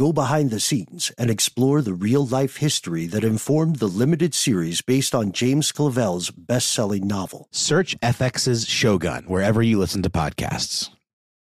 go 0.00 0.14
behind 0.14 0.50
the 0.50 0.58
scenes, 0.58 1.12
and 1.18 1.28
explore 1.28 1.82
the 1.82 1.92
real 1.92 2.24
life 2.26 2.56
history 2.56 3.04
that 3.04 3.22
informed 3.22 3.76
the 3.76 3.86
limited 3.86 4.32
series 4.32 4.80
based 4.80 5.14
on 5.14 5.30
James 5.30 5.70
Clavell's 5.72 6.30
best 6.30 6.72
selling 6.72 7.06
novel. 7.06 7.48
Search 7.50 8.00
FX's 8.00 8.66
Shogun 8.66 9.24
wherever 9.24 9.60
you 9.62 9.78
listen 9.78 10.02
to 10.02 10.08
podcasts. 10.08 10.88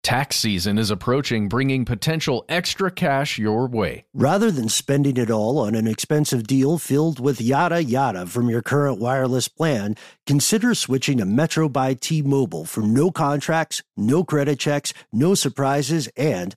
Tax 0.02 0.37
season 0.37 0.79
is 0.79 0.91
approaching, 0.91 1.48
bringing 1.48 1.84
potential 1.84 2.45
extra 2.48 2.91
cash 2.91 3.38
your 3.38 3.69
way. 3.69 4.07
Rather 4.15 4.51
than 4.51 4.69
spending 4.69 5.16
it 5.16 5.30
all 5.30 5.59
on 5.59 5.77
an 5.77 5.87
expensive 5.87 6.46
deal 6.46 6.79
filled 6.79 7.21
with 7.21 7.41
yada 7.41 7.85
yada 7.85 8.27
from 8.27 8.48
your 8.48 8.62
current 8.62 8.98
wireless 8.98 9.46
plan, 9.46 9.95
consider 10.27 10.74
switching 10.74 11.19
to 11.19 11.24
Metro 11.24 11.69
by 11.69 11.95
T 11.95 12.21
Mobile 12.23 12.65
for 12.65 12.80
no 12.80 13.12
contracts, 13.12 13.82
no 13.96 14.24
credit 14.24 14.59
checks, 14.59 14.93
no 15.12 15.35
surprises, 15.35 16.09
and 16.16 16.57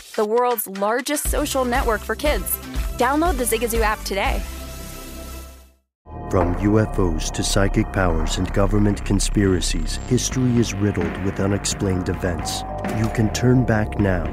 the 0.15 0.25
world's 0.25 0.67
largest 0.67 1.29
social 1.29 1.65
network 1.65 2.01
for 2.01 2.15
kids. 2.15 2.57
Download 2.97 3.37
the 3.37 3.43
Zigazoo 3.43 3.81
app 3.81 4.01
today. 4.03 4.41
From 6.31 6.55
UFOs 6.55 7.29
to 7.31 7.43
psychic 7.43 7.91
powers 7.91 8.37
and 8.37 8.53
government 8.53 9.03
conspiracies, 9.03 9.97
history 10.07 10.57
is 10.57 10.73
riddled 10.73 11.17
with 11.25 11.41
unexplained 11.41 12.07
events. 12.07 12.61
You 12.97 13.09
can 13.09 13.33
turn 13.33 13.65
back 13.65 13.99
now 13.99 14.23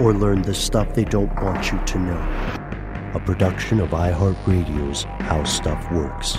or 0.00 0.12
learn 0.12 0.42
the 0.42 0.54
stuff 0.54 0.92
they 0.94 1.04
don't 1.04 1.32
want 1.40 1.70
you 1.70 1.78
to 1.84 1.98
know. 1.98 2.20
A 3.14 3.22
production 3.24 3.78
of 3.78 3.90
iHeartRadio's 3.90 5.04
How 5.04 5.44
Stuff 5.44 5.92
Works. 5.92 6.38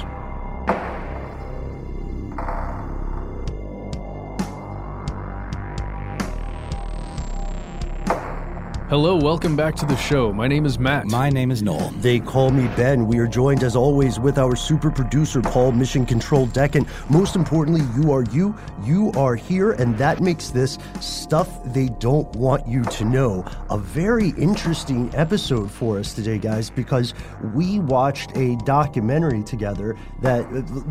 Hello, 8.91 9.15
welcome 9.15 9.55
back 9.55 9.73
to 9.75 9.85
the 9.85 9.95
show. 9.95 10.33
My 10.33 10.49
name 10.49 10.65
is 10.65 10.77
Matt. 10.77 11.05
My 11.05 11.29
name 11.29 11.49
is 11.49 11.63
Noel. 11.63 11.91
They 12.01 12.19
call 12.19 12.51
me 12.51 12.67
Ben. 12.75 13.07
We 13.07 13.19
are 13.19 13.25
joined 13.25 13.63
as 13.63 13.73
always 13.73 14.19
with 14.19 14.37
our 14.37 14.53
super 14.53 14.91
producer, 14.91 15.41
Paul 15.41 15.71
Mission 15.71 16.05
Control 16.05 16.45
Decant. 16.47 16.75
And 16.89 17.09
most 17.09 17.37
importantly, 17.37 17.83
you 17.95 18.11
are 18.11 18.23
you. 18.33 18.53
You 18.83 19.13
are 19.13 19.35
here. 19.35 19.71
And 19.71 19.97
that 19.97 20.19
makes 20.19 20.49
this 20.49 20.77
stuff 20.99 21.63
they 21.71 21.87
don't 21.99 22.27
want 22.35 22.67
you 22.67 22.83
to 22.83 23.05
know 23.05 23.45
a 23.69 23.77
very 23.77 24.31
interesting 24.31 25.09
episode 25.15 25.71
for 25.71 25.97
us 25.97 26.13
today, 26.13 26.37
guys, 26.37 26.69
because 26.69 27.13
we 27.53 27.79
watched 27.79 28.35
a 28.35 28.57
documentary 28.65 29.41
together 29.41 29.95
that 30.21 30.43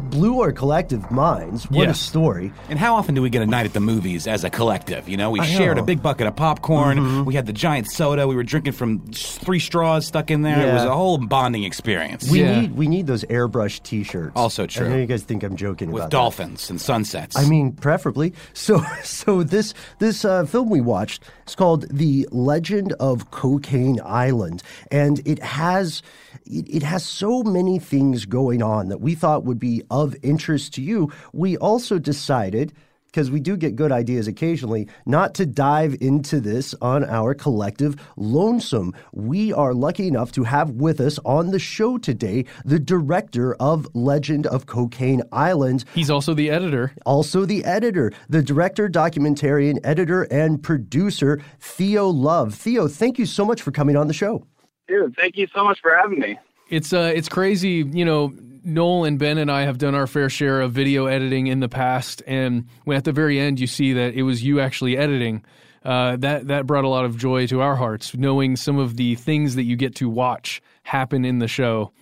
blew 0.08 0.40
our 0.40 0.52
collective 0.52 1.10
minds. 1.10 1.70
What 1.70 1.82
Yeah. 1.82 1.90
a 1.90 1.94
story. 1.94 2.50
And 2.70 2.78
how 2.78 2.94
often 2.94 3.14
do 3.14 3.20
we 3.20 3.28
get 3.28 3.42
a 3.42 3.46
night 3.46 3.66
at 3.66 3.74
the 3.74 3.80
movies 3.80 4.26
as 4.26 4.42
a 4.42 4.48
collective? 4.48 5.06
You 5.06 5.18
know, 5.18 5.30
we 5.30 5.40
I 5.40 5.44
shared 5.44 5.76
know. 5.76 5.82
a 5.82 5.86
big 5.86 6.02
bucket 6.02 6.26
of 6.26 6.34
popcorn. 6.34 6.96
Mm-hmm. 6.98 7.24
We 7.24 7.34
had 7.34 7.44
the 7.44 7.52
giant 7.52 7.88
soda. 7.90 8.26
We 8.26 8.34
were 8.34 8.42
drinking 8.44 8.72
from 8.74 9.00
three 9.12 9.58
straws 9.58 10.06
stuck 10.06 10.30
in 10.30 10.42
there. 10.42 10.60
It 10.68 10.72
was 10.72 10.84
Yeah. 10.84 10.90
a 10.92 10.94
whole 10.94 11.18
bonding 11.18 11.64
experience 11.64 12.30
We 12.30 12.40
Yeah. 12.40 12.60
need 12.60 12.76
we 12.76 12.86
need 12.88 13.06
those 13.06 13.24
airbrush 13.24 13.82
t-shirts. 13.82 14.32
Also 14.36 14.64
I 14.64 14.66
true. 14.66 14.88
know 14.88 14.96
you 14.96 15.06
guys 15.06 15.22
think 15.22 15.42
I'm 15.42 15.56
joking 15.56 15.90
with 15.90 16.02
about 16.02 16.10
that. 16.10 16.16
dolphins 16.16 16.70
and 16.70 16.80
sunsets. 16.80 17.36
I 17.36 17.48
mean, 17.48 17.72
preferably. 17.72 18.32
So, 18.52 18.82
so 19.04 19.42
this 19.42 19.74
this 19.98 20.24
uh, 20.24 20.44
film 20.44 20.70
we 20.70 20.80
watched 20.80 21.22
is 21.46 21.54
called 21.54 21.86
"The 21.90 22.28
Legend 22.30 22.92
of 22.94 23.30
Cocaine 23.30 24.00
Island," 24.04 24.62
and 24.90 25.20
it 25.26 25.42
has 25.42 26.02
it, 26.46 26.66
it 26.68 26.82
has 26.82 27.04
so 27.04 27.42
many 27.42 27.78
things 27.78 28.24
going 28.24 28.62
on 28.62 28.88
that 28.88 29.00
we 29.00 29.14
thought 29.14 29.44
would 29.44 29.58
be 29.58 29.82
of 29.90 30.14
interest 30.22 30.74
to 30.74 30.82
you. 30.82 31.10
We 31.32 31.56
also 31.56 31.98
decided. 31.98 32.72
Because 33.10 33.28
we 33.30 33.40
do 33.40 33.56
get 33.56 33.74
good 33.74 33.90
ideas 33.90 34.28
occasionally, 34.28 34.86
not 35.04 35.34
to 35.34 35.44
dive 35.44 35.96
into 36.00 36.38
this 36.38 36.76
on 36.80 37.04
our 37.04 37.34
collective 37.34 37.96
lonesome. 38.16 38.94
We 39.12 39.52
are 39.52 39.74
lucky 39.74 40.06
enough 40.06 40.30
to 40.32 40.44
have 40.44 40.70
with 40.70 41.00
us 41.00 41.18
on 41.24 41.50
the 41.50 41.58
show 41.58 41.98
today 41.98 42.44
the 42.64 42.78
director 42.78 43.54
of 43.54 43.88
Legend 43.94 44.46
of 44.46 44.66
Cocaine 44.66 45.22
Island, 45.32 45.84
He's 45.92 46.08
also 46.10 46.34
the 46.34 46.50
editor. 46.50 46.92
also 47.04 47.44
the 47.44 47.64
editor, 47.64 48.12
the 48.28 48.42
director, 48.42 48.88
documentarian, 48.88 49.78
editor, 49.82 50.22
and 50.24 50.62
producer, 50.62 51.42
Theo 51.58 52.06
Love. 52.08 52.54
Theo, 52.54 52.86
thank 52.86 53.18
you 53.18 53.26
so 53.26 53.44
much 53.44 53.60
for 53.60 53.72
coming 53.72 53.96
on 53.96 54.06
the 54.06 54.14
show. 54.14 54.46
Dude, 54.86 55.16
thank 55.16 55.36
you 55.36 55.48
so 55.52 55.64
much 55.64 55.80
for 55.80 55.96
having 55.96 56.20
me. 56.20 56.38
It's 56.68 56.92
uh, 56.92 57.12
it's 57.14 57.28
crazy. 57.28 57.84
You 57.90 58.04
know, 58.04 58.32
Noel 58.64 59.04
and 59.04 59.18
Ben 59.18 59.38
and 59.38 59.50
I 59.50 59.62
have 59.62 59.78
done 59.78 59.94
our 59.94 60.06
fair 60.06 60.28
share 60.28 60.60
of 60.60 60.72
video 60.72 61.06
editing 61.06 61.46
in 61.46 61.60
the 61.60 61.68
past, 61.68 62.22
and 62.26 62.66
when 62.84 62.96
at 62.96 63.04
the 63.04 63.12
very 63.12 63.38
end 63.38 63.60
you 63.60 63.66
see 63.66 63.92
that 63.94 64.14
it 64.14 64.22
was 64.22 64.42
you 64.42 64.60
actually 64.60 64.96
editing, 64.96 65.44
uh, 65.84 66.16
that 66.16 66.48
that 66.48 66.66
brought 66.66 66.84
a 66.84 66.88
lot 66.88 67.04
of 67.04 67.16
joy 67.16 67.46
to 67.46 67.60
our 67.60 67.76
hearts, 67.76 68.14
knowing 68.14 68.56
some 68.56 68.78
of 68.78 68.96
the 68.96 69.14
things 69.14 69.54
that 69.54 69.64
you 69.64 69.76
get 69.76 69.94
to 69.96 70.08
watch 70.08 70.62
happen 70.82 71.24
in 71.24 71.38
the 71.38 71.48
show, 71.48 71.92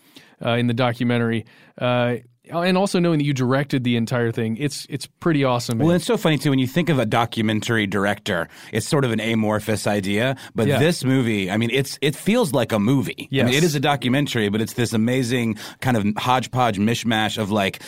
uh, 0.45 0.51
in 0.51 0.67
the 0.67 0.75
documentary. 0.75 1.45
Uh, 1.77 2.17
and 2.53 2.77
also 2.79 2.99
knowing 2.99 3.19
that 3.19 3.25
you 3.25 3.33
directed 3.35 3.85
the 3.85 3.97
entire 3.97 4.33
thing, 4.33 4.57
it's 4.59 4.87
it's 4.89 5.07
pretty 5.07 5.45
awesome. 5.45 5.79
well, 5.79 5.89
man. 5.89 5.97
it's 5.97 6.07
so 6.07 6.17
funny 6.17 6.39
too 6.39 6.51
when 6.51 6.59
you 6.59 6.67
think 6.67 6.89
of 6.89 6.99
a 6.99 7.07
documentary 7.07 7.87
director. 7.87 8.49
It's 8.73 8.87
sort 8.89 9.05
of 9.05 9.13
an 9.13 9.21
amorphous 9.21 9.87
idea, 9.87 10.37
but 10.55 10.67
Yeah. 10.67 10.79
this 10.79 11.05
movie, 11.05 11.51
I 11.51 11.57
mean, 11.57 11.71
it's 11.71 11.99
it 12.01 12.15
feels 12.17 12.53
like 12.53 12.73
a 12.73 12.79
movie. 12.79 13.29
I 13.33 13.43
mean, 13.45 13.55
it 13.55 13.63
is 13.65 13.75
a 13.75 13.81
documentary, 13.81 14.49
but 14.49 14.61
it's 14.61 14.75
this 14.75 14.93
amazing 14.93 15.57
kind 15.81 15.97
of 15.97 16.05
hodgepodge 16.17 16.79
mishmash 16.79 17.39
of 17.39 17.51
like. 17.51 17.83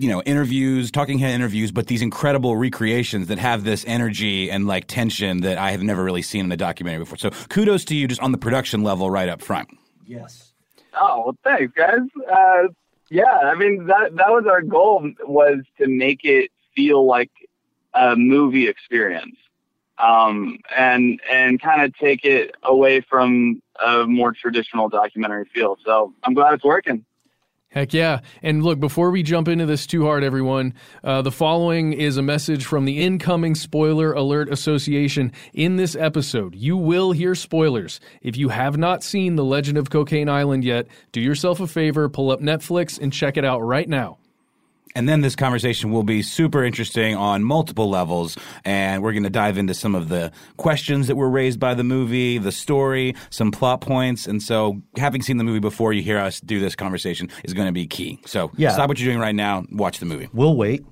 You 0.00 0.08
know, 0.08 0.22
interviews, 0.22 0.92
talking 0.92 1.18
head 1.18 1.32
interviews, 1.34 1.72
but 1.72 1.88
these 1.88 2.02
incredible 2.02 2.56
recreations 2.56 3.26
that 3.26 3.38
have 3.40 3.64
this 3.64 3.84
energy 3.84 4.48
and 4.48 4.64
like 4.68 4.86
tension 4.86 5.40
that 5.40 5.58
I 5.58 5.72
have 5.72 5.82
never 5.82 6.04
really 6.04 6.22
seen 6.22 6.44
in 6.44 6.52
a 6.52 6.56
documentary 6.56 7.00
before. 7.00 7.18
So 7.18 7.30
kudos 7.48 7.84
to 7.86 7.96
you 7.96 8.06
just 8.06 8.20
on 8.20 8.30
the 8.30 8.38
production 8.38 8.84
level 8.84 9.10
right 9.10 9.28
up 9.28 9.42
front. 9.42 9.68
Yes. 10.06 10.52
Oh, 10.94 11.22
well, 11.24 11.36
thanks, 11.42 11.72
guys. 11.76 11.98
Uh, 12.32 12.68
yeah, 13.10 13.24
I 13.24 13.54
mean 13.54 13.86
that 13.86 14.16
that 14.16 14.28
was 14.28 14.44
our 14.46 14.62
goal 14.62 15.10
was 15.26 15.60
to 15.78 15.88
make 15.88 16.24
it 16.24 16.50
feel 16.74 17.06
like 17.06 17.30
a 17.94 18.16
movie 18.16 18.68
experience, 18.68 19.36
um, 19.98 20.58
and 20.76 21.20
and 21.30 21.60
kind 21.60 21.82
of 21.82 21.96
take 21.96 22.24
it 22.24 22.54
away 22.62 23.00
from 23.00 23.62
a 23.84 24.04
more 24.04 24.32
traditional 24.32 24.88
documentary 24.88 25.46
feel. 25.54 25.78
So 25.84 26.12
I'm 26.24 26.34
glad 26.34 26.54
it's 26.54 26.64
working. 26.64 27.04
Heck 27.70 27.92
yeah. 27.92 28.20
And 28.42 28.64
look, 28.64 28.80
before 28.80 29.10
we 29.10 29.22
jump 29.22 29.46
into 29.46 29.66
this 29.66 29.86
too 29.86 30.04
hard, 30.04 30.24
everyone, 30.24 30.72
uh, 31.04 31.20
the 31.20 31.30
following 31.30 31.92
is 31.92 32.16
a 32.16 32.22
message 32.22 32.64
from 32.64 32.86
the 32.86 32.98
Incoming 32.98 33.54
Spoiler 33.54 34.12
Alert 34.14 34.48
Association. 34.48 35.32
In 35.52 35.76
this 35.76 35.94
episode, 35.94 36.54
you 36.54 36.78
will 36.78 37.12
hear 37.12 37.34
spoilers. 37.34 38.00
If 38.22 38.38
you 38.38 38.48
have 38.48 38.78
not 38.78 39.02
seen 39.02 39.36
The 39.36 39.44
Legend 39.44 39.76
of 39.76 39.90
Cocaine 39.90 40.30
Island 40.30 40.64
yet, 40.64 40.86
do 41.12 41.20
yourself 41.20 41.60
a 41.60 41.66
favor, 41.66 42.08
pull 42.08 42.30
up 42.30 42.40
Netflix 42.40 42.98
and 42.98 43.12
check 43.12 43.36
it 43.36 43.44
out 43.44 43.60
right 43.60 43.88
now. 43.88 44.16
And 44.94 45.08
then 45.08 45.20
this 45.20 45.36
conversation 45.36 45.90
will 45.90 46.02
be 46.02 46.22
super 46.22 46.64
interesting 46.64 47.14
on 47.14 47.44
multiple 47.44 47.88
levels. 47.88 48.36
And 48.64 49.02
we're 49.02 49.12
going 49.12 49.22
to 49.24 49.30
dive 49.30 49.58
into 49.58 49.74
some 49.74 49.94
of 49.94 50.08
the 50.08 50.32
questions 50.56 51.06
that 51.06 51.16
were 51.16 51.28
raised 51.30 51.60
by 51.60 51.74
the 51.74 51.84
movie, 51.84 52.38
the 52.38 52.52
story, 52.52 53.14
some 53.30 53.50
plot 53.50 53.80
points. 53.80 54.26
And 54.26 54.42
so, 54.42 54.80
having 54.96 55.22
seen 55.22 55.36
the 55.36 55.44
movie 55.44 55.60
before 55.60 55.92
you 55.92 56.02
hear 56.02 56.18
us 56.18 56.40
do 56.40 56.60
this 56.60 56.74
conversation 56.74 57.28
is 57.44 57.54
going 57.54 57.66
to 57.68 57.72
be 57.72 57.86
key. 57.86 58.20
So, 58.26 58.50
Yeah. 58.56 58.70
stop 58.70 58.88
what 58.88 58.98
you're 58.98 59.10
doing 59.10 59.20
right 59.20 59.34
now, 59.34 59.64
watch 59.70 59.98
the 59.98 60.06
movie. 60.06 60.28
We'll 60.32 60.56
wait. 60.56 60.84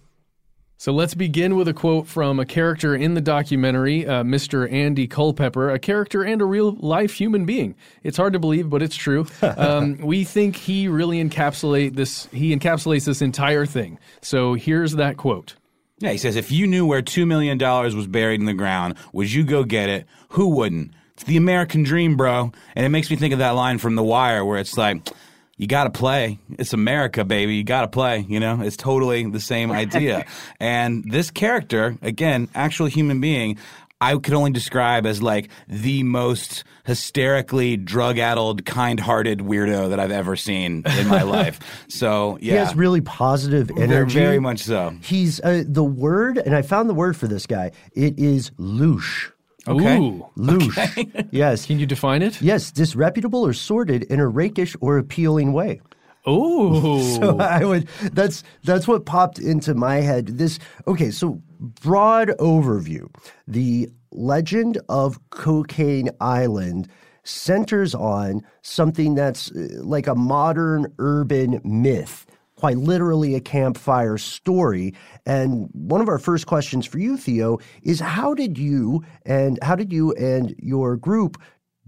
So 0.78 0.92
let's 0.92 1.14
begin 1.14 1.56
with 1.56 1.68
a 1.68 1.72
quote 1.72 2.06
from 2.06 2.38
a 2.38 2.44
character 2.44 2.94
in 2.94 3.14
the 3.14 3.22
documentary, 3.22 4.06
uh, 4.06 4.22
Mr. 4.24 4.70
Andy 4.70 5.06
Culpepper, 5.06 5.70
a 5.70 5.78
character 5.78 6.22
and 6.22 6.42
a 6.42 6.44
real 6.44 6.72
life 6.72 7.14
human 7.14 7.46
being. 7.46 7.74
It's 8.02 8.18
hard 8.18 8.34
to 8.34 8.38
believe, 8.38 8.68
but 8.68 8.82
it's 8.82 8.96
true. 8.96 9.26
Um, 9.56 9.96
we 9.98 10.24
think 10.24 10.54
he 10.54 10.86
really 10.86 11.22
encapsulate 11.22 11.94
this. 11.94 12.26
He 12.26 12.54
encapsulates 12.54 13.06
this 13.06 13.22
entire 13.22 13.64
thing. 13.64 13.98
So 14.20 14.54
here's 14.54 14.92
that 14.92 15.16
quote. 15.16 15.54
Yeah, 15.98 16.10
he 16.10 16.18
says, 16.18 16.36
if 16.36 16.52
you 16.52 16.66
knew 16.66 16.84
where 16.84 17.00
$2 17.00 17.26
million 17.26 17.58
was 17.58 18.06
buried 18.06 18.40
in 18.40 18.46
the 18.46 18.52
ground, 18.52 18.96
would 19.12 19.32
you 19.32 19.44
go 19.44 19.64
get 19.64 19.88
it? 19.88 20.06
Who 20.30 20.48
wouldn't? 20.48 20.92
It's 21.14 21.24
the 21.24 21.38
American 21.38 21.84
dream, 21.84 22.16
bro. 22.16 22.52
And 22.74 22.84
it 22.84 22.90
makes 22.90 23.08
me 23.08 23.16
think 23.16 23.32
of 23.32 23.38
that 23.38 23.52
line 23.52 23.78
from 23.78 23.94
The 23.94 24.02
Wire 24.02 24.44
where 24.44 24.58
it's 24.58 24.76
like, 24.76 25.08
you 25.56 25.66
gotta 25.66 25.90
play. 25.90 26.38
It's 26.58 26.72
America, 26.72 27.24
baby. 27.24 27.56
You 27.56 27.64
gotta 27.64 27.88
play. 27.88 28.24
You 28.28 28.40
know, 28.40 28.60
it's 28.62 28.76
totally 28.76 29.24
the 29.28 29.40
same 29.40 29.70
idea. 29.72 30.24
and 30.60 31.04
this 31.10 31.30
character, 31.30 31.96
again, 32.02 32.48
actual 32.54 32.86
human 32.86 33.20
being, 33.20 33.58
I 33.98 34.14
could 34.18 34.34
only 34.34 34.50
describe 34.50 35.06
as 35.06 35.22
like 35.22 35.48
the 35.68 36.02
most 36.02 36.64
hysterically 36.84 37.78
drug-addled, 37.78 38.66
kind-hearted 38.66 39.38
weirdo 39.38 39.88
that 39.88 39.98
I've 39.98 40.10
ever 40.10 40.36
seen 40.36 40.82
in 40.98 41.08
my 41.08 41.22
life. 41.38 41.58
So 41.88 42.36
yeah, 42.42 42.52
He 42.52 42.58
has 42.58 42.74
really 42.74 43.00
positive 43.00 43.70
energy. 43.78 44.18
very 44.18 44.38
much 44.38 44.58
so. 44.60 44.94
He's 45.02 45.40
uh, 45.40 45.64
the 45.66 45.82
word, 45.82 46.36
and 46.36 46.54
I 46.54 46.60
found 46.60 46.90
the 46.90 46.94
word 46.94 47.16
for 47.16 47.26
this 47.26 47.46
guy. 47.46 47.72
It 47.94 48.18
is 48.18 48.50
louche. 48.58 49.32
Okay. 49.68 49.98
Ooh. 49.98 50.26
Louche. 50.36 51.28
yes. 51.30 51.66
Can 51.66 51.78
you 51.78 51.86
define 51.86 52.22
it? 52.22 52.40
Yes, 52.40 52.70
disreputable 52.70 53.44
or 53.46 53.52
sordid 53.52 54.04
in 54.04 54.20
a 54.20 54.28
rakish 54.28 54.76
or 54.80 54.98
appealing 54.98 55.52
way. 55.52 55.80
Oh. 56.26 57.16
So 57.16 57.38
I 57.38 57.64
would 57.64 57.88
that's 58.12 58.42
that's 58.64 58.86
what 58.86 59.06
popped 59.06 59.38
into 59.38 59.74
my 59.74 59.96
head. 59.96 60.26
This 60.38 60.58
okay, 60.86 61.10
so 61.10 61.40
broad 61.60 62.28
overview. 62.38 63.08
The 63.46 63.88
legend 64.10 64.78
of 64.88 65.18
Cocaine 65.30 66.10
Island 66.20 66.88
centers 67.24 67.94
on 67.94 68.42
something 68.62 69.14
that's 69.14 69.50
uh, 69.52 69.68
like 69.82 70.06
a 70.06 70.14
modern 70.14 70.92
urban 70.98 71.60
myth, 71.64 72.26
quite 72.56 72.78
literally 72.78 73.34
a 73.34 73.40
campfire 73.40 74.18
story. 74.18 74.94
And 75.24 75.68
one 75.72 76.00
of 76.00 76.08
our 76.08 76.18
first 76.18 76.46
questions 76.46 76.86
for 76.86 76.98
you, 76.98 77.16
Theo, 77.16 77.58
is 77.82 78.00
how 78.00 78.34
did 78.34 78.58
you 78.58 79.04
and 79.24 79.58
how 79.62 79.76
did 79.76 79.92
you 79.92 80.12
and 80.12 80.54
your 80.58 80.96
group 80.96 81.40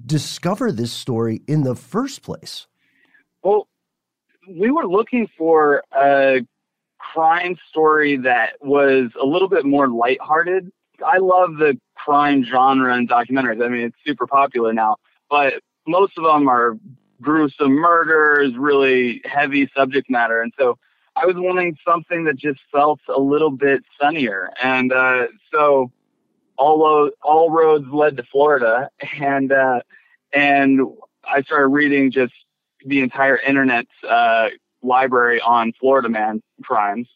discover 0.04 0.70
this 0.70 0.92
story 0.92 1.42
in 1.48 1.62
the 1.62 1.74
first 1.74 2.22
place? 2.22 2.66
Well, 3.42 3.66
we 4.48 4.70
were 4.70 4.86
looking 4.86 5.28
for 5.36 5.82
a 5.92 6.46
crime 6.98 7.56
story 7.68 8.16
that 8.18 8.52
was 8.60 9.10
a 9.20 9.24
little 9.24 9.48
bit 9.48 9.64
more 9.64 9.88
lighthearted. 9.88 10.70
I 11.04 11.18
love 11.18 11.56
the 11.56 11.78
crime 11.96 12.44
genre 12.44 12.94
and 12.94 13.08
documentaries. 13.08 13.64
I 13.64 13.68
mean, 13.68 13.82
it's 13.82 13.96
super 14.06 14.26
popular 14.26 14.72
now, 14.72 14.96
but 15.30 15.54
most 15.86 16.12
of 16.18 16.24
them 16.24 16.48
are 16.48 16.76
gruesome 17.20 17.72
murders, 17.72 18.56
really 18.56 19.20
heavy 19.24 19.70
subject 19.76 20.08
matter. 20.10 20.42
And 20.42 20.52
so 20.58 20.78
I 21.16 21.26
was 21.26 21.36
wanting 21.36 21.76
something 21.86 22.24
that 22.24 22.36
just 22.36 22.60
felt 22.72 23.00
a 23.08 23.20
little 23.20 23.50
bit 23.50 23.82
sunnier. 24.00 24.50
And 24.62 24.92
uh, 24.92 25.26
so 25.52 25.90
all, 26.56 26.78
lo- 26.78 27.10
all 27.22 27.50
roads 27.50 27.86
led 27.92 28.16
to 28.16 28.22
Florida. 28.24 28.88
And, 29.20 29.52
uh, 29.52 29.80
and 30.32 30.80
I 31.24 31.42
started 31.42 31.68
reading 31.68 32.10
just 32.10 32.32
the 32.84 33.00
entire 33.00 33.36
internet 33.38 33.86
uh, 34.08 34.48
library 34.82 35.40
on 35.40 35.72
Florida 35.80 36.08
man 36.08 36.42
crimes, 36.62 37.08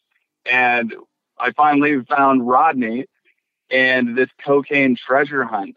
and 0.45 0.93
I 1.39 1.51
finally 1.51 2.01
found 2.05 2.47
Rodney 2.47 3.05
and 3.69 4.17
this 4.17 4.29
cocaine 4.43 4.95
treasure 4.95 5.43
hunt 5.43 5.75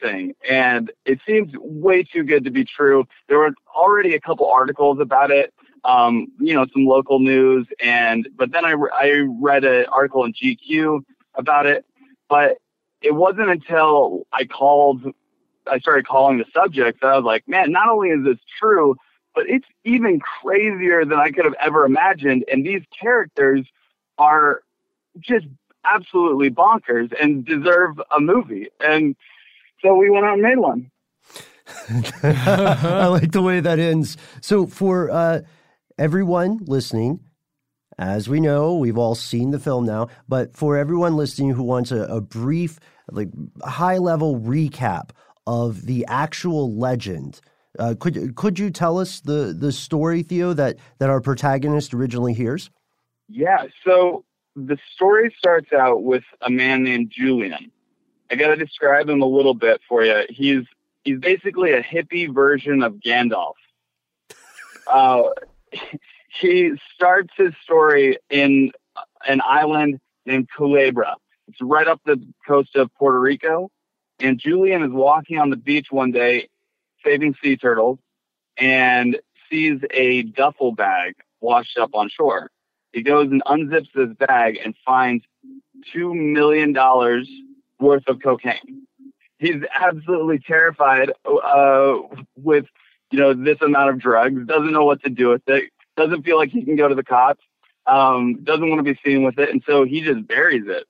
thing, 0.00 0.34
and 0.48 0.90
it 1.04 1.18
seems 1.26 1.52
way 1.54 2.02
too 2.02 2.24
good 2.24 2.44
to 2.44 2.50
be 2.50 2.64
true. 2.64 3.06
There 3.28 3.38
were 3.38 3.54
already 3.74 4.14
a 4.14 4.20
couple 4.20 4.48
articles 4.48 4.98
about 5.00 5.30
it, 5.30 5.52
um, 5.84 6.28
you 6.38 6.54
know, 6.54 6.66
some 6.72 6.86
local 6.86 7.18
news, 7.18 7.66
and 7.82 8.28
but 8.36 8.52
then 8.52 8.64
I 8.64 8.70
re- 8.70 8.90
I 8.92 9.26
read 9.40 9.64
an 9.64 9.86
article 9.92 10.24
in 10.24 10.32
GQ 10.32 11.00
about 11.34 11.66
it, 11.66 11.84
but 12.28 12.58
it 13.02 13.14
wasn't 13.14 13.50
until 13.50 14.26
I 14.32 14.44
called 14.44 15.04
I 15.70 15.78
started 15.78 16.06
calling 16.06 16.38
the 16.38 16.44
subject 16.54 17.00
that 17.00 17.08
I 17.08 17.16
was 17.16 17.24
like, 17.24 17.46
man, 17.48 17.72
not 17.72 17.88
only 17.88 18.10
is 18.10 18.24
this 18.24 18.38
true, 18.58 18.96
but 19.34 19.48
it's 19.48 19.66
even 19.84 20.20
crazier 20.20 21.04
than 21.04 21.18
I 21.18 21.30
could 21.30 21.44
have 21.44 21.54
ever 21.60 21.84
imagined. 21.84 22.44
And 22.50 22.64
these 22.64 22.82
characters 22.98 23.66
are 24.18 24.62
just 25.18 25.46
absolutely 25.84 26.50
bonkers 26.50 27.12
and 27.20 27.44
deserve 27.44 28.00
a 28.10 28.20
movie. 28.20 28.68
And 28.80 29.16
so 29.84 29.94
we 29.94 30.10
went 30.10 30.24
out 30.24 30.34
and 30.34 30.42
made 30.42 30.58
one. 30.58 30.90
I 32.22 33.06
like 33.06 33.32
the 33.32 33.42
way 33.42 33.60
that 33.60 33.78
ends. 33.78 34.16
So, 34.40 34.66
for 34.66 35.10
uh, 35.10 35.42
everyone 35.98 36.60
listening, 36.66 37.20
as 37.98 38.28
we 38.28 38.40
know, 38.40 38.76
we've 38.76 38.98
all 38.98 39.14
seen 39.14 39.50
the 39.50 39.58
film 39.58 39.84
now, 39.84 40.08
but 40.28 40.56
for 40.56 40.76
everyone 40.76 41.16
listening 41.16 41.50
who 41.50 41.62
wants 41.62 41.92
a, 41.92 42.02
a 42.04 42.20
brief, 42.20 42.78
like 43.10 43.28
high 43.62 43.98
level 43.98 44.38
recap 44.38 45.10
of 45.46 45.86
the 45.86 46.04
actual 46.06 46.74
legend, 46.76 47.40
uh, 47.78 47.94
could 47.98 48.34
could 48.36 48.58
you 48.58 48.70
tell 48.70 48.98
us 48.98 49.20
the 49.20 49.54
the 49.56 49.72
story, 49.72 50.22
Theo, 50.22 50.54
that 50.54 50.76
that 50.98 51.10
our 51.10 51.20
protagonist 51.20 51.92
originally 51.92 52.32
hears? 52.32 52.70
Yeah. 53.28 53.66
So 53.84 54.24
the 54.56 54.78
story 54.94 55.34
starts 55.36 55.72
out 55.72 56.04
with 56.04 56.24
a 56.40 56.50
man 56.50 56.82
named 56.82 57.10
Julian. 57.10 57.70
I 58.30 58.36
got 58.36 58.48
to 58.48 58.56
describe 58.56 59.08
him 59.08 59.22
a 59.22 59.26
little 59.26 59.54
bit 59.54 59.80
for 59.88 60.04
you. 60.04 60.22
He's 60.28 60.64
he's 61.04 61.18
basically 61.18 61.72
a 61.72 61.82
hippie 61.82 62.32
version 62.32 62.82
of 62.82 62.94
Gandalf. 62.94 63.54
Uh, 64.86 65.22
he 66.40 66.72
starts 66.94 67.32
his 67.38 67.54
story 67.62 68.18
in 68.28 68.70
an 69.26 69.40
island 69.42 69.98
named 70.26 70.46
Culebra. 70.54 71.14
It's 71.48 71.58
right 71.62 71.88
up 71.88 72.02
the 72.04 72.22
coast 72.46 72.76
of 72.76 72.92
Puerto 72.94 73.18
Rico. 73.18 73.70
And 74.20 74.38
Julian 74.38 74.82
is 74.82 74.90
walking 74.92 75.38
on 75.38 75.48
the 75.48 75.56
beach 75.56 75.86
one 75.90 76.12
day, 76.12 76.48
saving 77.02 77.34
sea 77.42 77.56
turtles, 77.56 77.98
and 78.58 79.18
sees 79.50 79.80
a 79.92 80.22
duffel 80.22 80.72
bag 80.72 81.14
washed 81.40 81.78
up 81.78 81.94
on 81.94 82.08
shore. 82.08 82.50
He 82.92 83.02
goes 83.02 83.30
and 83.30 83.42
unzips 83.44 83.88
this 83.94 84.14
bag 84.18 84.58
and 84.64 84.74
finds 84.84 85.24
two 85.92 86.14
million 86.14 86.72
dollars 86.72 87.28
worth 87.80 88.04
of 88.08 88.22
cocaine. 88.22 88.86
He's 89.38 89.62
absolutely 89.74 90.38
terrified 90.38 91.10
uh, 91.26 91.96
with 92.36 92.66
you 93.10 93.18
know 93.18 93.34
this 93.34 93.60
amount 93.60 93.90
of 93.90 93.98
drugs. 93.98 94.46
Doesn't 94.46 94.72
know 94.72 94.84
what 94.84 95.02
to 95.02 95.10
do 95.10 95.30
with 95.30 95.42
it. 95.46 95.70
Doesn't 95.96 96.24
feel 96.24 96.36
like 96.36 96.50
he 96.50 96.64
can 96.64 96.76
go 96.76 96.88
to 96.88 96.94
the 96.94 97.04
cops. 97.04 97.42
Um, 97.86 98.42
doesn't 98.44 98.68
want 98.68 98.84
to 98.84 98.94
be 98.94 98.98
seen 99.04 99.24
with 99.24 99.38
it, 99.38 99.50
and 99.50 99.62
so 99.66 99.84
he 99.84 100.00
just 100.00 100.26
buries 100.26 100.64
it. 100.66 100.86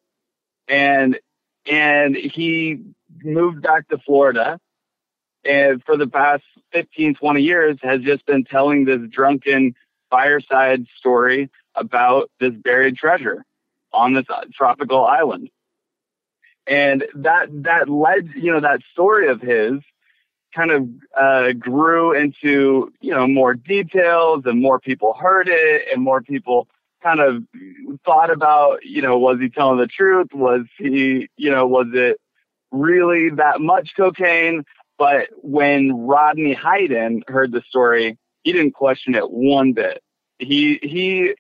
And 0.68 1.18
and 1.66 2.16
he 2.16 2.80
moved 3.22 3.62
back 3.62 3.88
to 3.88 3.98
Florida, 3.98 4.58
and 5.44 5.82
for 5.84 5.96
the 5.96 6.06
past 6.06 6.44
15, 6.72 7.14
20 7.14 7.42
years 7.42 7.78
has 7.82 8.00
just 8.02 8.24
been 8.26 8.44
telling 8.44 8.84
this 8.84 9.00
drunken 9.10 9.74
fireside 10.10 10.86
story 10.98 11.50
about 11.74 12.30
this 12.40 12.52
buried 12.52 12.96
treasure 12.96 13.44
on 13.92 14.12
this 14.12 14.24
uh, 14.28 14.44
tropical 14.52 15.04
island. 15.04 15.48
And 16.66 17.04
that 17.14 17.48
that 17.64 17.88
led, 17.88 18.30
you 18.36 18.52
know, 18.52 18.60
that 18.60 18.80
story 18.92 19.28
of 19.28 19.40
his 19.40 19.80
kind 20.54 20.70
of 20.70 20.88
uh, 21.20 21.52
grew 21.52 22.12
into, 22.12 22.92
you 23.00 23.12
know, 23.12 23.26
more 23.26 23.54
details 23.54 24.44
and 24.46 24.62
more 24.62 24.78
people 24.78 25.14
heard 25.14 25.48
it 25.48 25.88
and 25.92 26.02
more 26.02 26.22
people 26.22 26.68
kind 27.02 27.20
of 27.20 27.42
thought 28.04 28.30
about, 28.30 28.84
you 28.84 29.02
know, 29.02 29.18
was 29.18 29.38
he 29.40 29.50
telling 29.50 29.78
the 29.78 29.86
truth? 29.86 30.28
Was 30.32 30.62
he, 30.78 31.28
you 31.36 31.50
know, 31.50 31.66
was 31.66 31.88
it 31.92 32.18
really 32.70 33.30
that 33.30 33.60
much 33.60 33.90
cocaine? 33.96 34.64
But 34.96 35.28
when 35.42 35.92
Rodney 35.92 36.54
Hayden 36.54 37.24
heard 37.26 37.52
the 37.52 37.62
story, 37.68 38.16
he 38.42 38.52
didn't 38.52 38.72
question 38.72 39.14
it 39.14 39.30
one 39.30 39.72
bit. 39.72 40.02
he 40.38 40.78
he 40.82 41.34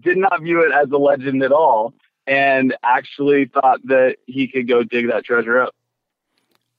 did 0.00 0.18
not 0.18 0.42
view 0.42 0.60
it 0.60 0.72
as 0.72 0.90
a 0.90 0.98
legend 0.98 1.42
at 1.42 1.52
all, 1.52 1.94
and 2.28 2.76
actually 2.82 3.46
thought 3.46 3.80
that 3.84 4.16
he 4.26 4.46
could 4.48 4.68
go 4.68 4.82
dig 4.82 5.08
that 5.08 5.24
treasure 5.24 5.60
up. 5.60 5.74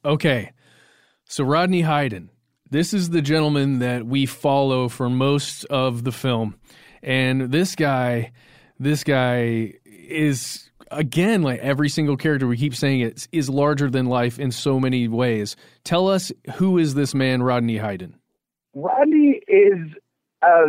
Okay, 0.06 0.51
so 1.25 1.44
Rodney 1.44 1.82
Hayden, 1.82 2.29
this 2.70 2.94
is 2.94 3.10
the 3.10 3.22
gentleman 3.22 3.79
that 3.79 4.06
we 4.06 4.25
follow 4.25 4.88
for 4.88 5.10
most 5.10 5.65
of 5.65 6.03
the 6.03 6.12
film, 6.12 6.56
and 7.03 7.51
this 7.51 7.75
guy, 7.75 8.32
this 8.79 9.03
guy 9.03 9.74
is 9.86 10.70
again 10.91 11.41
like 11.44 11.60
every 11.60 11.89
single 11.89 12.18
character 12.18 12.48
we 12.48 12.58
keep 12.58 12.75
saying 12.75 13.01
it 13.01 13.27
is 13.32 13.50
larger 13.50 13.89
than 13.89 14.06
life 14.06 14.39
in 14.39 14.51
so 14.51 14.79
many 14.79 15.08
ways. 15.08 15.56
Tell 15.84 16.08
us 16.08 16.32
who 16.56 16.77
is 16.77 16.94
this 16.94 17.13
man, 17.13 17.44
Rodney 17.44 17.77
Hayden? 17.77 18.15
Rodney 18.74 19.41
is 19.48 19.94
uh, 20.41 20.65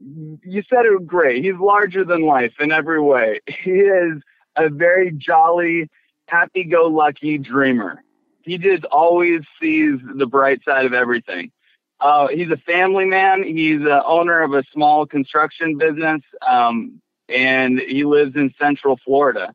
you 0.00 0.62
said 0.68 0.86
it 0.86 1.06
great. 1.06 1.44
He's 1.44 1.58
larger 1.60 2.04
than 2.04 2.22
life 2.22 2.54
in 2.58 2.72
every 2.72 3.00
way. 3.00 3.40
He 3.62 3.72
is 3.72 4.22
a 4.56 4.68
very 4.68 5.12
jolly, 5.12 5.88
happy-go-lucky 6.26 7.38
dreamer. 7.38 8.02
He 8.42 8.58
just 8.58 8.84
always 8.86 9.42
sees 9.60 9.98
the 10.14 10.26
bright 10.26 10.64
side 10.64 10.86
of 10.86 10.94
everything. 10.94 11.52
Uh, 12.00 12.28
he's 12.28 12.50
a 12.50 12.56
family 12.56 13.04
man. 13.04 13.44
He's 13.44 13.80
the 13.80 14.02
owner 14.04 14.40
of 14.40 14.54
a 14.54 14.64
small 14.72 15.04
construction 15.06 15.76
business, 15.76 16.22
um, 16.46 17.00
and 17.28 17.78
he 17.78 18.04
lives 18.04 18.34
in 18.36 18.52
Central 18.58 18.98
Florida. 19.04 19.54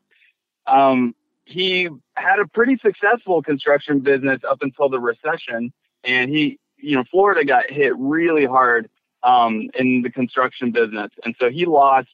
Um, 0.66 1.14
he 1.44 1.88
had 2.14 2.38
a 2.38 2.46
pretty 2.46 2.78
successful 2.82 3.42
construction 3.42 4.00
business 4.00 4.40
up 4.48 4.62
until 4.62 4.88
the 4.88 5.00
recession, 5.00 5.72
and 6.04 6.30
he, 6.30 6.58
you 6.76 6.96
know, 6.96 7.04
Florida 7.10 7.44
got 7.44 7.68
hit 7.68 7.92
really 7.96 8.46
hard 8.46 8.88
um, 9.26 9.68
in 9.74 10.00
the 10.02 10.10
construction 10.10 10.70
business, 10.70 11.10
and 11.24 11.34
so 11.38 11.50
he 11.50 11.66
lost 11.66 12.08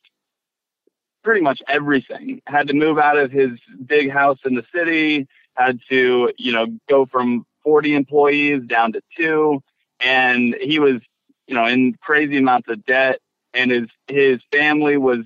pretty 1.23 1.41
much 1.41 1.63
everything. 1.69 2.43
Had 2.47 2.67
to 2.69 2.75
move 2.75 2.99
out 2.99 3.17
of 3.17 3.31
his 3.31 3.51
big 3.87 4.11
house 4.11 4.39
in 4.45 4.55
the 4.55 4.65
city. 4.75 5.29
Had 5.55 5.79
to, 5.91 6.33
you 6.39 6.53
know, 6.53 6.67
go 6.89 7.07
from 7.07 7.47
40 7.63 7.95
employees 7.95 8.63
down 8.67 8.93
to 8.93 9.03
two, 9.17 9.63
and 10.01 10.57
he 10.61 10.79
was, 10.79 11.01
you 11.47 11.55
know, 11.55 11.67
in 11.67 11.95
crazy 12.01 12.39
amounts 12.39 12.69
of 12.69 12.85
debt. 12.87 13.21
And 13.55 13.71
his 13.71 13.89
his 14.09 14.41
family 14.51 14.97
was 14.97 15.21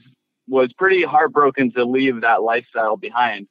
was 0.48 0.72
pretty 0.72 1.04
heartbroken 1.04 1.72
to 1.72 1.84
leave 1.84 2.20
that 2.22 2.42
lifestyle 2.42 2.96
behind. 2.96 3.46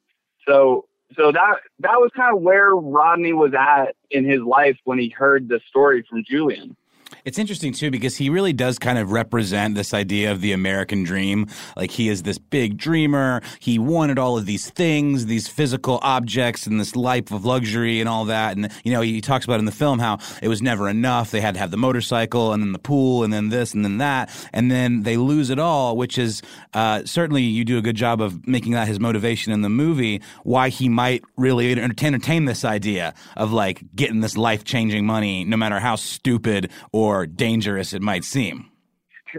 So 0.46 0.84
so 1.16 1.32
that 1.32 1.56
that 1.80 1.96
was 1.96 2.10
kind 2.14 2.36
of 2.36 2.42
where 2.42 2.74
Rodney 2.74 3.32
was 3.32 3.54
at 3.58 3.94
in 4.10 4.24
his 4.24 4.40
life 4.40 4.76
when 4.84 4.98
he 4.98 5.08
heard 5.08 5.48
the 5.48 5.60
story 5.68 6.04
from 6.08 6.24
Julian. 6.24 6.76
It's 7.24 7.38
interesting 7.38 7.72
too 7.72 7.90
because 7.90 8.16
he 8.16 8.30
really 8.30 8.52
does 8.52 8.78
kind 8.78 8.98
of 8.98 9.10
represent 9.10 9.74
this 9.74 9.92
idea 9.92 10.30
of 10.32 10.40
the 10.40 10.52
American 10.52 11.02
dream. 11.02 11.48
Like 11.76 11.90
he 11.90 12.08
is 12.08 12.22
this 12.22 12.38
big 12.38 12.76
dreamer. 12.76 13.42
He 13.60 13.78
wanted 13.78 14.18
all 14.18 14.38
of 14.38 14.46
these 14.46 14.70
things, 14.70 15.26
these 15.26 15.48
physical 15.48 15.98
objects, 16.02 16.66
and 16.66 16.80
this 16.80 16.94
life 16.96 17.30
of 17.32 17.44
luxury 17.44 18.00
and 18.00 18.08
all 18.08 18.24
that. 18.26 18.56
And 18.56 18.70
you 18.84 18.92
know, 18.92 19.00
he 19.00 19.20
talks 19.20 19.44
about 19.44 19.58
in 19.58 19.64
the 19.64 19.72
film 19.72 19.98
how 19.98 20.18
it 20.42 20.48
was 20.48 20.62
never 20.62 20.88
enough. 20.88 21.30
They 21.30 21.40
had 21.40 21.54
to 21.54 21.60
have 21.60 21.70
the 21.70 21.76
motorcycle 21.76 22.52
and 22.52 22.62
then 22.62 22.72
the 22.72 22.78
pool 22.78 23.24
and 23.24 23.32
then 23.32 23.48
this 23.48 23.74
and 23.74 23.84
then 23.84 23.98
that, 23.98 24.30
and 24.52 24.70
then 24.70 25.02
they 25.02 25.16
lose 25.16 25.50
it 25.50 25.58
all. 25.58 25.96
Which 25.96 26.18
is 26.18 26.42
uh, 26.74 27.02
certainly 27.04 27.42
you 27.42 27.64
do 27.64 27.78
a 27.78 27.82
good 27.82 27.96
job 27.96 28.20
of 28.20 28.46
making 28.46 28.72
that 28.72 28.88
his 28.88 29.00
motivation 29.00 29.52
in 29.52 29.62
the 29.62 29.68
movie. 29.68 30.22
Why 30.44 30.68
he 30.68 30.88
might 30.88 31.24
really 31.36 31.72
entertain 31.72 32.44
this 32.44 32.64
idea 32.64 33.14
of 33.36 33.52
like 33.52 33.82
getting 33.94 34.20
this 34.20 34.36
life 34.36 34.64
changing 34.64 35.06
money, 35.06 35.44
no 35.44 35.56
matter 35.56 35.80
how 35.80 35.96
stupid 35.96 36.70
or 36.96 37.26
dangerous 37.26 37.92
it 37.92 38.00
might 38.00 38.24
seem. 38.24 38.70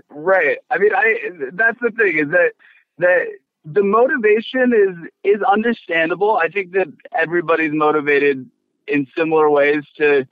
Right. 0.10 0.60
I 0.70 0.78
mean, 0.78 0.94
I 0.94 1.16
that's 1.54 1.80
the 1.82 1.90
thing 1.90 2.20
is 2.20 2.30
that 2.30 2.52
that 3.00 3.26
the 3.66 3.84
motivation 3.84 4.74
is 4.74 5.10
is 5.36 5.42
understandable. 5.42 6.38
I 6.38 6.50
think 6.50 6.74
that 6.74 6.88
everybody's 7.18 7.74
motivated 7.74 8.48
in 8.88 9.08
similar 9.18 9.50
ways 9.50 9.84
to, 9.98 10.28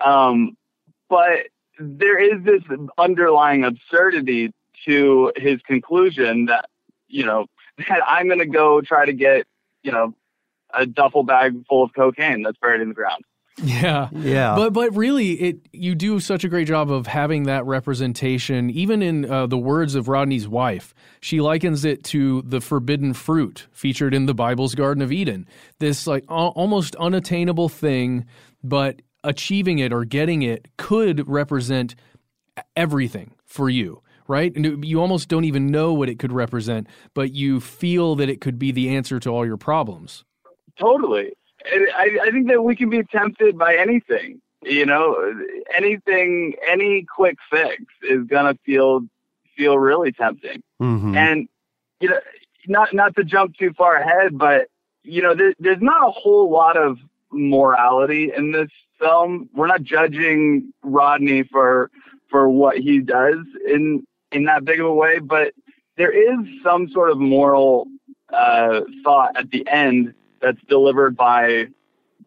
um, 0.00 0.56
but 1.10 1.48
there 1.78 2.18
is 2.18 2.42
this 2.44 2.62
underlying 2.96 3.64
absurdity 3.64 4.52
to 4.86 5.32
his 5.36 5.60
conclusion 5.66 6.46
that 6.46 6.70
you 7.08 7.26
know 7.26 7.46
that 7.88 8.00
I'm 8.06 8.26
going 8.26 8.38
to 8.38 8.46
go 8.46 8.80
try 8.80 9.04
to 9.04 9.12
get 9.12 9.46
you 9.82 9.92
know 9.92 10.14
a 10.72 10.86
duffel 10.86 11.24
bag 11.24 11.62
full 11.66 11.82
of 11.82 11.92
cocaine 11.92 12.42
that's 12.42 12.58
buried 12.58 12.80
in 12.80 12.88
the 12.88 12.94
ground. 12.94 13.22
Yeah. 13.62 14.08
Yeah. 14.12 14.54
But 14.56 14.72
but 14.72 14.94
really 14.96 15.32
it 15.32 15.68
you 15.72 15.94
do 15.94 16.20
such 16.20 16.44
a 16.44 16.48
great 16.48 16.68
job 16.68 16.90
of 16.90 17.06
having 17.06 17.44
that 17.44 17.64
representation 17.66 18.70
even 18.70 19.02
in 19.02 19.30
uh, 19.30 19.46
the 19.46 19.58
words 19.58 19.94
of 19.94 20.08
Rodney's 20.08 20.48
wife. 20.48 20.94
She 21.20 21.40
likens 21.40 21.84
it 21.84 22.04
to 22.04 22.42
the 22.42 22.60
forbidden 22.60 23.12
fruit 23.12 23.66
featured 23.72 24.14
in 24.14 24.26
the 24.26 24.34
Bible's 24.34 24.74
Garden 24.74 25.02
of 25.02 25.12
Eden. 25.12 25.46
This 25.78 26.06
like 26.06 26.24
a- 26.24 26.32
almost 26.32 26.96
unattainable 26.96 27.68
thing 27.68 28.26
but 28.62 29.02
achieving 29.24 29.78
it 29.78 29.92
or 29.92 30.04
getting 30.04 30.42
it 30.42 30.68
could 30.76 31.28
represent 31.28 31.94
everything 32.76 33.34
for 33.44 33.68
you. 33.68 34.02
Right? 34.28 34.54
And 34.54 34.84
you 34.84 35.00
almost 35.00 35.28
don't 35.28 35.44
even 35.44 35.72
know 35.72 35.92
what 35.92 36.08
it 36.08 36.20
could 36.20 36.30
represent, 36.32 36.86
but 37.14 37.32
you 37.32 37.58
feel 37.58 38.14
that 38.14 38.28
it 38.28 38.40
could 38.40 38.60
be 38.60 38.70
the 38.70 38.90
answer 38.90 39.18
to 39.18 39.28
all 39.28 39.44
your 39.44 39.56
problems. 39.56 40.24
Totally. 40.78 41.32
I, 41.66 42.18
I 42.22 42.30
think 42.30 42.48
that 42.48 42.62
we 42.62 42.76
can 42.76 42.90
be 42.90 43.02
tempted 43.04 43.58
by 43.58 43.76
anything. 43.76 44.40
You 44.62 44.84
know, 44.86 45.34
anything, 45.74 46.54
any 46.68 47.04
quick 47.04 47.38
fix 47.50 47.82
is 48.02 48.24
gonna 48.26 48.54
feel 48.64 49.02
feel 49.56 49.78
really 49.78 50.12
tempting. 50.12 50.62
Mhm. 50.80 51.16
And 51.16 51.48
you 52.00 52.08
know, 52.10 52.20
not 52.66 52.92
not 52.94 53.16
to 53.16 53.24
jump 53.24 53.56
too 53.56 53.72
far 53.72 53.96
ahead, 53.96 54.36
but 54.38 54.68
you 55.02 55.22
know, 55.22 55.34
there, 55.34 55.54
there's 55.58 55.80
not 55.80 56.06
a 56.06 56.10
whole 56.10 56.50
lot 56.50 56.76
of 56.76 56.98
morality 57.32 58.32
in 58.36 58.52
this 58.52 58.70
film. 58.98 59.48
We're 59.54 59.66
not 59.66 59.82
judging 59.82 60.72
Rodney 60.82 61.42
for 61.44 61.90
for 62.28 62.48
what 62.48 62.78
he 62.78 63.00
does 63.00 63.38
in 63.66 64.06
in 64.32 64.44
that 64.44 64.64
big 64.64 64.80
of 64.80 64.86
a 64.86 64.94
way, 64.94 65.18
but 65.18 65.52
there 65.96 66.10
is 66.12 66.46
some 66.62 66.88
sort 66.90 67.10
of 67.10 67.18
moral 67.18 67.86
uh, 68.32 68.82
thought 69.02 69.36
at 69.36 69.50
the 69.50 69.66
end 69.68 70.14
that's 70.40 70.60
delivered 70.68 71.16
by 71.16 71.66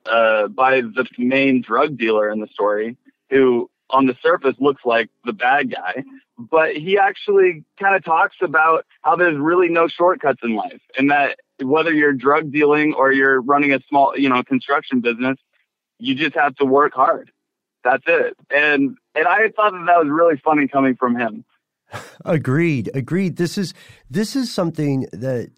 uh, 0.06 0.48
by 0.48 0.82
the 0.82 1.06
main 1.18 1.62
drug 1.62 1.98
dealer 1.98 2.30
in 2.30 2.40
the 2.40 2.48
story, 2.48 2.98
who 3.30 3.70
on 3.90 4.06
the 4.08 4.18
surface 4.22 4.56
looks 4.60 4.82
like 4.86 5.10
the 5.24 5.34
bad 5.34 5.72
guy, 5.72 6.04
but 6.38 6.76
he 6.76 6.98
actually 6.98 7.64
kind 7.80 7.96
of 7.96 8.04
talks 8.04 8.36
about 8.42 8.86
how 9.02 9.16
there's 9.16 9.38
really 9.38 9.70
no 9.70 9.88
shortcuts 9.88 10.40
in 10.44 10.56
life, 10.56 10.82
and 10.98 11.12
that 11.12 11.38
whether 11.62 11.94
you're 11.94 12.14
drug 12.14 12.52
dealing 12.52 12.94
or 12.94 13.12
you're 13.12 13.42
running 13.42 13.74
a 13.74 13.80
small, 13.88 14.18
you 14.18 14.28
know, 14.28 14.44
construction 14.44 15.00
business, 15.00 15.38
you 16.00 16.16
just 16.16 16.36
have 16.36 16.56
to 16.56 16.66
work 16.66 16.94
hard. 16.94 17.32
That's 17.84 18.04
it. 18.08 18.36
And 18.50 18.98
and 19.16 19.28
I 19.28 19.50
thought 19.56 19.74
that 19.74 19.86
that 19.86 20.00
was 20.00 20.08
really 20.10 20.38
funny 20.38 20.68
coming 20.68 20.96
from 20.96 21.16
him. 21.16 21.46
Agreed. 22.26 22.90
Agreed. 22.94 23.38
This 23.38 23.58
is 23.58 23.74
this 24.10 24.36
is 24.36 24.52
something 24.52 25.08
that 25.12 25.50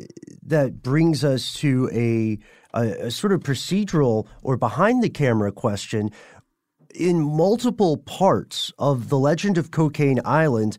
that 0.44 0.82
brings 0.82 1.24
us 1.24 1.54
to 1.56 1.90
a, 1.94 2.38
a, 2.74 3.08
a 3.08 3.12
sort 3.12 3.34
of 3.34 3.42
procedural 3.42 4.28
or 4.42 4.58
behind 4.58 5.04
the 5.04 5.10
camera 5.10 5.52
question. 5.52 6.12
In 6.94 7.22
multiple 7.22 7.98
parts 7.98 8.72
of 8.80 9.10
the 9.10 9.18
Legend 9.18 9.58
of 9.58 9.72
Cocaine 9.72 10.22
Island, 10.24 10.78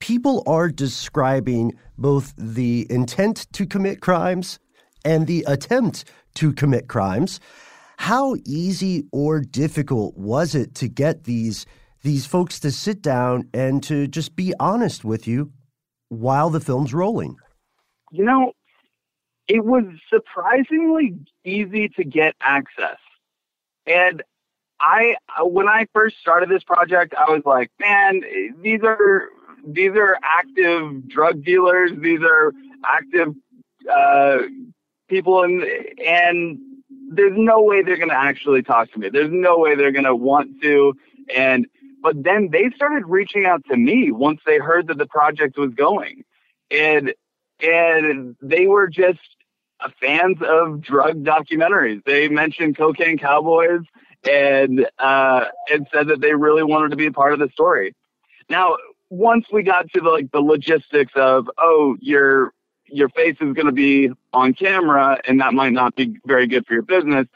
people 0.00 0.42
are 0.46 0.68
describing 0.70 1.74
both 1.98 2.32
the 2.36 2.86
intent 2.88 3.46
to 3.52 3.66
commit 3.66 4.00
crimes 4.00 4.58
and 5.04 5.26
the 5.26 5.44
attempt 5.46 6.04
to 6.34 6.52
commit 6.52 6.88
crimes. 6.88 7.40
How 7.98 8.36
easy 8.46 9.04
or 9.12 9.40
difficult 9.40 10.16
was 10.16 10.54
it 10.54 10.74
to 10.76 10.88
get 10.88 11.24
these 11.24 11.66
these 12.02 12.26
folks 12.26 12.60
to 12.60 12.70
sit 12.70 13.02
down 13.02 13.48
and 13.52 13.82
to 13.84 14.06
just 14.06 14.36
be 14.36 14.54
honest 14.58 15.04
with 15.04 15.26
you 15.26 15.52
while 16.08 16.50
the 16.50 16.60
film's 16.60 16.94
rolling? 16.94 17.36
You 18.10 18.24
know, 18.24 18.52
it 19.48 19.64
was 19.64 19.84
surprisingly 20.08 21.14
easy 21.44 21.88
to 21.90 22.04
get 22.04 22.34
access. 22.40 22.98
And 23.86 24.22
I 24.80 25.16
when 25.42 25.68
I 25.68 25.86
first 25.92 26.18
started 26.20 26.48
this 26.48 26.64
project, 26.64 27.14
I 27.14 27.30
was 27.30 27.42
like, 27.44 27.70
man, 27.78 28.22
these 28.62 28.80
are 28.82 29.28
these 29.66 29.92
are 29.94 30.18
active 30.22 31.08
drug 31.08 31.44
dealers. 31.44 31.90
These 32.00 32.20
are 32.22 32.52
active 32.84 33.34
uh, 33.92 34.38
people, 35.08 35.42
and 35.42 35.62
and 36.04 36.58
there's 37.12 37.36
no 37.36 37.62
way 37.62 37.82
they're 37.82 37.96
going 37.96 38.08
to 38.08 38.14
actually 38.14 38.62
talk 38.62 38.90
to 38.92 38.98
me. 38.98 39.08
There's 39.10 39.32
no 39.32 39.58
way 39.58 39.74
they're 39.74 39.92
going 39.92 40.04
to 40.04 40.16
want 40.16 40.62
to. 40.62 40.94
And 41.34 41.66
but 42.02 42.22
then 42.22 42.50
they 42.50 42.70
started 42.74 43.04
reaching 43.06 43.46
out 43.46 43.64
to 43.66 43.76
me 43.76 44.10
once 44.10 44.40
they 44.46 44.58
heard 44.58 44.86
that 44.88 44.98
the 44.98 45.06
project 45.06 45.58
was 45.58 45.72
going, 45.74 46.24
and 46.70 47.14
and 47.62 48.36
they 48.40 48.66
were 48.66 48.88
just 48.88 49.20
fans 50.00 50.38
of 50.42 50.80
drug 50.80 51.24
documentaries. 51.24 52.02
They 52.04 52.28
mentioned 52.28 52.76
Cocaine 52.76 53.18
Cowboys 53.18 53.82
and 54.28 54.86
uh, 54.98 55.46
and 55.72 55.86
said 55.92 56.08
that 56.08 56.20
they 56.20 56.34
really 56.34 56.62
wanted 56.62 56.90
to 56.90 56.96
be 56.96 57.06
a 57.06 57.12
part 57.12 57.32
of 57.32 57.38
the 57.38 57.48
story. 57.52 57.94
Now, 58.48 58.76
once 59.10 59.46
we 59.52 59.62
got 59.62 59.90
to 59.92 60.00
the 60.00 60.08
like 60.08 60.30
the 60.32 60.40
logistics 60.40 61.12
of 61.16 61.50
oh 61.58 61.96
your 62.00 62.52
your 62.86 63.08
face 63.10 63.36
is 63.40 63.52
going 63.52 63.66
to 63.66 63.72
be 63.72 64.10
on 64.32 64.54
camera 64.54 65.18
and 65.26 65.40
that 65.40 65.52
might 65.52 65.72
not 65.72 65.94
be 65.96 66.16
very 66.26 66.46
good 66.46 66.66
for 66.66 66.74
your 66.74 66.82
business 66.82 67.26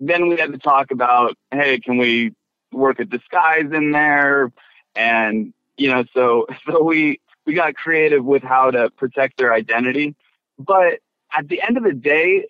then 0.00 0.28
we 0.28 0.36
had 0.36 0.52
to 0.52 0.58
talk 0.58 0.90
about 0.90 1.36
hey 1.50 1.78
can 1.78 1.98
we 1.98 2.32
work 2.72 3.00
a 3.00 3.04
disguise 3.04 3.70
in 3.72 3.92
there 3.92 4.52
and 4.94 5.52
you 5.76 5.88
know 5.88 6.04
so 6.14 6.46
so 6.66 6.82
we 6.82 7.20
we 7.46 7.54
got 7.54 7.74
creative 7.74 8.24
with 8.24 8.42
how 8.42 8.70
to 8.70 8.90
protect 8.90 9.38
their 9.38 9.52
identity 9.52 10.14
but 10.58 11.00
at 11.32 11.48
the 11.48 11.60
end 11.62 11.76
of 11.76 11.84
the 11.84 11.92
day 11.92 12.44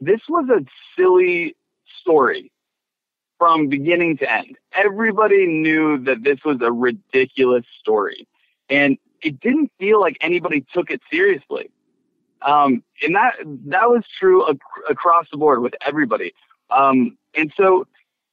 this 0.00 0.20
was 0.28 0.48
a 0.48 0.64
silly 0.96 1.56
story 2.00 2.50
from 3.42 3.66
beginning 3.68 4.16
to 4.16 4.32
end. 4.32 4.56
Everybody 4.72 5.46
knew 5.46 5.98
that 6.04 6.22
this 6.22 6.38
was 6.44 6.58
a 6.60 6.70
ridiculous 6.70 7.64
story, 7.80 8.28
and 8.70 8.96
it 9.20 9.40
didn't 9.40 9.72
feel 9.80 10.00
like 10.00 10.16
anybody 10.20 10.64
took 10.72 10.92
it 10.92 11.00
seriously. 11.10 11.68
Um, 12.42 12.84
and 13.02 13.16
that 13.16 13.34
that 13.66 13.90
was 13.90 14.04
true 14.16 14.48
ac- 14.48 14.58
across 14.88 15.26
the 15.32 15.38
board 15.38 15.60
with 15.60 15.74
everybody. 15.84 16.32
Um, 16.70 17.18
and 17.34 17.52
so, 17.56 17.86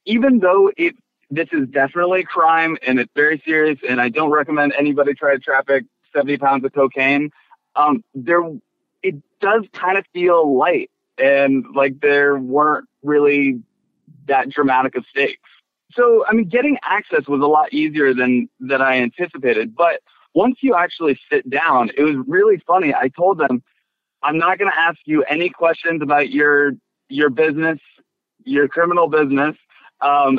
even 0.04 0.38
though 0.38 0.70
it 0.76 0.94
this 1.30 1.48
is 1.52 1.68
definitely 1.68 2.20
a 2.20 2.24
crime 2.24 2.76
and 2.86 2.98
it's 2.98 3.12
very 3.14 3.40
serious, 3.44 3.78
and 3.88 4.00
I 4.00 4.08
don't 4.08 4.30
recommend 4.30 4.74
anybody 4.76 5.14
try 5.14 5.34
to 5.34 5.38
traffic 5.38 5.84
70 6.14 6.38
pounds 6.38 6.64
of 6.64 6.72
cocaine. 6.72 7.30
Um, 7.76 8.02
there, 8.14 8.42
it 9.02 9.14
does 9.40 9.64
kind 9.72 9.96
of 9.96 10.04
feel 10.12 10.56
light 10.56 10.90
and 11.18 11.64
like 11.74 12.00
there 12.00 12.36
weren't 12.36 12.88
really 13.02 13.60
that 14.26 14.50
dramatic 14.50 14.96
of 14.96 15.04
stakes. 15.08 15.48
So, 15.92 16.24
I 16.26 16.32
mean, 16.32 16.48
getting 16.48 16.78
access 16.82 17.26
was 17.26 17.40
a 17.40 17.46
lot 17.46 17.72
easier 17.72 18.14
than 18.14 18.48
than 18.60 18.80
I 18.80 18.96
anticipated. 18.98 19.74
But 19.74 20.00
once 20.34 20.58
you 20.60 20.74
actually 20.74 21.18
sit 21.30 21.48
down, 21.50 21.90
it 21.96 22.02
was 22.02 22.16
really 22.26 22.62
funny. 22.66 22.94
I 22.94 23.08
told 23.08 23.38
them, 23.38 23.62
I'm 24.22 24.38
not 24.38 24.58
going 24.58 24.70
to 24.70 24.78
ask 24.78 24.98
you 25.04 25.24
any 25.24 25.50
questions 25.50 26.02
about 26.02 26.30
your 26.30 26.72
your 27.08 27.30
business, 27.30 27.78
your 28.44 28.68
criminal 28.68 29.08
business, 29.08 29.56
um, 30.00 30.38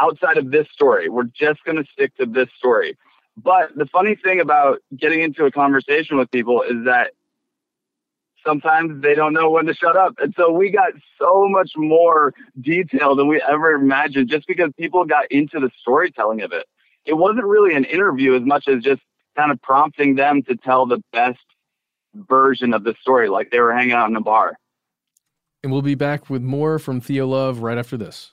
outside 0.00 0.38
of 0.38 0.50
this 0.50 0.66
story. 0.72 1.08
We're 1.08 1.24
just 1.24 1.64
going 1.64 1.76
to 1.76 1.84
stick 1.92 2.16
to 2.16 2.26
this 2.26 2.48
story. 2.56 2.96
But 3.36 3.74
the 3.76 3.86
funny 3.86 4.16
thing 4.16 4.40
about 4.40 4.78
getting 4.96 5.20
into 5.20 5.44
a 5.44 5.50
conversation 5.50 6.16
with 6.16 6.30
people 6.30 6.62
is 6.62 6.84
that 6.84 7.12
sometimes 8.46 9.02
they 9.02 9.14
don't 9.14 9.32
know 9.32 9.50
when 9.50 9.66
to 9.66 9.74
shut 9.74 9.96
up. 9.96 10.14
And 10.18 10.32
so 10.36 10.50
we 10.50 10.70
got 10.70 10.92
so 11.20 11.48
much 11.48 11.72
more 11.76 12.32
detail 12.60 13.14
than 13.14 13.28
we 13.28 13.42
ever 13.42 13.72
imagined 13.72 14.30
just 14.30 14.46
because 14.46 14.70
people 14.78 15.04
got 15.04 15.30
into 15.30 15.60
the 15.60 15.70
storytelling 15.80 16.42
of 16.42 16.52
it. 16.52 16.64
It 17.04 17.14
wasn't 17.14 17.44
really 17.44 17.74
an 17.74 17.84
interview 17.84 18.34
as 18.34 18.42
much 18.42 18.68
as 18.68 18.82
just 18.82 19.02
kind 19.36 19.50
of 19.50 19.60
prompting 19.60 20.14
them 20.14 20.42
to 20.44 20.56
tell 20.56 20.86
the 20.86 21.02
best 21.12 21.38
version 22.14 22.72
of 22.72 22.84
the 22.84 22.94
story, 23.00 23.28
like 23.28 23.50
they 23.50 23.60
were 23.60 23.74
hanging 23.74 23.92
out 23.92 24.08
in 24.08 24.16
a 24.16 24.20
bar. 24.20 24.56
And 25.62 25.72
we'll 25.72 25.82
be 25.82 25.94
back 25.94 26.30
with 26.30 26.42
more 26.42 26.78
from 26.78 27.00
Theo 27.00 27.26
Love 27.26 27.60
right 27.60 27.76
after 27.76 27.96
this. 27.96 28.32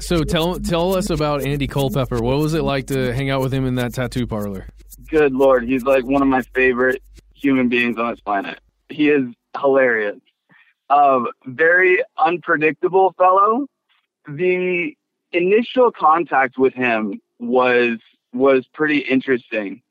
So 0.00 0.22
tell 0.24 0.58
tell 0.60 0.94
us 0.94 1.10
about 1.10 1.44
Andy 1.44 1.66
Culpepper. 1.66 2.22
What 2.22 2.38
was 2.38 2.54
it 2.54 2.62
like 2.62 2.86
to 2.88 3.12
hang 3.12 3.30
out 3.30 3.40
with 3.40 3.52
him 3.52 3.66
in 3.66 3.74
that 3.76 3.94
tattoo 3.94 4.26
parlor? 4.26 4.66
Good 5.10 5.32
lord, 5.32 5.64
he's 5.64 5.82
like 5.82 6.04
one 6.04 6.22
of 6.22 6.28
my 6.28 6.42
favorite 6.54 7.02
human 7.34 7.68
beings 7.68 7.98
on 7.98 8.10
this 8.10 8.20
planet. 8.20 8.60
He 8.88 9.10
is 9.10 9.24
hilarious. 9.60 10.18
Um, 10.90 11.28
very 11.46 12.02
unpredictable 12.16 13.14
fellow. 13.18 13.66
The 14.28 14.96
initial 15.32 15.90
contact 15.90 16.58
with 16.58 16.74
him 16.74 17.20
was 17.38 17.98
was 18.32 18.66
pretty 18.72 18.98
interesting. 18.98 19.82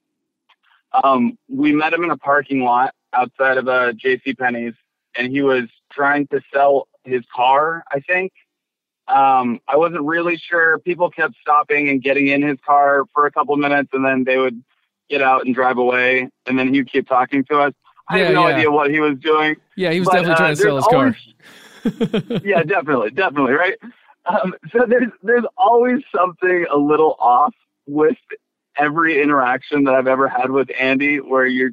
Um, 1.04 1.38
we 1.50 1.74
met 1.74 1.94
him 1.94 2.04
in 2.04 2.12
a 2.12 2.18
parking 2.18 2.62
lot 2.62 2.94
outside 3.14 3.58
of 3.58 3.68
a 3.68 3.94
J.C. 3.94 4.34
Penney's, 4.34 4.74
and 5.18 5.32
he 5.32 5.42
was 5.42 5.66
trying 5.92 6.28
to 6.28 6.42
sell 6.54 6.88
his 7.04 7.24
car. 7.36 7.84
I 7.92 8.00
think. 8.00 8.32
Um, 9.08 9.60
I 9.68 9.78
wasn't 9.78 10.02
really 10.04 10.36
sure. 10.38 10.80
People 10.80 11.12
kept 11.12 11.36
stopping 11.40 11.90
and 11.90 12.02
getting 12.02 12.28
in 12.28 12.42
his 12.42 12.58
car 12.66 13.04
for 13.14 13.28
a 13.28 13.32
couple 13.32 13.56
minutes, 13.56 13.90
and 13.94 14.04
then 14.04 14.24
they 14.24 14.38
would 14.38 14.64
get 15.10 15.22
out 15.22 15.46
and 15.46 15.54
drive 15.54 15.78
away, 15.78 16.28
and 16.48 16.58
then 16.58 16.74
he'd 16.74 16.92
keep 16.92 17.08
talking 17.08 17.44
to 17.46 17.60
us. 17.60 17.74
I 18.10 18.18
Yeah, 18.20 18.26
have 18.26 18.34
no 18.34 18.48
yeah. 18.48 18.56
idea 18.56 18.72
what 18.72 18.90
he 18.90 19.00
was 19.00 19.18
doing. 19.20 19.56
Yeah, 19.76 19.92
he 19.92 20.00
was 20.00 20.08
But, 20.08 20.24
definitely 20.24 20.34
uh, 20.34 20.38
trying 20.38 20.56
to 20.56 20.62
sell 20.62 20.76
his 20.78 20.88
car. 20.88 22.42
yeah, 22.44 22.64
definitely, 22.64 23.12
definitely, 23.12 23.54
right? 23.54 23.76
Um, 24.26 24.56
so 24.72 24.86
there's 24.88 25.12
there's 25.22 25.46
always 25.56 26.02
something 26.16 26.66
a 26.72 26.78
little 26.78 27.16
off 27.20 27.54
with 27.86 28.18
every 28.78 29.22
interaction 29.22 29.84
that 29.84 29.94
I've 29.94 30.08
ever 30.08 30.28
had 30.28 30.50
with 30.50 30.70
Andy, 30.80 31.18
where 31.20 31.46
you're 31.46 31.72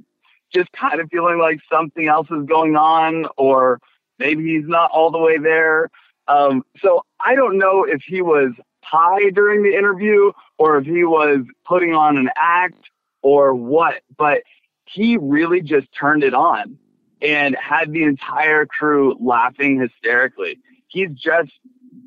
just 0.53 0.71
kind 0.73 1.01
of 1.01 1.09
feeling 1.11 1.39
like 1.39 1.61
something 1.71 2.09
else 2.09 2.29
is 2.31 2.45
going 2.47 2.77
on, 2.77 3.27
or 3.37 3.81
maybe 4.19 4.45
he's 4.45 4.69
not 4.69 4.91
all 4.91 5.11
the 5.11 5.19
way 5.19 5.39
there. 5.39 5.91
Um, 6.29 6.65
so 6.81 7.05
I 7.21 7.35
don't 7.35 7.59
know 7.59 7.85
if 7.85 8.03
he 8.03 8.23
was 8.23 8.53
high 8.83 9.31
during 9.31 9.63
the 9.63 9.77
interview 9.77 10.33
or 10.59 10.79
if 10.79 10.87
he 10.87 11.05
was 11.05 11.41
putting 11.67 11.95
on 11.95 12.17
an 12.17 12.31
act 12.37 12.91
or 13.23 13.55
what, 13.55 14.03
but 14.17 14.43
he 14.85 15.17
really 15.17 15.61
just 15.61 15.87
turned 15.99 16.23
it 16.23 16.35
on 16.35 16.79
and 17.21 17.57
had 17.57 17.93
the 17.93 18.03
entire 18.03 18.67
crew 18.67 19.17
laughing 19.21 19.81
hysterically. 19.81 20.59
He's 20.89 21.11
just 21.11 21.53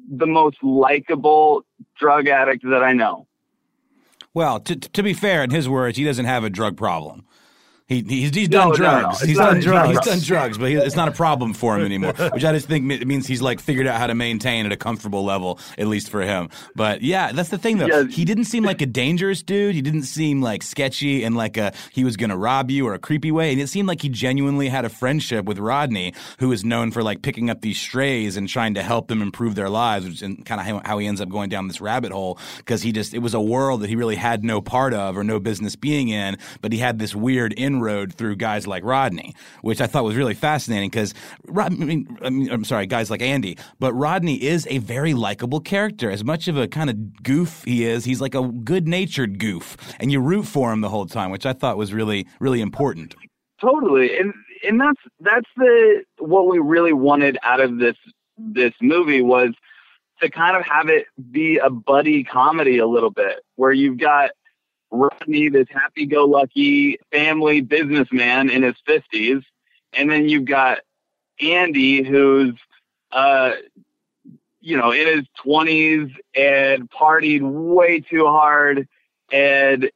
the 0.09 0.27
most 0.27 0.57
likable 0.61 1.65
drug 1.97 2.27
addict 2.27 2.63
that 2.63 2.83
I 2.83 2.93
know. 2.93 3.27
Well, 4.33 4.59
to, 4.59 4.75
to 4.75 5.01
be 5.01 5.13
fair, 5.13 5.43
in 5.43 5.49
his 5.49 5.69
words, 5.69 5.97
he 5.97 6.03
doesn't 6.03 6.25
have 6.25 6.43
a 6.43 6.49
drug 6.49 6.75
problem. 6.75 7.25
He, 7.87 8.01
he's, 8.01 8.33
he's 8.33 8.47
done 8.49 8.69
No, 8.69 8.73
no, 8.73 8.77
no. 8.77 9.01
drugs. 9.01 9.21
He's 9.21 9.37
not- 9.37 9.51
done 9.51 9.59
drugs. 9.61 9.89
He's 9.89 9.99
done 9.99 10.19
drugs, 10.19 10.57
but 10.57 10.69
he, 10.71 10.75
it's 10.75 10.95
not 10.95 11.07
a 11.07 11.11
problem 11.11 11.53
for 11.53 11.77
him 11.77 11.85
anymore. 11.85 12.13
Which 12.33 12.43
I 12.43 12.51
just 12.51 12.67
think 12.67 12.91
it 12.91 13.07
means 13.07 13.27
he's 13.27 13.43
like 13.43 13.59
figured 13.59 13.85
out 13.85 13.99
how 13.99 14.07
to 14.07 14.15
maintain 14.15 14.65
at 14.65 14.71
a 14.71 14.77
comfortable 14.77 15.23
level, 15.23 15.59
at 15.77 15.85
least 15.85 16.09
for 16.09 16.21
him. 16.23 16.49
But 16.75 17.03
yeah, 17.03 17.31
that's 17.31 17.49
the 17.49 17.59
thing 17.59 17.77
though. 17.77 17.85
Yeah. 17.85 18.03
He 18.07 18.25
didn't 18.25 18.45
seem 18.45 18.63
like 18.63 18.81
a 18.81 18.87
dangerous 18.87 19.43
dude. 19.43 19.75
He 19.75 19.83
didn't 19.83 20.03
seem 20.03 20.41
like 20.41 20.63
sketchy 20.63 21.23
and 21.23 21.35
like 21.37 21.57
a 21.57 21.73
he 21.91 22.03
was 22.03 22.17
going 22.17 22.31
to 22.31 22.37
rob 22.37 22.71
you 22.71 22.87
or 22.87 22.95
a 22.95 22.99
creepy 22.99 23.31
way. 23.31 23.51
And 23.51 23.61
it 23.61 23.67
seemed 23.69 23.87
like 23.87 24.01
he 24.01 24.09
genuinely 24.09 24.67
had 24.67 24.83
a 24.83 24.89
friendship 24.89 25.45
with 25.45 25.59
Rodney, 25.59 26.13
who 26.39 26.51
is 26.51 26.65
known 26.65 26.89
for 26.91 27.03
like 27.03 27.21
picking 27.21 27.51
up 27.51 27.61
these 27.61 27.79
strays 27.79 28.35
and 28.35 28.49
trying 28.49 28.73
to 28.73 28.81
help 28.81 29.09
them 29.09 29.21
improve 29.21 29.53
their 29.53 29.69
lives, 29.69 30.05
which 30.05 30.23
is 30.23 30.35
kind 30.45 30.59
of 30.59 30.83
how, 30.87 30.97
he 30.97 31.05
ends 31.05 31.21
up 31.21 31.29
going 31.29 31.49
down 31.49 31.67
this 31.67 31.81
rabbit 31.81 32.11
hole 32.11 32.39
because 32.57 32.81
he 32.81 32.91
just 32.91 33.13
it 33.13 33.19
was 33.19 33.35
a 33.35 33.41
world 33.41 33.81
that 33.81 33.89
he 33.89 33.95
really 33.95 34.15
had 34.15 34.43
no 34.43 34.59
part 34.59 34.93
of 34.95 35.15
or 35.15 35.23
no 35.23 35.39
business 35.39 35.75
being 35.75 36.09
in, 36.09 36.37
but 36.61 36.71
he 36.73 36.79
had 36.79 36.97
this 36.97 37.13
weird 37.13 37.53
inroad 37.75 38.13
through 38.13 38.35
guys 38.35 38.67
like 38.67 38.83
Rodney, 38.83 39.33
which 39.61 39.81
I 39.81 39.87
thought 39.87 40.03
was 40.03 40.15
really 40.15 40.33
fascinating 40.33 40.89
because 40.89 41.13
I 41.57 41.69
mean, 41.69 42.17
I 42.21 42.29
mean, 42.29 42.49
I'm 42.49 42.63
sorry, 42.63 42.85
guys 42.85 43.09
like 43.09 43.21
Andy, 43.21 43.57
but 43.79 43.93
Rodney 43.93 44.41
is 44.41 44.67
a 44.69 44.79
very 44.79 45.13
likable 45.13 45.59
character. 45.59 46.09
As 46.09 46.23
much 46.23 46.47
of 46.47 46.57
a 46.57 46.67
kind 46.67 46.89
of 46.89 47.23
goof 47.23 47.63
he 47.65 47.85
is, 47.85 48.05
he's 48.05 48.21
like 48.21 48.35
a 48.35 48.43
good-natured 48.43 49.39
goof, 49.39 49.77
and 49.99 50.11
you 50.11 50.19
root 50.19 50.43
for 50.43 50.71
him 50.71 50.81
the 50.81 50.89
whole 50.89 51.05
time, 51.05 51.31
which 51.31 51.45
I 51.45 51.53
thought 51.53 51.77
was 51.77 51.93
really, 51.93 52.27
really 52.39 52.61
important. 52.61 53.15
Totally, 53.61 54.17
and 54.17 54.33
and 54.67 54.79
that's 54.79 55.01
that's 55.19 55.49
the 55.57 56.03
what 56.19 56.47
we 56.47 56.59
really 56.59 56.93
wanted 56.93 57.37
out 57.43 57.59
of 57.59 57.79
this 57.79 57.95
this 58.37 58.73
movie 58.81 59.21
was 59.21 59.51
to 60.21 60.29
kind 60.29 60.55
of 60.55 60.63
have 60.65 60.87
it 60.89 61.07
be 61.31 61.57
a 61.57 61.69
buddy 61.69 62.23
comedy 62.23 62.77
a 62.77 62.87
little 62.87 63.11
bit, 63.11 63.39
where 63.55 63.71
you've 63.71 63.97
got 63.97 64.31
Rodney, 64.91 65.49
this 65.49 65.67
happy-go-lucky 65.69 66.99
family 67.11 67.61
businessman 67.61 68.49
in 68.49 68.63
his 68.63 68.75
fifties, 68.85 69.43
and 69.93 70.09
then 70.09 70.29
you've 70.29 70.45
got 70.45 70.79
Andy, 71.41 72.03
who's 72.03 72.53
uh, 73.11 73.51
you 74.61 74.77
know 74.77 74.91
in 74.91 75.07
his 75.07 75.25
twenties 75.41 76.09
and 76.35 76.89
partied 76.89 77.41
way 77.41 77.99
too 77.99 78.25
hard 78.25 78.87
and 79.31 79.89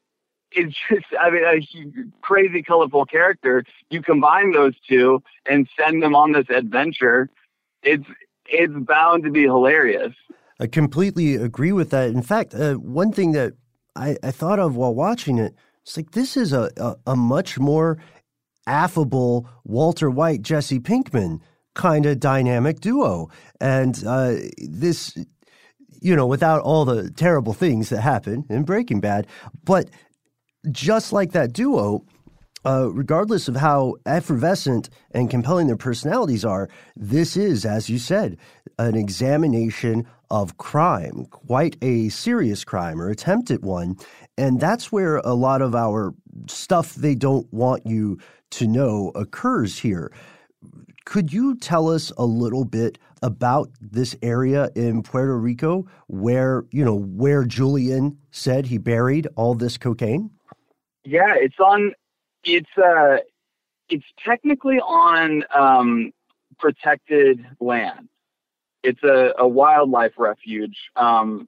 it's 0.51 0.75
just, 0.89 1.05
I 1.19 1.29
mean, 1.29 1.43
a 1.43 2.21
crazy, 2.21 2.63
colorful 2.63 3.05
character. 3.05 3.63
You 3.89 4.01
combine 4.01 4.51
those 4.51 4.73
two 4.87 5.21
and 5.45 5.67
send 5.77 6.01
them 6.01 6.15
on 6.15 6.31
this 6.31 6.49
adventure. 6.49 7.29
It's 7.83 8.05
it's 8.45 8.73
bound 8.73 9.23
to 9.23 9.31
be 9.31 9.43
hilarious. 9.43 10.13
I 10.59 10.67
completely 10.67 11.35
agree 11.35 11.71
with 11.71 11.91
that. 11.91 12.09
In 12.09 12.23
fact, 12.23 12.55
uh, 12.55 12.73
one 12.75 13.11
thing 13.11 13.31
that 13.33 13.53
I, 13.95 14.17
I 14.23 14.31
thought 14.31 14.59
of 14.59 14.75
while 14.75 14.93
watching 14.93 15.37
it, 15.37 15.55
it's 15.83 15.97
like 15.97 16.11
this 16.11 16.37
is 16.37 16.53
a, 16.53 16.69
a, 16.77 16.95
a 17.07 17.15
much 17.15 17.59
more 17.59 17.97
affable 18.67 19.49
Walter 19.63 20.09
White, 20.09 20.41
Jesse 20.41 20.79
Pinkman 20.79 21.39
kind 21.73 22.05
of 22.05 22.19
dynamic 22.19 22.79
duo. 22.79 23.29
And 23.59 24.03
uh, 24.05 24.35
this, 24.57 25.17
you 26.01 26.15
know, 26.15 26.27
without 26.27 26.61
all 26.61 26.85
the 26.85 27.09
terrible 27.09 27.53
things 27.53 27.89
that 27.89 28.01
happen 28.01 28.45
in 28.49 28.63
Breaking 28.63 28.99
Bad, 28.99 29.27
but 29.63 29.89
just 30.71 31.13
like 31.13 31.31
that 31.31 31.53
duo, 31.53 32.05
uh, 32.65 32.89
regardless 32.91 33.47
of 33.47 33.55
how 33.55 33.95
effervescent 34.05 34.89
and 35.11 35.29
compelling 35.29 35.67
their 35.67 35.77
personalities 35.77 36.43
are, 36.43 36.69
this 36.95 37.37
is, 37.37 37.65
as 37.65 37.89
you 37.89 37.97
said, 37.97 38.37
an 38.77 38.95
examination 38.95 40.05
of 40.31 40.57
crime, 40.57 41.25
quite 41.29 41.75
a 41.81 42.09
serious 42.09 42.63
crime 42.63 43.01
or 43.01 43.09
attempted 43.09 43.63
one. 43.63 43.95
And 44.37 44.59
that's 44.59 44.91
where 44.91 45.17
a 45.17 45.33
lot 45.33 45.61
of 45.61 45.75
our 45.75 46.13
stuff 46.47 46.95
they 46.95 47.15
don't 47.15 47.51
want 47.53 47.85
you 47.85 48.19
to 48.51 48.67
know 48.67 49.11
occurs 49.15 49.79
here. 49.79 50.11
Could 51.05 51.33
you 51.33 51.55
tell 51.57 51.89
us 51.89 52.11
a 52.17 52.25
little 52.25 52.65
bit 52.65 52.99
about 53.21 53.69
this 53.81 54.15
area 54.21 54.69
in 54.75 55.03
Puerto 55.03 55.37
Rico 55.37 55.87
where, 56.07 56.65
you 56.71 56.85
know, 56.85 56.95
where 56.95 57.43
Julian 57.43 58.17
said 58.31 58.65
he 58.67 58.77
buried 58.77 59.27
all 59.35 59.55
this 59.55 59.77
cocaine? 59.77 60.29
Yeah, 61.03 61.33
it's 61.35 61.59
on. 61.59 61.93
It's 62.43 62.69
uh, 62.77 63.17
it's 63.89 64.05
technically 64.23 64.79
on 64.79 65.43
um, 65.53 66.11
protected 66.59 67.45
land. 67.59 68.08
It's 68.83 69.03
a, 69.03 69.33
a 69.37 69.47
wildlife 69.47 70.13
refuge, 70.17 70.77
um, 70.95 71.47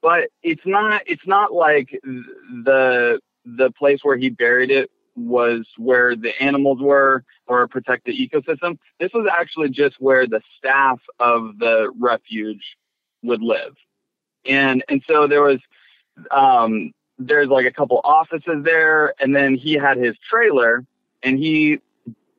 but 0.00 0.28
it's 0.42 0.62
not. 0.64 1.02
It's 1.06 1.26
not 1.26 1.52
like 1.52 1.88
the 2.02 3.20
the 3.44 3.70
place 3.72 4.00
where 4.02 4.16
he 4.16 4.28
buried 4.28 4.70
it 4.70 4.90
was 5.16 5.66
where 5.76 6.14
the 6.14 6.40
animals 6.40 6.80
were 6.80 7.24
or 7.46 7.62
a 7.62 7.68
protected 7.68 8.14
ecosystem. 8.14 8.78
This 9.00 9.10
was 9.12 9.26
actually 9.30 9.70
just 9.70 9.96
where 9.98 10.26
the 10.26 10.40
staff 10.56 11.00
of 11.18 11.58
the 11.58 11.90
refuge 11.98 12.76
would 13.22 13.42
live, 13.42 13.74
and 14.46 14.84
and 14.88 15.02
so 15.06 15.26
there 15.26 15.42
was 15.42 15.58
um, 16.30 16.92
there's 17.18 17.48
like 17.48 17.66
a 17.66 17.72
couple 17.72 18.00
offices 18.04 18.62
there, 18.62 19.14
and 19.20 19.34
then 19.34 19.54
he 19.54 19.74
had 19.74 19.98
his 19.98 20.16
trailer, 20.30 20.84
and 21.22 21.38
he 21.38 21.80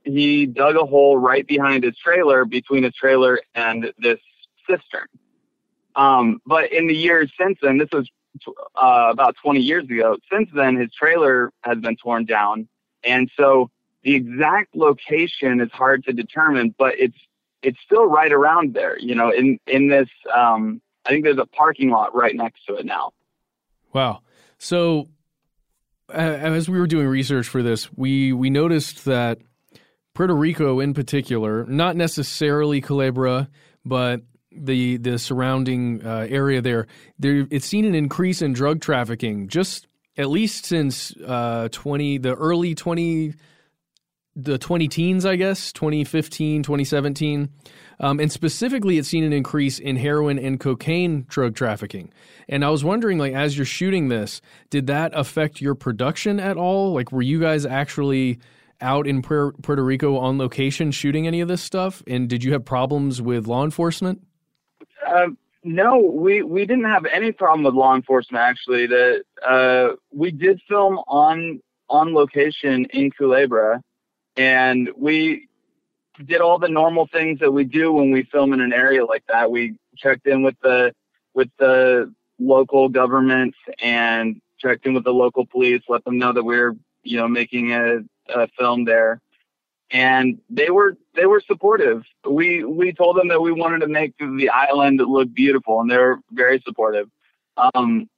he 0.03 0.45
dug 0.45 0.75
a 0.75 0.85
hole 0.85 1.17
right 1.17 1.45
behind 1.47 1.83
his 1.83 1.97
trailer 1.97 2.45
between 2.45 2.83
his 2.83 2.93
trailer 2.95 3.39
and 3.55 3.91
this 3.99 4.19
cistern. 4.69 5.07
Um, 5.95 6.41
but 6.45 6.71
in 6.71 6.87
the 6.87 6.95
years 6.95 7.31
since 7.39 7.57
then, 7.61 7.77
this 7.77 7.89
was 7.91 8.09
uh, 8.47 9.09
about 9.11 9.35
20 9.41 9.59
years 9.59 9.85
ago. 9.85 10.17
Since 10.31 10.49
then, 10.53 10.77
his 10.77 10.93
trailer 10.93 11.51
has 11.61 11.77
been 11.79 11.95
torn 11.97 12.25
down, 12.25 12.67
and 13.03 13.29
so 13.35 13.69
the 14.03 14.15
exact 14.15 14.75
location 14.75 15.59
is 15.59 15.71
hard 15.71 16.03
to 16.05 16.13
determine, 16.13 16.73
but 16.77 16.93
it's 16.97 17.17
it's 17.61 17.77
still 17.85 18.05
right 18.05 18.31
around 18.31 18.73
there. 18.73 18.97
You 18.99 19.15
know, 19.15 19.31
in 19.31 19.59
in 19.67 19.89
this, 19.89 20.07
um, 20.33 20.81
I 21.05 21.09
think 21.09 21.25
there's 21.25 21.37
a 21.37 21.45
parking 21.45 21.89
lot 21.89 22.15
right 22.15 22.35
next 22.35 22.65
to 22.67 22.75
it 22.75 22.85
now. 22.85 23.11
Wow. 23.93 24.21
So, 24.57 25.09
uh, 26.09 26.13
as 26.13 26.69
we 26.69 26.79
were 26.79 26.87
doing 26.87 27.07
research 27.07 27.47
for 27.47 27.63
this, 27.63 27.91
we 27.93 28.31
we 28.31 28.49
noticed 28.49 29.05
that 29.05 29.39
Puerto 30.13 30.35
Rico, 30.35 30.79
in 30.79 30.93
particular, 30.93 31.65
not 31.65 31.95
necessarily 31.95 32.81
Culebra, 32.81 33.49
but 33.85 34.21
the 34.51 34.97
the 34.97 35.19
surrounding 35.19 36.05
uh, 36.05 36.27
area 36.29 36.61
there, 36.61 36.87
there, 37.17 37.47
it's 37.51 37.65
seen 37.65 37.85
an 37.85 37.95
increase 37.95 38.41
in 38.41 38.53
drug 38.53 38.81
trafficking 38.81 39.47
just 39.47 39.87
at 40.17 40.29
least 40.29 40.65
since 40.65 41.15
uh, 41.25 41.69
twenty 41.71 42.17
the 42.17 42.35
early 42.35 42.75
twenty 42.75 43.33
the 44.43 44.57
20 44.57 44.87
teens, 44.87 45.25
I 45.25 45.35
guess, 45.35 45.73
2015, 45.73 46.63
2017. 46.63 47.49
Um, 47.99 48.19
and 48.19 48.31
specifically, 48.31 48.97
it's 48.97 49.09
seen 49.09 49.23
an 49.23 49.33
increase 49.33 49.79
in 49.79 49.97
heroin 49.97 50.39
and 50.39 50.59
cocaine 50.59 51.25
drug 51.27 51.55
trafficking. 51.55 52.13
And 52.47 52.63
I 52.63 52.69
was 52.69 52.83
wondering, 52.83 53.17
like, 53.17 53.33
as 53.33 53.57
you're 53.57 53.65
shooting 53.65 54.07
this, 54.07 54.41
did 54.69 54.87
that 54.87 55.11
affect 55.13 55.59
your 55.59 55.75
production 55.75 56.39
at 56.39 56.55
all? 56.55 56.93
Like, 56.93 57.11
were 57.11 57.21
you 57.21 57.39
guys 57.39 57.65
actually 57.65 58.39
out 58.81 59.07
in 59.07 59.21
Puerto 59.21 59.83
Rico 59.83 60.17
on 60.17 60.37
location 60.37 60.91
shooting 60.91 61.27
any 61.27 61.41
of 61.41 61.49
this 61.49 61.61
stuff? 61.61 62.01
And 62.07 62.29
did 62.29 62.43
you 62.43 62.53
have 62.53 62.63
problems 62.63 63.21
with 63.21 63.47
law 63.47 63.65
enforcement? 63.65 64.21
Um, 65.07 65.37
no, 65.63 65.97
we, 65.97 66.41
we 66.41 66.65
didn't 66.65 66.85
have 66.85 67.05
any 67.05 67.31
problem 67.31 67.63
with 67.63 67.73
law 67.73 67.95
enforcement. 67.95 68.41
Actually, 68.41 68.87
that 68.87 69.23
uh, 69.47 69.95
we 70.13 70.31
did 70.31 70.61
film 70.67 70.99
on 71.07 71.61
on 71.89 72.13
location 72.13 72.85
in 72.85 73.11
Culebra, 73.11 73.81
and 74.37 74.89
we 74.95 75.47
did 76.25 76.41
all 76.41 76.59
the 76.59 76.69
normal 76.69 77.07
things 77.07 77.39
that 77.39 77.51
we 77.51 77.63
do 77.63 77.91
when 77.91 78.11
we 78.11 78.23
film 78.23 78.53
in 78.53 78.61
an 78.61 78.73
area 78.73 79.05
like 79.05 79.23
that. 79.27 79.51
We 79.51 79.75
checked 79.97 80.27
in 80.27 80.43
with 80.43 80.55
the 80.61 80.93
with 81.33 81.49
the 81.57 82.13
local 82.39 82.89
government 82.89 83.55
and 83.81 84.41
checked 84.59 84.85
in 84.85 84.93
with 84.93 85.03
the 85.03 85.13
local 85.13 85.45
police, 85.45 85.81
let 85.87 86.03
them 86.05 86.17
know 86.17 86.33
that 86.33 86.43
we're 86.43 86.75
you 87.03 87.17
know 87.17 87.27
making 87.27 87.73
a, 87.73 87.99
a 88.33 88.47
film 88.57 88.85
there, 88.85 89.21
and 89.91 90.39
they 90.49 90.69
were 90.69 90.97
they 91.15 91.25
were 91.25 91.41
supportive. 91.45 92.03
We 92.29 92.63
we 92.63 92.93
told 92.93 93.17
them 93.17 93.27
that 93.29 93.41
we 93.41 93.51
wanted 93.51 93.79
to 93.79 93.87
make 93.87 94.13
the 94.17 94.49
island 94.49 94.99
look 94.99 95.33
beautiful, 95.33 95.81
and 95.81 95.89
they 95.89 95.97
were 95.97 96.19
very 96.31 96.61
supportive. 96.65 97.09
Um, 97.57 98.09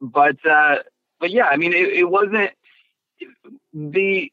but 0.00 0.36
uh, 0.46 0.78
but 1.20 1.30
yeah, 1.30 1.46
I 1.46 1.56
mean, 1.56 1.72
it, 1.72 1.88
it 1.88 2.10
wasn't 2.10 2.50
the 3.72 4.32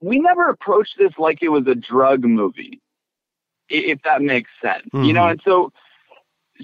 we 0.00 0.18
never 0.18 0.48
approached 0.48 0.96
this 0.98 1.12
like 1.18 1.42
it 1.42 1.48
was 1.48 1.66
a 1.66 1.74
drug 1.74 2.24
movie, 2.24 2.80
if 3.68 4.02
that 4.02 4.20
makes 4.20 4.50
sense. 4.60 4.84
Mm-hmm. 4.86 5.04
You 5.04 5.12
know, 5.14 5.28
and 5.28 5.40
so 5.44 5.72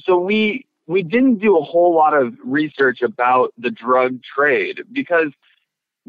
so 0.05 0.19
we 0.19 0.67
we 0.87 1.03
didn't 1.03 1.39
do 1.39 1.57
a 1.57 1.63
whole 1.63 1.95
lot 1.95 2.15
of 2.15 2.35
research 2.45 3.01
about 3.01 3.55
the 3.57 3.71
drug 3.71 4.23
trade 4.23 4.83
because 4.93 5.33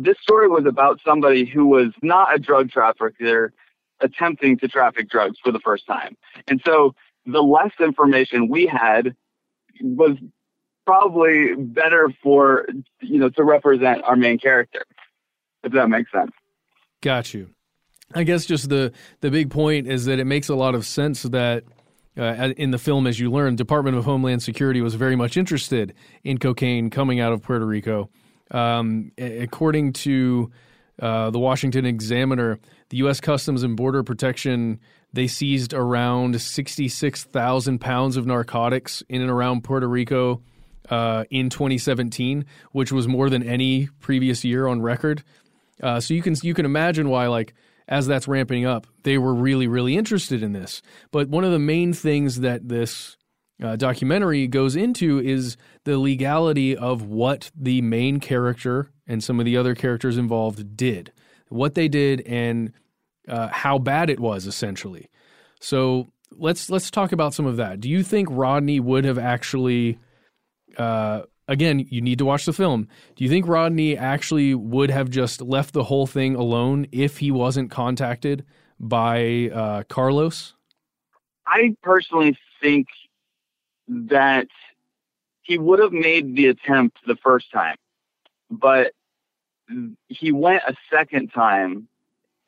this 0.04 0.18
story 0.22 0.48
was 0.48 0.66
about 0.66 1.00
somebody 1.06 1.46
who 1.46 1.66
was 1.68 1.92
not 2.02 2.34
a 2.34 2.40
drug 2.40 2.70
trafficker 2.72 3.54
attempting 4.00 4.58
to 4.58 4.68
traffic 4.68 5.10
drugs 5.10 5.38
for 5.44 5.52
the 5.52 5.60
first 5.60 5.86
time. 5.86 6.18
And 6.48 6.62
so 6.66 6.96
the 7.26 7.42
less 7.42 7.72
information 7.80 8.50
we 8.50 8.66
had 8.66 9.16
was 9.82 10.18
probably 10.86 11.56
better 11.56 12.12
for 12.24 12.66
you 13.02 13.20
know 13.20 13.30
to 13.30 13.44
represent 13.44 14.04
our 14.04 14.16
main 14.16 14.38
character 14.38 14.84
if 15.64 15.72
that 15.72 15.88
makes 15.88 16.12
sense 16.12 16.32
got 17.02 17.34
you 17.34 17.50
i 18.16 18.24
guess 18.24 18.46
just 18.46 18.70
the 18.70 18.92
the 19.22 19.30
big 19.30 19.50
point 19.52 19.88
is 19.88 20.06
that 20.06 20.20
it 20.20 20.26
makes 20.26 20.50
a 20.50 20.56
lot 20.56 20.74
of 20.74 20.86
sense 20.86 21.24
that 21.24 21.64
uh, 22.18 22.52
in 22.58 22.72
the 22.72 22.78
film, 22.78 23.08
as 23.08 23.22
you 23.22 23.32
learn, 23.32 23.56
Department 23.56 23.96
of 23.96 24.04
Homeland 24.04 24.44
Security 24.44 24.82
was 24.82 24.96
very 24.96 25.16
much 25.16 25.38
interested 25.38 25.94
in 26.26 26.38
cocaine 26.38 26.90
coming 26.90 27.22
out 27.22 27.32
of 27.32 27.42
Puerto 27.42 27.66
Rico. 27.66 28.10
Um, 28.52 29.12
according 29.18 29.94
to 29.94 30.52
uh, 31.00 31.30
the 31.32 31.40
Washington 31.40 31.86
Examiner, 31.86 32.60
the 32.90 32.98
U.S. 32.98 33.20
Customs 33.20 33.64
and 33.64 33.76
Border 33.78 34.04
Protection 34.04 34.80
they 35.14 35.28
seized 35.28 35.74
around 35.74 36.40
66,000 36.40 37.80
pounds 37.80 38.18
of 38.18 38.26
narcotics 38.26 39.04
in 39.10 39.22
and 39.22 39.30
around 39.30 39.64
Puerto 39.64 39.88
Rico 39.88 40.42
uh, 40.90 41.26
in 41.30 41.50
2017, 41.50 42.46
which 42.72 42.92
was 42.92 43.08
more 43.08 43.30
than 43.30 43.44
any 43.44 43.88
previous 44.00 44.44
year 44.46 44.68
on 44.68 44.82
record. 44.82 45.24
Uh, 45.82 46.00
so 46.00 46.14
you 46.14 46.22
can 46.22 46.36
you 46.44 46.54
can 46.54 46.66
imagine 46.66 47.10
why 47.10 47.28
like 47.28 47.54
as 47.88 48.08
that's 48.08 48.28
ramping 48.28 48.66
up, 48.66 48.88
they 49.04 49.18
were 49.18 49.34
really, 49.34 49.68
really 49.68 49.98
interested 49.98 50.44
in 50.44 50.54
this. 50.54 50.82
But 51.12 51.28
one 51.28 51.44
of 51.44 51.52
the 51.52 51.60
main 51.60 51.92
things 51.92 52.40
that 52.40 52.70
this 52.70 53.18
uh, 53.62 53.76
documentary 53.76 54.47
goes 54.47 54.76
into 54.76 55.19
is 55.19 55.58
the 55.84 55.97
legality 55.97 56.76
of 56.76 57.04
what 57.04 57.52
the 57.56 57.82
main 57.82 58.19
character 58.19 58.91
and 59.08 59.24
some 59.24 59.39
of 59.39 59.45
the 59.45 59.58
other 59.58 59.76
characters 59.76 60.17
involved 60.17 60.76
did, 60.76 61.12
what 61.50 61.76
they 61.76 61.88
did, 61.88 62.21
and 62.21 62.74
uh, 63.28 63.47
how 63.50 63.78
bad 63.78 64.10
it 64.10 64.19
was, 64.19 64.47
essentially. 64.47 65.10
So 65.60 66.08
let's 66.32 66.69
let's 66.69 66.89
talk 66.89 67.12
about 67.12 67.34
some 67.34 67.45
of 67.45 67.58
that. 67.58 67.80
Do 67.80 67.89
you 67.89 68.04
think 68.04 68.28
Rodney 68.32 68.80
would 68.80 69.06
have 69.06 69.17
actually 69.17 70.00
uh, 70.78 71.21
again, 71.52 71.86
you 71.89 72.02
need 72.02 72.17
to 72.17 72.26
watch 72.26 72.45
the 72.45 72.54
film. 72.54 72.88
Do 73.15 73.24
you 73.24 73.30
think 73.30 73.47
Rodney 73.47 73.97
actually 73.97 74.56
would 74.56 74.89
have 74.89 75.10
just 75.10 75.41
left 75.41 75.74
the 75.74 75.84
whole 75.84 76.08
thing 76.08 76.36
alone 76.36 76.88
if 76.91 77.17
he 77.17 77.30
wasn't 77.30 77.69
contacted 77.69 78.45
by 78.80 79.50
uh, 79.54 79.84
Carlos? 79.84 80.54
I 81.45 81.76
personally 81.84 82.38
think 82.62 82.88
that 83.91 84.47
he 85.41 85.58
would 85.58 85.80
have 85.80 85.91
made 85.91 86.36
the 86.36 86.47
attempt 86.47 86.97
the 87.06 87.17
first 87.17 87.51
time, 87.51 87.75
but 88.49 88.93
he 90.08 90.32
went 90.32 90.63
a 90.67 90.75
second 90.91 91.30
time 91.30 91.88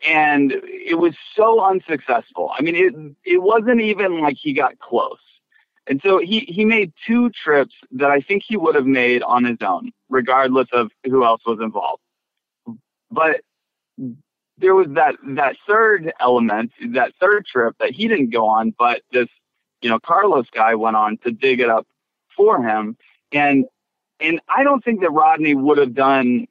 and 0.05 0.51
it 0.51 0.97
was 0.97 1.13
so 1.35 1.61
unsuccessful. 1.61 2.51
I 2.57 2.61
mean, 2.61 2.75
it 2.75 2.93
it 3.23 3.41
wasn't 3.41 3.81
even 3.81 4.21
like 4.21 4.37
he 4.37 4.53
got 4.53 4.79
close. 4.79 5.19
And 5.87 6.01
so 6.03 6.19
he, 6.19 6.41
he 6.41 6.63
made 6.63 6.93
two 7.05 7.29
trips 7.31 7.73
that 7.91 8.09
I 8.09 8.21
think 8.21 8.43
he 8.47 8.55
would 8.55 8.75
have 8.75 8.85
made 8.85 9.21
on 9.21 9.43
his 9.43 9.57
own, 9.61 9.91
regardless 10.09 10.67
of 10.71 10.91
who 11.05 11.25
else 11.25 11.41
was 11.45 11.59
involved. 11.61 12.01
But 13.11 13.41
there 14.57 14.75
was 14.75 14.87
that, 14.91 15.15
that 15.35 15.57
third 15.67 16.13
element, 16.21 16.71
that 16.93 17.11
third 17.19 17.45
trip 17.45 17.75
that 17.79 17.91
he 17.91 18.07
didn't 18.07 18.29
go 18.29 18.47
on, 18.47 18.73
but 18.79 19.01
this, 19.11 19.27
you 19.83 19.89
know, 19.89 19.99
Carlos 19.99 20.47
guy 20.51 20.73
went 20.73 20.95
on 20.95 21.17
to 21.19 21.31
dig 21.31 21.59
it 21.59 21.69
up 21.69 21.85
for 22.35 22.63
him. 22.63 22.97
And, 23.31 23.65
and 24.19 24.39
I 24.49 24.63
don't 24.63 24.83
think 24.83 25.01
that 25.01 25.11
Rodney 25.11 25.53
would 25.53 25.77
have 25.77 25.93
done, 25.93 26.47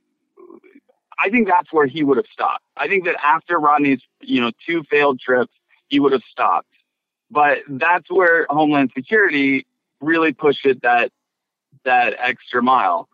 I 1.18 1.30
think 1.30 1.48
that's 1.48 1.72
where 1.72 1.86
he 1.86 2.04
would 2.04 2.18
have 2.18 2.26
stopped. 2.32 2.64
I 2.76 2.86
think 2.86 3.04
that 3.06 3.16
after 3.24 3.58
Rodney's, 3.58 4.00
you 4.20 4.40
know, 4.40 4.52
two 4.64 4.84
failed 4.90 5.18
trips, 5.18 5.52
he 5.88 5.98
would 5.98 6.12
have 6.12 6.22
stopped 6.30 6.68
but 7.32 7.60
that's 7.66 8.10
where 8.10 8.46
Homeland 8.50 8.92
Security 8.94 9.66
really 10.00 10.32
pushed 10.32 10.66
it 10.66 10.82
that 10.82 11.10
that 11.84 12.14
extra 12.18 12.62
mile. 12.62 13.08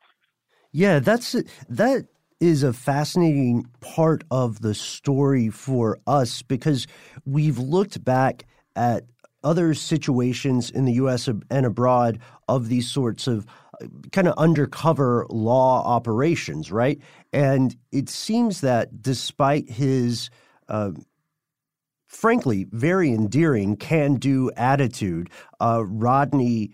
Yeah, 0.73 0.99
that's 0.99 1.37
that 1.69 2.09
is 2.41 2.63
a 2.63 2.73
fascinating 2.73 3.69
part 3.81 4.25
of 4.31 4.61
the 4.61 4.75
story 4.75 5.49
for 5.49 5.99
us 6.07 6.43
because 6.43 6.87
we've 7.25 7.59
looked 7.59 8.05
back 8.05 8.45
at 8.77 9.05
other 9.45 9.75
situations 9.75 10.71
in 10.71 10.85
the 10.85 10.95
US 10.95 11.29
and 11.29 11.67
abroad 11.67 12.19
of 12.49 12.69
these 12.69 12.91
sorts 12.91 13.27
of 13.27 13.47
uh, 13.81 13.87
kind 14.13 14.29
of 14.29 14.35
undercover 14.37 15.27
law 15.31 15.85
operations, 15.85 16.73
right? 16.73 17.01
And 17.33 17.77
it 17.93 18.09
seems 18.09 18.61
that 18.63 19.03
despite 19.03 19.69
his 19.69 20.31
uh, 20.69 20.91
frankly, 22.09 22.67
very 22.73 23.13
endearing 23.13 23.77
can 23.77 24.15
do 24.15 24.51
attitude. 24.57 25.31
Uh, 25.61 25.85
Rodney. 25.87 26.73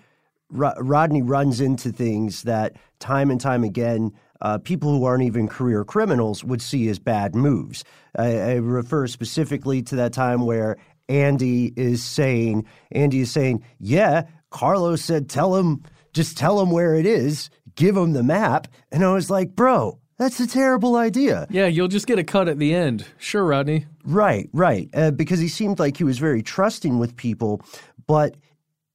Rodney 0.51 1.23
runs 1.23 1.61
into 1.61 1.91
things 1.91 2.43
that 2.43 2.77
time 3.01 3.33
and 3.33 3.41
time 3.41 3.65
again 3.65 4.13
uh, 4.41 4.59
people 4.59 4.91
who 4.91 5.05
aren't 5.05 5.25
even 5.25 5.49
career 5.49 5.85
criminals 5.85 6.45
would 6.45 6.61
see 6.61 6.89
as 6.89 6.99
bad 6.99 7.35
moves. 7.35 7.83
I, 8.17 8.39
I, 8.39 8.55
refer 8.57 9.07
specifically 9.07 9.83
to 9.83 9.97
that 9.97 10.13
time 10.13 10.45
where 10.45 10.77
Andy 11.09 11.73
is 11.77 12.03
saying, 12.03 12.67
Andy 12.93 13.21
is 13.21 13.31
saying, 13.31 13.65
yeah, 13.79 14.23
Carlos 14.51 15.03
said, 15.03 15.29
tell 15.29 15.57
him, 15.57 15.83
just 16.13 16.37
tell 16.37 16.61
him 16.61 16.71
where 16.71 16.95
it 16.95 17.07
is, 17.07 17.51
give 17.75 17.97
him 17.97 18.13
the 18.13 18.23
map. 18.23 18.69
And 18.93 19.05
I 19.05 19.13
was 19.13 19.31
like, 19.31 19.55
bro, 19.55 19.99
that's 20.17 20.41
a 20.41 20.47
terrible 20.47 20.97
idea. 20.97 21.47
Yeah, 21.51 21.67
you'll 21.67 21.89
just 21.89 22.07
get 22.07 22.19
a 22.19 22.25
cut 22.25 22.49
at 22.49 22.59
the 22.59 22.75
end. 22.75 23.05
Sure, 23.19 23.45
Rodney. 23.45 23.87
Right, 24.05 24.49
right. 24.53 24.89
Uh, 24.95 25.11
because 25.11 25.41
he 25.41 25.49
seemed 25.49 25.79
like 25.79 25.97
he 25.97 26.05
was 26.05 26.19
very 26.19 26.43
trusting 26.43 26.99
with 26.99 27.17
people, 27.17 27.61
but 28.07 28.37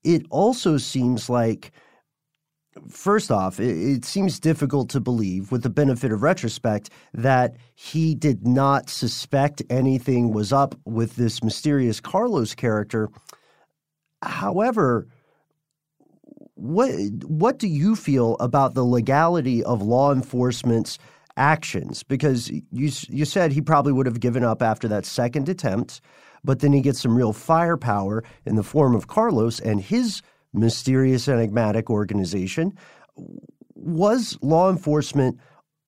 it 0.03 0.25
also 0.29 0.77
seems 0.77 1.29
like, 1.29 1.71
first 2.89 3.31
off, 3.31 3.59
it, 3.59 4.05
seems 4.05 4.39
difficult 4.39 4.89
to 4.89 4.99
believe, 4.99 5.51
with 5.51 5.63
the 5.63 5.69
benefit 5.69 6.11
of 6.11 6.23
retrospect, 6.23 6.89
that 7.13 7.55
he 7.75 8.15
did 8.15 8.47
not 8.47 8.89
suspect 8.89 9.61
anything 9.69 10.31
was 10.31 10.53
up 10.53 10.75
with 10.85 11.15
this 11.15 11.43
mysterious 11.43 11.99
Carlos 11.99 12.55
character. 12.55 13.09
However, 14.21 15.07
what 16.55 16.91
what 17.23 17.57
do 17.57 17.67
you 17.67 17.95
feel 17.95 18.35
about 18.39 18.73
the 18.73 18.83
legality 18.83 19.63
of 19.63 19.81
law 19.81 20.11
enforcement's 20.11 20.99
actions? 21.37 22.03
Because 22.03 22.49
you 22.49 22.91
you 23.07 23.25
said 23.25 23.51
he 23.51 23.61
probably 23.61 23.93
would 23.93 24.05
have 24.05 24.19
given 24.19 24.43
up 24.43 24.61
after 24.61 24.87
that 24.89 25.05
second 25.05 25.47
attempt, 25.47 26.01
but 26.43 26.59
then 26.59 26.73
he 26.73 26.81
gets 26.81 26.99
some 27.01 27.15
real 27.15 27.33
firepower 27.33 28.23
in 28.45 28.55
the 28.55 28.63
form 28.63 28.93
of 28.93 29.07
Carlos 29.07 29.59
and 29.59 29.79
his 29.81 30.21
mysterious 30.53 31.27
enigmatic 31.27 31.89
organization. 31.89 32.77
Was 33.75 34.38
law 34.41 34.69
enforcement 34.69 35.39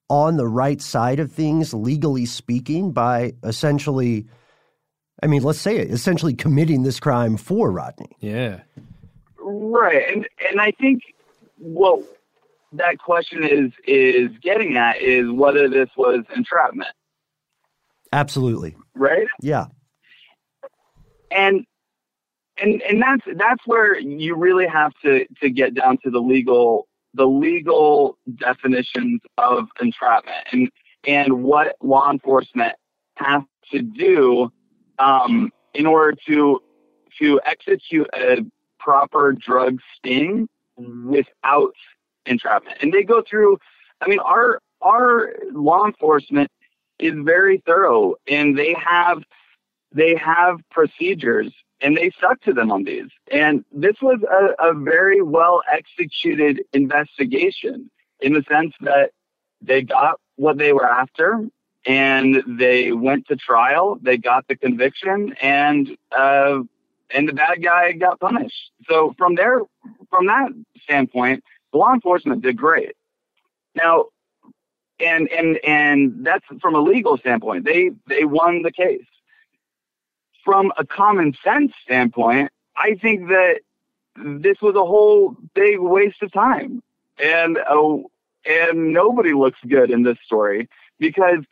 on 0.10 0.38
the 0.38 0.48
right 0.48 0.82
side 0.82 1.20
of 1.20 1.32
things, 1.32 1.74
legally 1.74 2.26
speaking, 2.26 2.92
by 2.92 3.34
essentially, 3.44 4.28
I 5.24 5.28
mean, 5.28 5.44
let's 5.44 5.60
say 5.60 5.78
it, 5.78 5.92
essentially 5.92 6.34
committing 6.34 6.84
this 6.84 7.00
crime 7.00 7.38
for 7.38 7.72
Rodney? 7.72 8.10
Yeah. 8.20 8.62
Right, 9.40 10.04
and 10.14 10.28
and 10.50 10.62
I 10.62 10.72
think 10.72 11.02
what 11.58 12.04
that 12.74 13.00
question 13.00 13.44
is 13.44 13.72
is 13.86 14.30
getting 14.42 14.78
at 14.78 15.02
is 15.02 15.30
whether 15.32 15.68
this 15.68 15.90
was 15.98 16.24
entrapment. 16.36 16.90
Absolutely. 18.14 18.76
Right. 18.96 19.28
Yeah. 19.42 19.68
And 21.32 21.66
and 22.62 22.82
and 22.84 23.02
that's 23.02 23.24
that's 23.38 23.62
where 23.66 24.00
you 24.00 24.36
really 24.36 24.68
have 24.68 24.94
to 25.04 25.26
to 25.42 25.50
get 25.50 25.74
down 25.74 25.98
to 26.04 26.10
the 26.10 26.20
legal 26.20 26.88
the 27.14 27.26
legal 27.26 28.18
definitions 28.38 29.22
of 29.38 29.68
entrapment 29.82 30.48
and 30.52 30.70
and 31.06 31.44
what 31.44 31.76
law 31.82 32.12
enforcement 32.12 32.74
has 33.16 33.42
to 33.72 33.82
do 33.82 34.52
um, 35.00 35.52
in 35.74 35.86
order 35.86 36.16
to 36.28 36.62
to 37.20 37.42
execute 37.46 38.08
a 38.16 38.46
proper 38.80 39.34
drug 39.34 39.80
sting 39.96 40.48
without 40.78 41.74
entrapment. 42.26 42.78
And 42.82 42.92
they 42.92 43.04
go 43.04 43.22
through, 43.28 43.58
I 44.02 44.08
mean, 44.08 44.20
our, 44.20 44.60
our 44.82 45.34
law 45.52 45.86
enforcement 45.86 46.50
is 47.00 47.14
very 47.24 47.62
thorough 47.66 48.16
and 48.28 48.58
they 48.58 48.74
have 48.74 49.24
they 49.94 50.16
have 50.16 50.60
procedures 50.70 51.52
and 51.82 51.98
they 51.98 52.12
stuck 52.12 52.42
to 52.42 52.54
them 52.54 52.72
on 52.72 52.84
these. 52.84 53.10
And 53.32 53.66
this 53.72 53.96
was 54.02 54.20
a, 54.24 54.70
a 54.70 54.74
very 54.74 55.22
well 55.22 55.62
executed 55.72 56.64
investigation 56.74 57.90
in 58.20 58.34
the 58.34 58.44
sense 58.50 58.74
that 58.82 59.12
they 59.62 59.82
got 59.82 60.20
what 60.36 60.58
they 60.58 60.74
were 60.74 60.88
after 60.88 61.44
and 61.86 62.44
they 62.48 62.92
went 62.92 63.28
to 63.28 63.36
trial. 63.36 63.98
They 64.02 64.18
got 64.18 64.48
the 64.48 64.56
conviction, 64.56 65.34
and 65.42 65.98
uh, 66.16 66.60
and 67.14 67.28
the 67.28 67.34
bad 67.34 67.64
guy 67.64 67.92
got 67.94 68.20
punished. 68.20 68.72
So 68.88 69.14
from 69.18 69.36
there, 69.36 69.62
from 70.10 70.28
that 70.28 70.52
standpoint, 70.84 71.44
law 71.74 71.94
enforcement 71.94 72.42
did 72.42 72.58
great. 72.58 72.94
Now, 73.76 74.06
and 75.00 75.28
and 75.32 75.58
and 75.66 76.26
that's 76.26 76.46
from 76.62 76.76
a 76.76 76.80
legal 76.80 77.18
standpoint. 77.18 77.66
They 77.66 77.92
they 78.08 78.26
won 78.26 78.62
the 78.62 78.72
case. 78.72 79.06
From 80.44 80.72
a 80.78 80.86
common 80.86 81.36
sense 81.44 81.72
standpoint, 81.84 82.52
I 82.76 82.96
think 82.96 83.28
that 83.30 83.60
this 84.16 84.58
was 84.62 84.76
a 84.76 84.86
whole 84.86 85.36
big 85.54 85.80
waste 85.80 86.22
of 86.22 86.32
time, 86.32 86.82
and 87.24 87.58
oh, 87.70 88.10
and 88.46 88.94
nobody 88.94 89.34
looks 89.34 89.60
good 89.68 89.92
in 89.92 90.04
this 90.04 90.18
story 90.26 90.68
because 91.00 91.44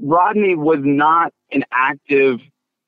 Rodney 0.00 0.54
was 0.54 0.80
not 0.82 1.32
an 1.52 1.64
active 1.72 2.40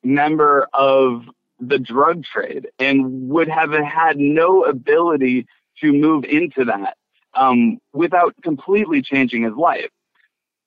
member 0.03 0.69
of 0.73 1.25
the 1.59 1.79
drug 1.79 2.25
trade 2.25 2.69
and 2.79 3.29
would 3.29 3.49
have 3.49 3.73
had 3.73 4.19
no 4.19 4.65
ability 4.65 5.47
to 5.81 5.93
move 5.93 6.25
into 6.25 6.65
that 6.65 6.97
um, 7.35 7.79
without 7.93 8.35
completely 8.43 9.03
changing 9.03 9.43
his 9.43 9.55
life. 9.55 9.91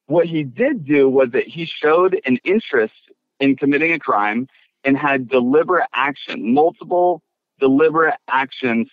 What 0.08 0.26
he 0.26 0.44
did 0.44 0.86
do 0.86 1.10
was 1.10 1.32
that 1.32 1.48
he 1.48 1.66
showed 1.66 2.20
an 2.26 2.40
interest 2.44 2.94
in 3.40 3.56
committing 3.56 3.92
a 3.94 4.00
crime 4.00 4.48
and 4.84 4.98
had 4.98 5.30
deliberate 5.30 5.88
action, 5.94 6.54
multiple 6.54 7.22
deliberate 7.60 8.16
actions 8.28 8.88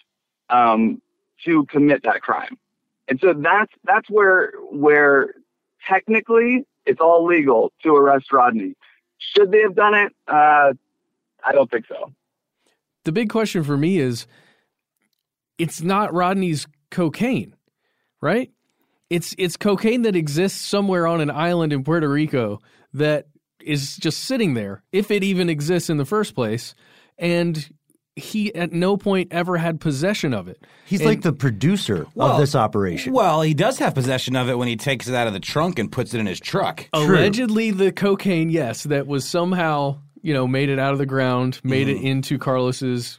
um, 0.50 1.00
to 1.44 1.64
commit 1.66 2.02
that 2.02 2.22
crime. 2.22 2.58
And 3.08 3.20
so 3.20 3.32
that's 3.34 3.72
that's 3.84 4.10
where 4.10 4.52
where 4.70 5.34
technically 5.86 6.66
it's 6.84 7.00
all 7.00 7.24
legal 7.24 7.72
to 7.82 7.94
arrest 7.94 8.32
Rodney. 8.32 8.74
Should 9.18 9.52
they 9.52 9.60
have 9.60 9.74
done 9.74 9.94
it? 9.94 10.12
Uh, 10.26 10.72
I 11.44 11.52
don't 11.52 11.70
think 11.70 11.86
so. 11.88 12.12
The 13.04 13.12
big 13.12 13.30
question 13.30 13.62
for 13.62 13.76
me 13.76 13.98
is 13.98 14.26
it's 15.58 15.80
not 15.80 16.12
Rodney's 16.12 16.66
cocaine, 16.90 17.54
right? 18.20 18.50
It's 19.08 19.34
it's 19.38 19.56
cocaine 19.56 20.02
that 20.02 20.16
exists 20.16 20.60
somewhere 20.60 21.06
on 21.06 21.20
an 21.20 21.30
island 21.30 21.72
in 21.72 21.84
Puerto 21.84 22.08
Rico 22.08 22.60
that 22.94 23.26
is 23.66 23.96
just 23.96 24.24
sitting 24.24 24.54
there, 24.54 24.82
if 24.92 25.10
it 25.10 25.22
even 25.24 25.48
exists 25.50 25.90
in 25.90 25.96
the 25.96 26.04
first 26.04 26.34
place. 26.34 26.74
And 27.18 27.68
he 28.14 28.54
at 28.54 28.72
no 28.72 28.96
point 28.96 29.28
ever 29.30 29.58
had 29.58 29.80
possession 29.80 30.32
of 30.32 30.48
it. 30.48 30.64
He's 30.86 31.00
And- 31.00 31.08
like 31.10 31.22
the 31.22 31.32
producer 31.32 32.06
Well, 32.14 32.32
of 32.32 32.38
this 32.40 32.54
operation. 32.54 33.12
Well, 33.12 33.42
he 33.42 33.52
does 33.52 33.78
have 33.78 33.94
possession 33.94 34.36
of 34.36 34.48
it 34.48 34.56
when 34.56 34.68
he 34.68 34.76
takes 34.76 35.06
it 35.08 35.14
out 35.14 35.26
of 35.26 35.32
the 35.34 35.40
trunk 35.40 35.78
and 35.78 35.92
puts 35.92 36.14
it 36.14 36.20
in 36.20 36.26
his 36.26 36.40
truck. 36.40 36.88
Allegedly, 36.94 37.70
the 37.72 37.92
cocaine, 37.92 38.48
yes, 38.48 38.84
that 38.84 39.06
was 39.06 39.26
somehow 39.28 39.98
you 40.22 40.32
know 40.32 40.46
made 40.48 40.68
it 40.70 40.78
out 40.78 40.92
of 40.92 40.98
the 40.98 41.06
ground, 41.06 41.60
made 41.62 41.88
Mm-hmm. 41.88 42.04
it 42.06 42.08
into 42.08 42.38
Carlos's 42.38 43.18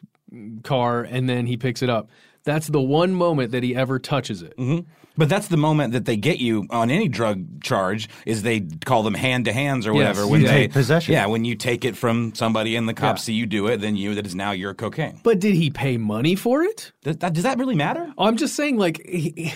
car, 0.63 1.03
and 1.03 1.29
then 1.29 1.45
he 1.45 1.57
picks 1.57 1.81
it 1.81 1.89
up. 1.89 2.10
That's 2.43 2.67
the 2.67 2.81
one 2.81 3.13
moment 3.13 3.51
that 3.51 3.62
he 3.63 3.75
ever 3.75 3.99
touches 3.99 4.41
it. 4.41 4.53
hmm 4.57 4.79
But 5.17 5.30
that's 5.30 5.47
the 5.47 5.58
moment 5.58 5.93
that 5.93 6.06
they 6.06 6.15
get 6.15 6.38
you 6.39 6.67
on 6.69 6.91
any 6.91 7.08
drug 7.08 7.62
charge 7.62 8.08
is 8.25 8.43
they 8.43 8.62
call 8.86 9.03
them 9.03 9.15
hand 9.15 9.45
to 9.45 9.53
hands 9.53 9.88
or 9.88 9.93
whatever. 9.93 10.21
You 10.21 10.27
when 10.27 10.41
they 10.43 10.47
take 10.47 10.73
possession. 10.73 11.13
Yeah, 11.13 11.25
when 11.25 11.43
you 11.43 11.56
take 11.56 11.84
it 11.86 11.97
from 11.97 12.36
somebody 12.36 12.75
and 12.75 12.88
the 12.88 12.93
cops 12.93 13.21
Yeah. 13.21 13.25
see 13.25 13.34
you 13.34 13.45
do 13.47 13.67
it, 13.67 13.77
then 13.82 13.95
you 13.95 14.15
that 14.15 14.25
is 14.27 14.36
now 14.36 14.51
your 14.51 14.73
cocaine. 14.73 15.19
But 15.23 15.39
did 15.39 15.56
he 15.56 15.69
pay 15.69 15.97
money 15.97 16.36
for 16.36 16.62
it? 16.63 16.91
Does 17.03 17.17
that, 17.17 17.34
does 17.34 17.43
that 17.43 17.58
really 17.58 17.75
matter? 17.75 18.13
I'm 18.17 18.38
just 18.38 18.56
saying, 18.56 18.77
like, 18.77 19.03
he, 19.08 19.53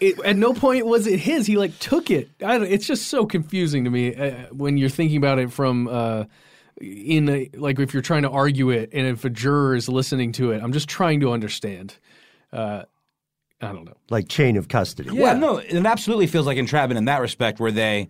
it, 0.00 0.18
at 0.20 0.36
no 0.36 0.52
point 0.54 0.86
was 0.86 1.06
it 1.06 1.20
his. 1.20 1.46
He 1.46 1.56
like 1.56 1.78
took 1.78 2.10
it. 2.10 2.30
I 2.44 2.58
don't, 2.58 2.66
it's 2.66 2.86
just 2.86 3.08
so 3.08 3.26
confusing 3.26 3.84
to 3.84 3.90
me 3.90 4.14
uh, 4.14 4.46
when 4.52 4.76
you're 4.76 4.88
thinking 4.88 5.16
about 5.18 5.38
it 5.38 5.52
from. 5.52 5.88
Uh, 5.88 6.24
in 6.80 7.28
a, 7.28 7.50
like 7.54 7.78
if 7.78 7.92
you're 7.92 8.02
trying 8.02 8.22
to 8.22 8.30
argue 8.30 8.70
it 8.70 8.88
and 8.94 9.06
if 9.06 9.22
a 9.26 9.28
juror 9.28 9.74
is 9.74 9.86
listening 9.86 10.32
to 10.32 10.50
it 10.52 10.62
i'm 10.62 10.72
just 10.72 10.88
trying 10.88 11.20
to 11.20 11.30
understand 11.30 11.96
uh, 12.54 12.84
i 13.60 13.72
don't 13.72 13.84
know 13.84 13.96
like 14.10 14.28
chain 14.28 14.56
of 14.56 14.68
custody. 14.68 15.10
Yeah, 15.12 15.34
no, 15.34 15.58
it 15.58 15.86
absolutely 15.86 16.26
feels 16.26 16.46
like 16.46 16.58
entrapment 16.58 16.98
in 16.98 17.06
that 17.06 17.20
respect, 17.20 17.60
where 17.60 17.72
they. 17.72 18.08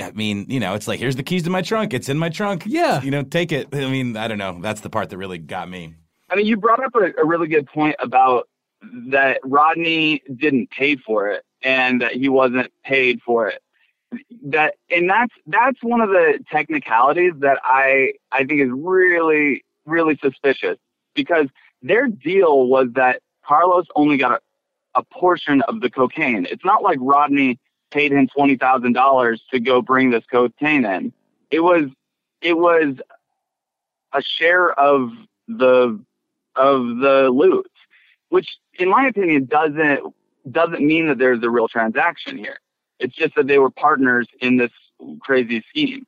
I 0.00 0.12
mean, 0.12 0.46
you 0.48 0.60
know, 0.60 0.74
it's 0.74 0.88
like 0.88 1.00
here's 1.00 1.16
the 1.16 1.22
keys 1.22 1.42
to 1.42 1.50
my 1.50 1.60
trunk. 1.60 1.92
It's 1.92 2.08
in 2.08 2.16
my 2.16 2.30
trunk. 2.30 2.64
Yeah, 2.66 3.02
you 3.02 3.10
know, 3.10 3.22
take 3.22 3.52
it. 3.52 3.68
I 3.72 3.90
mean, 3.90 4.16
I 4.16 4.26
don't 4.26 4.38
know. 4.38 4.58
That's 4.60 4.80
the 4.80 4.90
part 4.90 5.10
that 5.10 5.18
really 5.18 5.38
got 5.38 5.68
me. 5.68 5.94
I 6.30 6.36
mean, 6.36 6.46
you 6.46 6.56
brought 6.56 6.82
up 6.82 6.94
a, 6.94 7.12
a 7.20 7.26
really 7.26 7.46
good 7.46 7.66
point 7.66 7.96
about 7.98 8.48
that 9.10 9.40
Rodney 9.44 10.22
didn't 10.34 10.70
pay 10.70 10.96
for 10.96 11.28
it 11.28 11.44
and 11.62 12.00
that 12.00 12.12
he 12.12 12.28
wasn't 12.28 12.72
paid 12.84 13.20
for 13.24 13.48
it. 13.48 13.62
That 14.44 14.74
and 14.90 15.08
that's 15.10 15.32
that's 15.46 15.78
one 15.82 16.00
of 16.00 16.10
the 16.10 16.38
technicalities 16.50 17.32
that 17.40 17.58
I 17.64 18.12
I 18.30 18.44
think 18.44 18.60
is 18.60 18.70
really 18.72 19.64
really 19.84 20.18
suspicious 20.22 20.78
because 21.14 21.48
their 21.82 22.08
deal 22.08 22.66
was 22.66 22.88
that 22.94 23.20
Carlos 23.44 23.86
only 23.96 24.16
got 24.16 24.32
a, 24.32 24.40
a 24.94 25.02
portion 25.02 25.62
of 25.62 25.80
the 25.80 25.90
cocaine. 25.90 26.46
It's 26.50 26.64
not 26.64 26.82
like 26.82 26.98
Rodney 27.00 27.58
paid 27.90 28.12
him 28.12 28.28
twenty 28.28 28.56
thousand 28.56 28.92
dollars 28.92 29.42
to 29.52 29.60
go 29.60 29.82
bring 29.82 30.10
this 30.10 30.24
cocaine 30.30 30.84
in. 30.84 31.12
It 31.50 31.60
was 31.60 31.84
it 32.40 32.56
was 32.56 32.96
a 34.12 34.22
share 34.22 34.72
of 34.72 35.10
the 35.48 36.00
of 36.56 36.82
the 36.98 37.30
loot, 37.32 37.70
which 38.28 38.48
in 38.78 38.88
my 38.88 39.06
opinion 39.06 39.46
doesn't 39.46 40.14
doesn't 40.50 40.84
mean 40.84 41.08
that 41.08 41.18
there's 41.18 41.42
a 41.42 41.50
real 41.50 41.68
transaction 41.68 42.36
here. 42.36 42.58
It's 42.98 43.14
just 43.14 43.34
that 43.36 43.46
they 43.46 43.58
were 43.58 43.70
partners 43.70 44.26
in 44.40 44.56
this 44.56 44.70
crazy 45.20 45.64
scheme. 45.68 46.06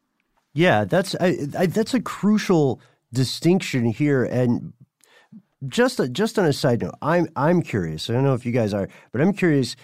Yeah, 0.53 0.85
that's 0.85 1.17
I, 1.21 1.37
I, 1.59 1.67
that's 1.67 1.95
a 1.95 2.01
crucial 2.01 2.81
distinction 3.13 3.87
here. 3.87 4.25
And 4.25 4.73
just 5.69 6.01
just 6.13 6.39
on 6.39 6.45
a 6.47 6.53
side 6.53 6.83
note, 6.83 6.95
I'm 7.03 7.29
I'm 7.37 7.63
curious. 7.63 8.09
I 8.09 8.13
don't 8.15 8.25
know 8.25 8.35
if 8.35 8.45
you 8.47 8.53
guys 8.53 8.75
are, 8.75 8.89
but 9.13 9.21
I'm 9.21 9.33
curious. 9.33 9.77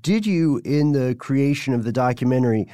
Did 0.00 0.26
you, 0.26 0.60
in 0.64 0.92
the 0.92 1.14
creation 1.16 1.74
of 1.74 1.84
the 1.84 1.92
documentary, 1.92 2.66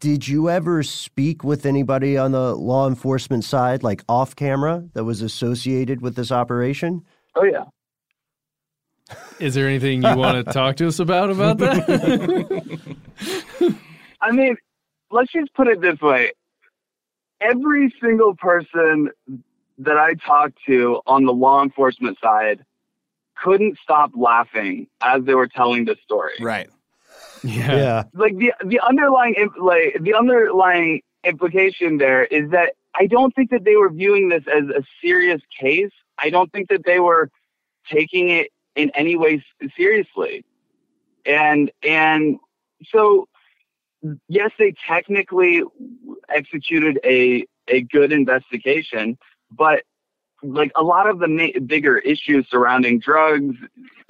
did 0.00 0.26
you 0.26 0.48
ever 0.48 0.82
speak 0.82 1.44
with 1.44 1.66
anybody 1.66 2.16
on 2.16 2.32
the 2.32 2.54
law 2.54 2.88
enforcement 2.88 3.44
side, 3.44 3.82
like 3.82 4.02
off 4.08 4.36
camera, 4.36 4.84
that 4.94 5.04
was 5.04 5.20
associated 5.20 6.00
with 6.00 6.14
this 6.14 6.30
operation? 6.32 7.02
Oh 7.34 7.44
yeah. 7.44 7.64
is 9.38 9.54
there 9.54 9.66
anything 9.66 10.02
you 10.02 10.16
want 10.16 10.44
to 10.44 10.52
talk 10.52 10.76
to 10.76 10.86
us 10.86 10.98
about 10.98 11.30
about 11.30 11.58
that 11.58 12.96
I 14.20 14.30
mean, 14.30 14.56
let's 15.10 15.30
just 15.32 15.52
put 15.54 15.68
it 15.68 15.80
this 15.82 16.00
way. 16.00 16.32
Every 17.40 17.92
single 18.00 18.34
person 18.36 19.10
that 19.78 19.96
I 19.96 20.14
talked 20.14 20.58
to 20.66 21.00
on 21.06 21.24
the 21.24 21.32
law 21.32 21.62
enforcement 21.62 22.18
side 22.22 22.64
couldn't 23.42 23.78
stop 23.82 24.12
laughing 24.14 24.86
as 25.02 25.24
they 25.24 25.34
were 25.34 25.48
telling 25.48 25.84
the 25.84 25.96
story. 26.04 26.34
Right. 26.40 26.70
Yeah. 27.42 28.04
Like 28.14 28.38
the 28.38 28.54
the 28.64 28.80
underlying 28.80 29.50
like 29.60 29.98
the 30.00 30.14
underlying 30.14 31.02
implication 31.24 31.98
there 31.98 32.24
is 32.24 32.50
that 32.50 32.74
I 32.94 33.06
don't 33.06 33.34
think 33.34 33.50
that 33.50 33.64
they 33.64 33.76
were 33.76 33.90
viewing 33.90 34.28
this 34.28 34.44
as 34.46 34.64
a 34.68 34.82
serious 35.02 35.42
case. 35.60 35.90
I 36.18 36.30
don't 36.30 36.50
think 36.52 36.68
that 36.68 36.84
they 36.84 37.00
were 37.00 37.30
taking 37.90 38.30
it 38.30 38.50
in 38.76 38.90
any 38.94 39.16
way 39.16 39.44
seriously. 39.76 40.44
And 41.26 41.70
and 41.82 42.38
so 42.86 43.28
yes, 44.28 44.50
they 44.58 44.74
technically 44.86 45.62
executed 46.28 46.98
a 47.04 47.44
a 47.68 47.82
good 47.82 48.12
investigation, 48.12 49.18
but 49.56 49.82
like 50.42 50.70
a 50.76 50.82
lot 50.82 51.08
of 51.08 51.18
the 51.18 51.28
ma- 51.28 51.58
bigger 51.66 51.98
issues 51.98 52.46
surrounding 52.50 52.98
drugs, 52.98 53.56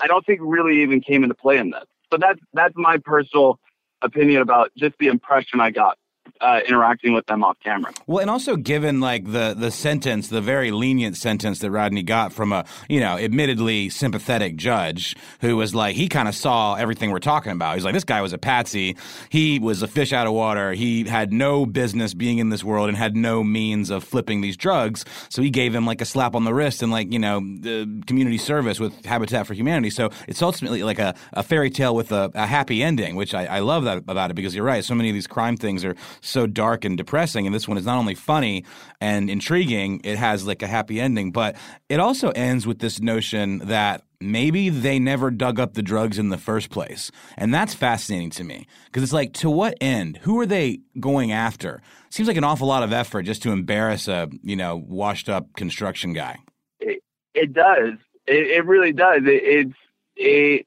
I 0.00 0.06
don't 0.06 0.24
think 0.26 0.40
really 0.42 0.82
even 0.82 1.00
came 1.00 1.22
into 1.22 1.34
play 1.34 1.58
in 1.58 1.70
this. 1.70 1.84
So 2.12 2.18
that's 2.18 2.40
that's 2.52 2.74
my 2.76 2.98
personal 2.98 3.58
opinion 4.02 4.42
about 4.42 4.70
just 4.76 4.96
the 4.98 5.06
impression 5.08 5.60
I 5.60 5.70
got 5.70 5.96
uh, 6.40 6.60
interacting 6.66 7.12
with 7.12 7.26
them 7.26 7.44
off 7.44 7.56
camera. 7.62 7.92
Well, 8.06 8.20
and 8.20 8.30
also 8.30 8.56
given 8.56 9.00
like 9.00 9.24
the 9.24 9.54
the 9.56 9.70
sentence, 9.70 10.28
the 10.28 10.40
very 10.40 10.70
lenient 10.70 11.16
sentence 11.16 11.60
that 11.60 11.70
Rodney 11.70 12.02
got 12.02 12.32
from 12.32 12.52
a 12.52 12.64
you 12.88 13.00
know 13.00 13.16
admittedly 13.16 13.88
sympathetic 13.88 14.56
judge 14.56 15.16
who 15.40 15.56
was 15.56 15.74
like 15.74 15.96
he 15.96 16.08
kind 16.08 16.28
of 16.28 16.34
saw 16.34 16.74
everything 16.74 17.10
we're 17.10 17.18
talking 17.18 17.52
about. 17.52 17.74
He's 17.74 17.84
like 17.84 17.94
this 17.94 18.04
guy 18.04 18.20
was 18.20 18.32
a 18.32 18.38
patsy. 18.38 18.96
He 19.30 19.58
was 19.58 19.82
a 19.82 19.88
fish 19.88 20.12
out 20.12 20.26
of 20.26 20.32
water. 20.32 20.72
He 20.72 21.04
had 21.04 21.32
no 21.32 21.66
business 21.66 22.14
being 22.14 22.38
in 22.38 22.48
this 22.48 22.64
world 22.64 22.88
and 22.88 22.96
had 22.96 23.16
no 23.16 23.42
means 23.44 23.90
of 23.90 24.04
flipping 24.04 24.40
these 24.40 24.56
drugs. 24.56 25.04
So 25.28 25.40
he 25.40 25.50
gave 25.50 25.74
him 25.74 25.86
like 25.86 26.00
a 26.00 26.04
slap 26.06 26.34
on 26.34 26.44
the 26.44 26.54
wrist 26.54 26.82
and 26.82 26.90
like 26.90 27.12
you 27.12 27.18
know 27.18 27.40
the 27.40 28.02
community 28.06 28.38
service 28.38 28.80
with 28.80 29.04
Habitat 29.04 29.46
for 29.46 29.54
Humanity. 29.54 29.90
So 29.90 30.10
it's 30.28 30.42
ultimately 30.42 30.82
like 30.82 30.98
a, 30.98 31.14
a 31.32 31.42
fairy 31.42 31.70
tale 31.70 31.94
with 31.94 32.12
a, 32.12 32.30
a 32.34 32.46
happy 32.46 32.82
ending, 32.82 33.16
which 33.16 33.34
I, 33.34 33.46
I 33.46 33.58
love 33.60 33.84
that 33.84 33.98
about 33.98 34.30
it 34.30 34.34
because 34.34 34.54
you're 34.54 34.64
right. 34.64 34.84
So 34.84 34.94
many 34.94 35.08
of 35.08 35.14
these 35.14 35.26
crime 35.26 35.56
things 35.56 35.84
are 35.84 35.94
so 36.24 36.46
dark 36.46 36.84
and 36.84 36.96
depressing. 36.96 37.46
And 37.46 37.54
this 37.54 37.68
one 37.68 37.78
is 37.78 37.86
not 37.86 37.98
only 37.98 38.14
funny 38.14 38.64
and 39.00 39.28
intriguing, 39.28 40.00
it 40.04 40.16
has 40.16 40.46
like 40.46 40.62
a 40.62 40.66
happy 40.66 41.00
ending, 41.00 41.30
but 41.32 41.56
it 41.88 42.00
also 42.00 42.30
ends 42.30 42.66
with 42.66 42.78
this 42.78 43.00
notion 43.00 43.58
that 43.58 44.02
maybe 44.20 44.70
they 44.70 44.98
never 44.98 45.30
dug 45.30 45.60
up 45.60 45.74
the 45.74 45.82
drugs 45.82 46.18
in 46.18 46.30
the 46.30 46.38
first 46.38 46.70
place. 46.70 47.10
And 47.36 47.52
that's 47.52 47.74
fascinating 47.74 48.30
to 48.30 48.44
me 48.44 48.66
because 48.86 49.02
it's 49.02 49.12
like, 49.12 49.34
to 49.34 49.50
what 49.50 49.76
end? 49.80 50.18
Who 50.22 50.40
are 50.40 50.46
they 50.46 50.80
going 50.98 51.32
after? 51.32 51.82
Seems 52.10 52.26
like 52.26 52.36
an 52.36 52.44
awful 52.44 52.66
lot 52.66 52.82
of 52.82 52.92
effort 52.92 53.22
just 53.22 53.42
to 53.42 53.50
embarrass 53.52 54.08
a, 54.08 54.28
you 54.42 54.56
know, 54.56 54.76
washed 54.76 55.28
up 55.28 55.52
construction 55.56 56.12
guy. 56.12 56.38
It, 56.80 57.02
it 57.34 57.52
does. 57.52 57.94
It, 58.26 58.46
it 58.46 58.64
really 58.64 58.92
does. 58.92 59.22
It, 59.24 59.42
it's, 59.42 59.74
it, 60.16 60.66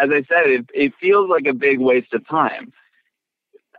as 0.00 0.10
I 0.10 0.22
said, 0.28 0.46
it, 0.46 0.70
it 0.74 0.92
feels 1.00 1.30
like 1.30 1.46
a 1.46 1.54
big 1.54 1.80
waste 1.80 2.12
of 2.12 2.26
time. 2.28 2.72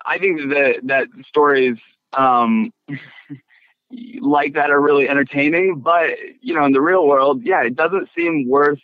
I 0.08 0.18
think 0.18 0.50
that 0.50 0.80
that 0.84 1.08
stories 1.28 1.78
um, 2.14 2.72
like 4.22 4.54
that 4.54 4.70
are 4.72 4.82
really 4.82 5.10
entertaining, 5.10 5.80
but 5.80 6.12
you 6.42 6.56
know, 6.56 6.66
in 6.66 6.72
the 6.72 6.82
real 6.82 7.06
world, 7.06 7.44
yeah, 7.44 7.64
it 7.64 7.76
doesn't 7.76 8.10
seem 8.16 8.48
worth 8.48 8.80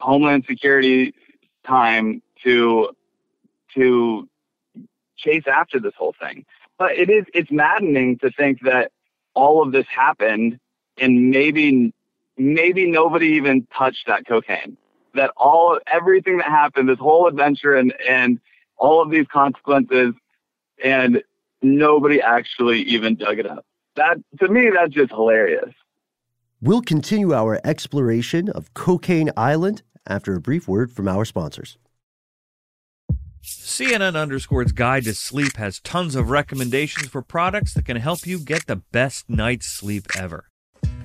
Homeland 0.00 0.44
Security 0.46 1.14
time 1.66 2.22
to 2.44 2.90
to 3.74 4.28
chase 5.16 5.44
after 5.50 5.80
this 5.80 5.94
whole 5.96 6.14
thing. 6.20 6.44
But 6.78 6.92
it 6.92 7.10
is 7.10 7.24
it's 7.34 7.50
maddening 7.50 8.18
to 8.18 8.30
think 8.30 8.60
that 8.62 8.92
all 9.34 9.62
of 9.62 9.72
this 9.72 9.86
happened 9.86 10.58
and 10.98 11.30
maybe 11.30 11.92
maybe 12.36 12.90
nobody 12.90 13.28
even 13.28 13.66
touched 13.76 14.06
that 14.06 14.26
cocaine. 14.26 14.76
That 15.14 15.32
all 15.36 15.78
everything 15.86 16.38
that 16.38 16.46
happened, 16.46 16.88
this 16.88 16.98
whole 16.98 17.26
adventure 17.26 17.74
and 17.74 17.94
and 18.08 18.40
all 18.76 19.02
of 19.02 19.10
these 19.10 19.26
consequences 19.32 20.14
and 20.84 21.22
nobody 21.62 22.20
actually 22.20 22.82
even 22.82 23.16
dug 23.16 23.38
it 23.38 23.46
up. 23.46 23.64
That 23.96 24.18
to 24.40 24.48
me 24.48 24.70
that's 24.74 24.94
just 24.94 25.10
hilarious. 25.10 25.74
We'll 26.60 26.82
continue 26.82 27.32
our 27.32 27.60
exploration 27.64 28.50
of 28.50 28.74
Cocaine 28.74 29.30
Island 29.36 29.82
after 30.06 30.34
a 30.34 30.40
brief 30.40 30.68
word 30.68 30.92
from 30.92 31.08
our 31.08 31.24
sponsors. 31.24 31.78
CNN 33.42 34.20
Underscored's 34.20 34.72
Guide 34.72 35.04
to 35.04 35.14
Sleep 35.14 35.56
has 35.56 35.80
tons 35.80 36.14
of 36.14 36.28
recommendations 36.28 37.08
for 37.08 37.22
products 37.22 37.72
that 37.72 37.86
can 37.86 37.96
help 37.96 38.26
you 38.26 38.38
get 38.38 38.66
the 38.66 38.76
best 38.76 39.30
night's 39.30 39.66
sleep 39.66 40.06
ever. 40.18 40.50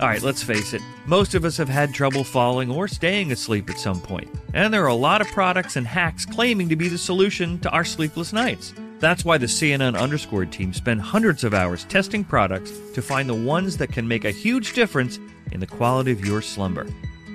All 0.01 0.09
right, 0.09 0.21
let's 0.21 0.43
face 0.43 0.73
it, 0.73 0.81
most 1.05 1.35
of 1.35 1.45
us 1.45 1.55
have 1.55 1.69
had 1.69 1.93
trouble 1.93 2.25
falling 2.25 2.69
or 2.69 2.89
staying 2.89 3.31
asleep 3.31 3.69
at 3.69 3.79
some 3.79 4.01
point, 4.01 4.27
and 4.53 4.73
there 4.73 4.83
are 4.83 4.87
a 4.87 4.93
lot 4.93 5.21
of 5.21 5.27
products 5.27 5.77
and 5.77 5.87
hacks 5.87 6.25
claiming 6.25 6.67
to 6.67 6.75
be 6.75 6.89
the 6.89 6.97
solution 6.97 7.57
to 7.59 7.69
our 7.69 7.85
sleepless 7.85 8.33
nights. 8.33 8.73
That's 8.99 9.25
why 9.25 9.37
the 9.37 9.45
CNN 9.45 9.97
Underscored 9.97 10.51
team 10.51 10.73
spend 10.73 11.01
hundreds 11.01 11.43
of 11.43 11.53
hours 11.53 11.83
testing 11.85 12.23
products 12.23 12.71
to 12.93 13.01
find 13.01 13.27
the 13.29 13.35
ones 13.35 13.77
that 13.77 13.91
can 13.91 14.07
make 14.07 14.25
a 14.25 14.31
huge 14.31 14.73
difference 14.73 15.19
in 15.51 15.59
the 15.59 15.67
quality 15.67 16.11
of 16.11 16.25
your 16.25 16.41
slumber. 16.41 16.87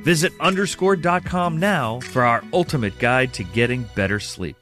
Visit 0.03 0.33
underscored.com 0.41 1.59
now 1.59 2.01
for 2.01 2.23
our 2.23 2.43
ultimate 2.53 2.99
guide 2.99 3.35
to 3.35 3.45
getting 3.45 3.85
better 3.95 4.19
sleep. 4.19 4.57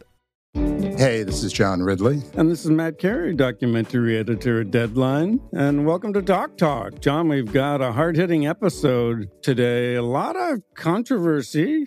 Hey, 0.99 1.23
this 1.23 1.45
is 1.45 1.53
John 1.53 1.81
Ridley. 1.81 2.21
And 2.35 2.51
this 2.51 2.65
is 2.65 2.71
Matt 2.73 2.99
Carey, 2.99 3.33
documentary 3.33 4.19
editor 4.19 4.63
at 4.63 4.73
Deadline. 4.73 5.39
And 5.53 5.87
welcome 5.87 6.13
to 6.15 6.21
Doc 6.23 6.57
Talk. 6.57 6.99
John, 6.99 7.29
we've 7.29 7.53
got 7.53 7.81
a 7.81 7.93
hard 7.93 8.17
hitting 8.17 8.49
episode 8.49 9.29
today. 9.41 9.95
A 9.95 10.03
lot 10.03 10.35
of 10.35 10.61
controversy 10.75 11.87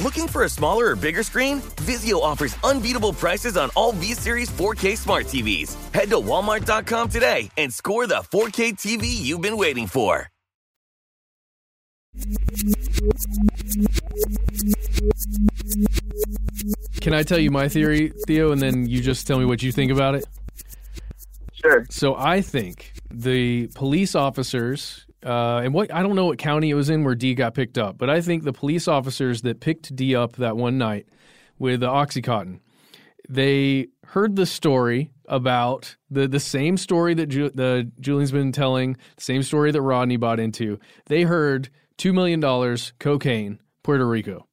Looking 0.00 0.28
for 0.28 0.44
a 0.44 0.48
smaller 0.48 0.90
or 0.90 0.96
bigger 0.96 1.24
screen? 1.24 1.60
Vizio 1.82 2.20
offers 2.20 2.56
unbeatable 2.62 3.12
prices 3.12 3.56
on 3.56 3.70
all 3.74 3.90
V-Series 3.92 4.48
4K 4.50 4.96
smart 4.96 5.26
TVs. 5.26 5.74
Head 5.92 6.10
to 6.10 6.16
walmart.com 6.16 7.08
today 7.08 7.50
and 7.56 7.72
score 7.72 8.06
the 8.06 8.22
4K 8.32 8.74
TV 8.74 9.06
you've 9.06 9.40
been 9.40 9.56
waiting 9.56 9.88
for. 9.88 10.30
Can 17.00 17.14
I 17.14 17.22
tell 17.24 17.38
you 17.38 17.50
my 17.50 17.68
theory, 17.68 18.12
Theo, 18.26 18.52
and 18.52 18.62
then 18.62 18.86
you 18.86 19.00
just 19.00 19.26
tell 19.26 19.38
me 19.38 19.44
what 19.44 19.62
you 19.62 19.72
think 19.72 19.90
about 19.90 20.14
it? 20.14 20.26
Sure. 21.54 21.86
So 21.90 22.14
I 22.16 22.40
think 22.40 22.92
the 23.10 23.66
police 23.74 24.14
officers, 24.14 25.06
uh, 25.24 25.60
and 25.64 25.74
what 25.74 25.92
I 25.92 26.02
don't 26.02 26.14
know 26.14 26.26
what 26.26 26.38
county 26.38 26.70
it 26.70 26.74
was 26.74 26.90
in 26.90 27.04
where 27.04 27.14
D 27.14 27.34
got 27.34 27.54
picked 27.54 27.78
up, 27.78 27.98
but 27.98 28.08
I 28.08 28.20
think 28.20 28.44
the 28.44 28.52
police 28.52 28.86
officers 28.86 29.42
that 29.42 29.60
picked 29.60 29.94
D 29.94 30.14
up 30.14 30.36
that 30.36 30.56
one 30.56 30.78
night 30.78 31.08
with 31.58 31.80
the 31.80 31.88
OxyContin, 31.88 32.60
they 33.28 33.88
heard 34.04 34.36
the 34.36 34.46
story 34.46 35.10
about 35.26 35.96
the 36.10 36.28
the 36.28 36.40
same 36.40 36.76
story 36.76 37.14
that 37.14 37.26
Ju- 37.26 37.50
the 37.52 37.90
Julian's 38.00 38.32
been 38.32 38.52
telling, 38.52 38.96
same 39.18 39.42
story 39.42 39.70
that 39.72 39.82
Rodney 39.82 40.16
bought 40.16 40.40
into. 40.40 40.78
They 41.06 41.22
heard 41.22 41.68
two 41.96 42.12
million 42.12 42.40
dollars 42.40 42.92
cocaine, 42.98 43.58
Puerto 43.82 44.06
Rico, 44.06 44.46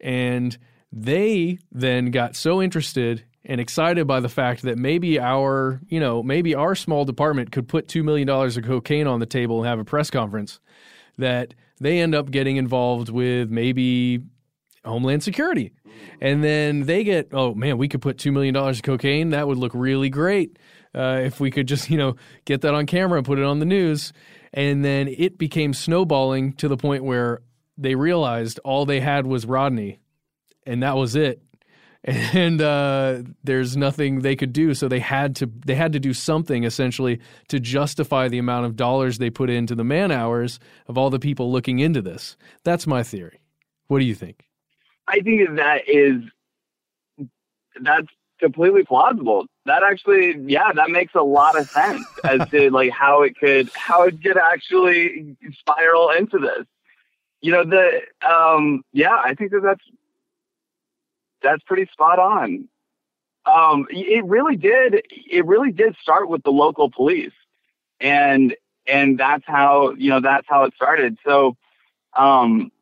and 0.00 0.58
they 0.92 1.58
then 1.72 2.10
got 2.10 2.36
so 2.36 2.60
interested 2.60 3.24
and 3.44 3.60
excited 3.60 4.06
by 4.06 4.20
the 4.20 4.28
fact 4.28 4.62
that 4.62 4.78
maybe 4.78 5.20
our 5.20 5.80
you 5.88 6.00
know 6.00 6.22
maybe 6.22 6.54
our 6.54 6.74
small 6.74 7.04
department 7.04 7.52
could 7.52 7.68
put 7.68 7.88
two 7.88 8.02
million 8.02 8.26
dollars 8.26 8.56
of 8.56 8.64
cocaine 8.64 9.06
on 9.06 9.20
the 9.20 9.26
table 9.26 9.58
and 9.58 9.68
have 9.68 9.78
a 9.78 9.84
press 9.84 10.10
conference 10.10 10.60
that 11.18 11.54
they 11.80 12.00
end 12.00 12.14
up 12.14 12.30
getting 12.30 12.56
involved 12.56 13.08
with 13.08 13.50
maybe 13.50 14.20
Homeland 14.84 15.22
Security. 15.22 15.72
And 16.20 16.42
then 16.44 16.82
they 16.82 17.04
get, 17.04 17.28
oh 17.32 17.54
man, 17.54 17.78
we 17.78 17.88
could 17.88 18.02
put 18.02 18.16
$2 18.16 18.32
million 18.32 18.54
of 18.56 18.82
cocaine. 18.82 19.30
That 19.30 19.46
would 19.46 19.58
look 19.58 19.72
really 19.74 20.10
great 20.10 20.58
uh, 20.94 21.20
if 21.22 21.40
we 21.40 21.50
could 21.50 21.66
just, 21.66 21.90
you 21.90 21.98
know, 21.98 22.16
get 22.44 22.60
that 22.62 22.74
on 22.74 22.86
camera 22.86 23.18
and 23.18 23.26
put 23.26 23.38
it 23.38 23.44
on 23.44 23.58
the 23.58 23.66
news. 23.66 24.12
And 24.52 24.84
then 24.84 25.08
it 25.08 25.38
became 25.38 25.74
snowballing 25.74 26.52
to 26.54 26.68
the 26.68 26.76
point 26.76 27.04
where 27.04 27.40
they 27.76 27.96
realized 27.96 28.60
all 28.64 28.86
they 28.86 29.00
had 29.00 29.26
was 29.26 29.46
Rodney 29.46 29.98
and 30.64 30.82
that 30.82 30.96
was 30.96 31.16
it. 31.16 31.42
And 32.04 32.60
uh, 32.60 33.22
there's 33.42 33.76
nothing 33.76 34.20
they 34.20 34.36
could 34.36 34.52
do. 34.52 34.74
So 34.74 34.88
they 34.88 35.00
had 35.00 35.34
to 35.36 35.50
they 35.64 35.74
had 35.74 35.92
to 35.94 36.00
do 36.00 36.12
something 36.12 36.64
essentially 36.64 37.20
to 37.48 37.58
justify 37.58 38.28
the 38.28 38.38
amount 38.38 38.66
of 38.66 38.76
dollars 38.76 39.18
they 39.18 39.30
put 39.30 39.48
into 39.48 39.74
the 39.74 39.84
man 39.84 40.12
hours 40.12 40.58
of 40.86 40.98
all 40.98 41.10
the 41.10 41.18
people 41.18 41.50
looking 41.50 41.78
into 41.78 42.02
this. 42.02 42.36
That's 42.62 42.86
my 42.86 43.02
theory. 43.02 43.40
What 43.88 44.00
do 44.00 44.04
you 44.04 44.14
think? 44.14 44.46
I 45.08 45.20
think 45.20 45.56
that 45.56 45.88
is 45.88 46.22
that's 47.80 48.08
completely 48.38 48.84
plausible. 48.84 49.46
That 49.64 49.82
actually, 49.82 50.36
yeah, 50.46 50.72
that 50.72 50.90
makes 50.90 51.14
a 51.14 51.22
lot 51.22 51.58
of 51.58 51.68
sense 51.70 52.04
as 52.24 52.46
to 52.50 52.70
like 52.70 52.90
how 52.90 53.22
it 53.22 53.38
could 53.38 53.70
how 53.74 54.02
it 54.02 54.22
could 54.22 54.36
actually 54.36 55.36
spiral 55.58 56.10
into 56.10 56.38
this. 56.38 56.66
You 57.40 57.52
know, 57.52 57.64
the 57.64 58.00
um, 58.28 58.82
yeah, 58.92 59.16
I 59.22 59.34
think 59.34 59.52
that 59.52 59.62
that's 59.62 59.84
that's 61.44 61.62
pretty 61.62 61.88
spot 61.92 62.18
on. 62.18 62.68
Um, 63.46 63.86
it 63.90 64.24
really 64.24 64.56
did. 64.56 65.02
It 65.30 65.44
really 65.46 65.70
did 65.70 65.94
start 66.00 66.28
with 66.28 66.42
the 66.42 66.50
local 66.50 66.90
police, 66.90 67.32
and 68.00 68.56
and 68.86 69.18
that's 69.18 69.44
how 69.46 69.94
you 69.96 70.10
know 70.10 70.20
that's 70.20 70.46
how 70.48 70.64
it 70.64 70.74
started. 70.74 71.18
So, 71.24 71.56
um, 72.16 72.72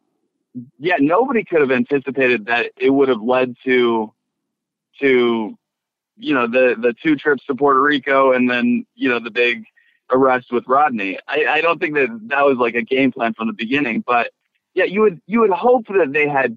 yeah, 0.78 0.96
nobody 1.00 1.44
could 1.44 1.60
have 1.60 1.72
anticipated 1.72 2.46
that 2.46 2.70
it 2.76 2.90
would 2.90 3.08
have 3.08 3.22
led 3.22 3.56
to 3.64 4.12
to 5.00 5.58
you 6.16 6.34
know 6.34 6.46
the 6.46 6.76
the 6.80 6.94
two 7.02 7.16
trips 7.16 7.44
to 7.46 7.54
Puerto 7.54 7.80
Rico 7.80 8.32
and 8.32 8.48
then 8.48 8.86
you 8.94 9.08
know 9.08 9.18
the 9.18 9.30
big 9.30 9.64
arrest 10.10 10.52
with 10.52 10.64
Rodney. 10.68 11.18
I, 11.26 11.46
I 11.46 11.60
don't 11.60 11.80
think 11.80 11.94
that 11.94 12.08
that 12.28 12.44
was 12.44 12.58
like 12.58 12.74
a 12.74 12.82
game 12.82 13.10
plan 13.10 13.34
from 13.34 13.48
the 13.48 13.52
beginning, 13.52 14.04
but 14.06 14.30
yeah, 14.74 14.84
you 14.84 15.00
would 15.00 15.20
you 15.26 15.40
would 15.40 15.50
hope 15.50 15.86
that 15.88 16.12
they 16.12 16.28
had 16.28 16.56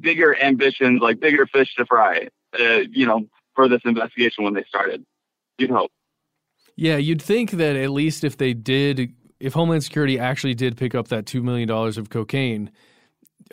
bigger 0.00 0.36
ambitions, 0.40 1.00
like 1.00 1.20
bigger 1.20 1.46
fish 1.46 1.74
to 1.76 1.86
fry, 1.86 2.28
uh, 2.58 2.80
you 2.90 3.06
know, 3.06 3.26
for 3.54 3.68
this 3.68 3.80
investigation 3.84 4.44
when 4.44 4.54
they 4.54 4.64
started. 4.64 5.04
You'd 5.58 5.70
hope. 5.70 5.90
Yeah, 6.76 6.96
you'd 6.96 7.22
think 7.22 7.52
that 7.52 7.76
at 7.76 7.90
least 7.90 8.24
if 8.24 8.38
they 8.38 8.54
did, 8.54 9.12
if 9.38 9.52
Homeland 9.52 9.84
Security 9.84 10.18
actually 10.18 10.54
did 10.54 10.76
pick 10.76 10.94
up 10.94 11.08
that 11.08 11.26
two 11.26 11.42
million 11.42 11.68
dollars 11.68 11.98
of 11.98 12.08
cocaine, 12.08 12.70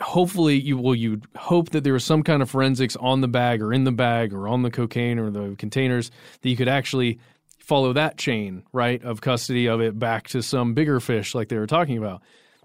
hopefully 0.00 0.58
you 0.58 0.76
will 0.76 0.94
you'd 0.94 1.26
hope 1.36 1.70
that 1.70 1.84
there 1.84 1.92
was 1.92 2.04
some 2.04 2.22
kind 2.22 2.42
of 2.42 2.50
forensics 2.50 2.96
on 2.96 3.20
the 3.20 3.28
bag 3.28 3.60
or 3.60 3.72
in 3.72 3.84
the 3.84 3.92
bag 3.92 4.32
or 4.32 4.48
on 4.48 4.62
the 4.62 4.70
cocaine 4.70 5.18
or 5.18 5.30
the 5.30 5.54
containers 5.58 6.10
that 6.40 6.48
you 6.48 6.56
could 6.56 6.68
actually 6.68 7.18
follow 7.58 7.92
that 7.92 8.16
chain 8.16 8.62
right 8.72 9.02
of 9.02 9.20
custody 9.20 9.66
of 9.66 9.80
it 9.80 9.98
back 9.98 10.28
to 10.28 10.42
some 10.42 10.72
bigger 10.72 11.00
fish 11.00 11.34
like 11.34 11.48
they 11.48 11.58
were 11.58 11.66
talking 11.66 11.98
about 11.98 12.22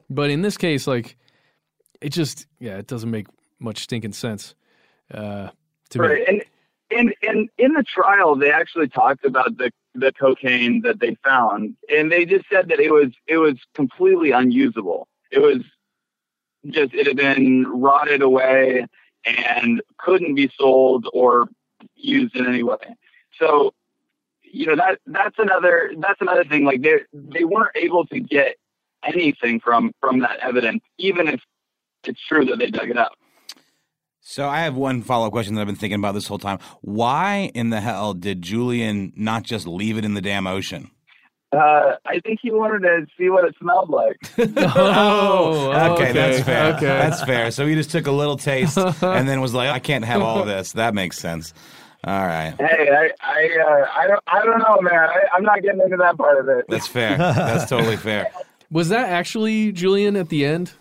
but 0.10 0.30
in 0.30 0.42
this 0.42 0.58
case 0.58 0.86
like 0.86 1.18
it 2.02 2.10
just 2.10 2.46
yeah 2.60 2.78
it 2.78 2.88
doesn't 2.88 3.12
make 3.12 3.28
much 3.60 3.84
stinking 3.84 4.14
sense 4.14 4.56
uh, 5.12 5.50
to 5.90 6.00
right. 6.00 6.20
me. 6.20 6.26
And 6.28 6.44
and 6.92 7.16
and 7.24 7.50
in 7.58 7.74
the 7.74 7.84
trial, 7.84 8.36
they 8.36 8.52
actually 8.52 8.88
talked 8.88 9.26
about 9.26 9.58
the 9.58 9.72
the 9.96 10.12
cocaine 10.14 10.82
that 10.82 11.00
they 11.00 11.16
found, 11.24 11.76
and 11.90 12.12
they 12.12 12.26
just 12.26 12.46
said 12.52 12.70
that 12.70 12.80
it 12.80 12.92
was 12.92 13.12
it 13.28 13.38
was 13.38 13.56
completely 13.74 14.32
unusable. 14.32 15.08
It 15.32 15.40
was 15.40 15.64
just 16.68 16.94
it 16.94 17.08
had 17.08 17.18
been 17.18 17.66
rotted 17.68 18.22
away 18.22 18.86
and 19.26 19.82
couldn't 19.98 20.36
be 20.36 20.52
sold 20.58 21.08
or 21.14 21.48
used 21.96 22.36
in 22.36 22.46
any 22.46 22.64
way. 22.64 22.78
So, 23.40 23.74
you 24.44 24.66
know 24.68 24.76
that 24.76 25.00
that's 25.08 25.38
another 25.40 25.94
that's 25.98 26.22
another 26.22 26.44
thing. 26.44 26.64
Like 26.64 26.82
they 26.82 27.00
they 27.14 27.44
weren't 27.44 27.76
able 27.76 28.06
to 28.08 28.20
get 28.20 28.56
anything 29.04 29.60
from 29.60 29.94
from 30.00 30.20
that 30.20 30.40
evidence, 30.40 30.84
even 30.98 31.28
if 31.28 31.42
it's 32.06 32.22
true 32.28 32.46
that 32.46 32.60
they 32.60 32.70
dug 32.70 32.90
it 32.90 32.98
up. 32.98 33.14
So 34.26 34.48
I 34.48 34.62
have 34.62 34.76
one 34.76 35.02
follow 35.02 35.28
up 35.28 35.34
question 35.34 35.54
that 35.56 35.62
I've 35.62 35.68
been 35.68 35.76
thinking 35.76 36.00
about 36.00 36.14
this 36.14 36.28
whole 36.28 36.40
time. 36.40 36.58
Why 36.80 37.52
in 37.54 37.72
the 37.72 37.82
hell 37.82 38.14
did 38.14 38.42
Julian 38.42 39.12
not 39.18 39.44
just 39.44 39.68
leave 39.68 39.98
it 39.98 40.06
in 40.06 40.14
the 40.14 40.22
damn 40.22 40.48
ocean? 40.48 40.90
Uh, 41.52 41.98
I 42.06 42.20
think 42.22 42.40
he 42.42 42.50
wanted 42.50 42.80
to 42.80 43.06
see 43.18 43.30
what 43.30 43.44
it 43.44 43.54
smelled 43.60 43.90
like. 43.90 44.16
oh, 44.66 45.72
okay, 45.72 46.10
okay, 46.10 46.14
that's 46.14 46.44
fair. 46.44 46.74
okay. 46.74 46.86
That's 46.86 47.24
fair. 47.26 47.52
So 47.52 47.68
he 47.68 47.76
just 47.76 47.92
took 47.92 48.08
a 48.08 48.12
little 48.12 48.38
taste 48.38 48.78
and 49.02 49.28
then 49.28 49.42
was 49.42 49.54
like, 49.54 49.70
I 49.70 49.80
can't 49.80 50.06
have 50.06 50.22
all 50.22 50.40
of 50.40 50.48
this. 50.48 50.72
That 50.72 50.96
makes 50.96 51.20
sense. 51.20 51.54
All 52.06 52.26
right. 52.26 52.56
Hey, 52.58 52.90
I, 52.92 53.10
I, 53.22 53.60
uh, 53.62 53.86
I 53.94 54.08
don't, 54.08 54.24
I 54.28 54.46
don't 54.46 54.60
know, 54.60 54.82
man. 54.82 54.94
I, 54.94 55.36
I'm 55.36 55.44
not 55.44 55.62
getting 55.62 55.82
into 55.82 55.98
that 55.98 56.18
part 56.18 56.40
of 56.40 56.48
it. 56.48 56.66
That's 56.70 56.88
fair. 56.88 57.18
That's 57.18 57.70
totally 57.70 57.98
fair. 57.98 58.32
Was 58.72 58.88
that 58.90 59.10
actually 59.10 59.74
Julian 59.74 60.16
at 60.16 60.30
the 60.30 60.46
end? 60.46 60.72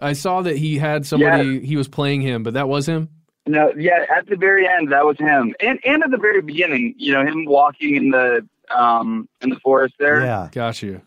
I 0.00 0.14
saw 0.14 0.42
that 0.42 0.56
he 0.56 0.78
had 0.78 1.06
somebody 1.06 1.64
he 1.64 1.76
was 1.76 1.88
playing 1.88 2.22
him, 2.22 2.42
but 2.42 2.54
that 2.54 2.68
was 2.68 2.88
him. 2.88 3.08
No, 3.46 3.72
yeah, 3.76 4.04
at 4.14 4.26
the 4.26 4.36
very 4.36 4.68
end, 4.68 4.92
that 4.92 5.04
was 5.04 5.16
him, 5.18 5.54
and 5.60 5.78
and 5.84 6.02
at 6.02 6.10
the 6.10 6.18
very 6.18 6.42
beginning, 6.42 6.94
you 6.96 7.12
know, 7.12 7.24
him 7.24 7.44
walking 7.46 7.96
in 7.96 8.10
the 8.10 8.46
um 8.74 9.28
in 9.40 9.50
the 9.50 9.58
forest 9.60 9.94
there. 9.98 10.20
Yeah. 10.24 10.48
Got 10.52 10.82
you. 10.82 11.02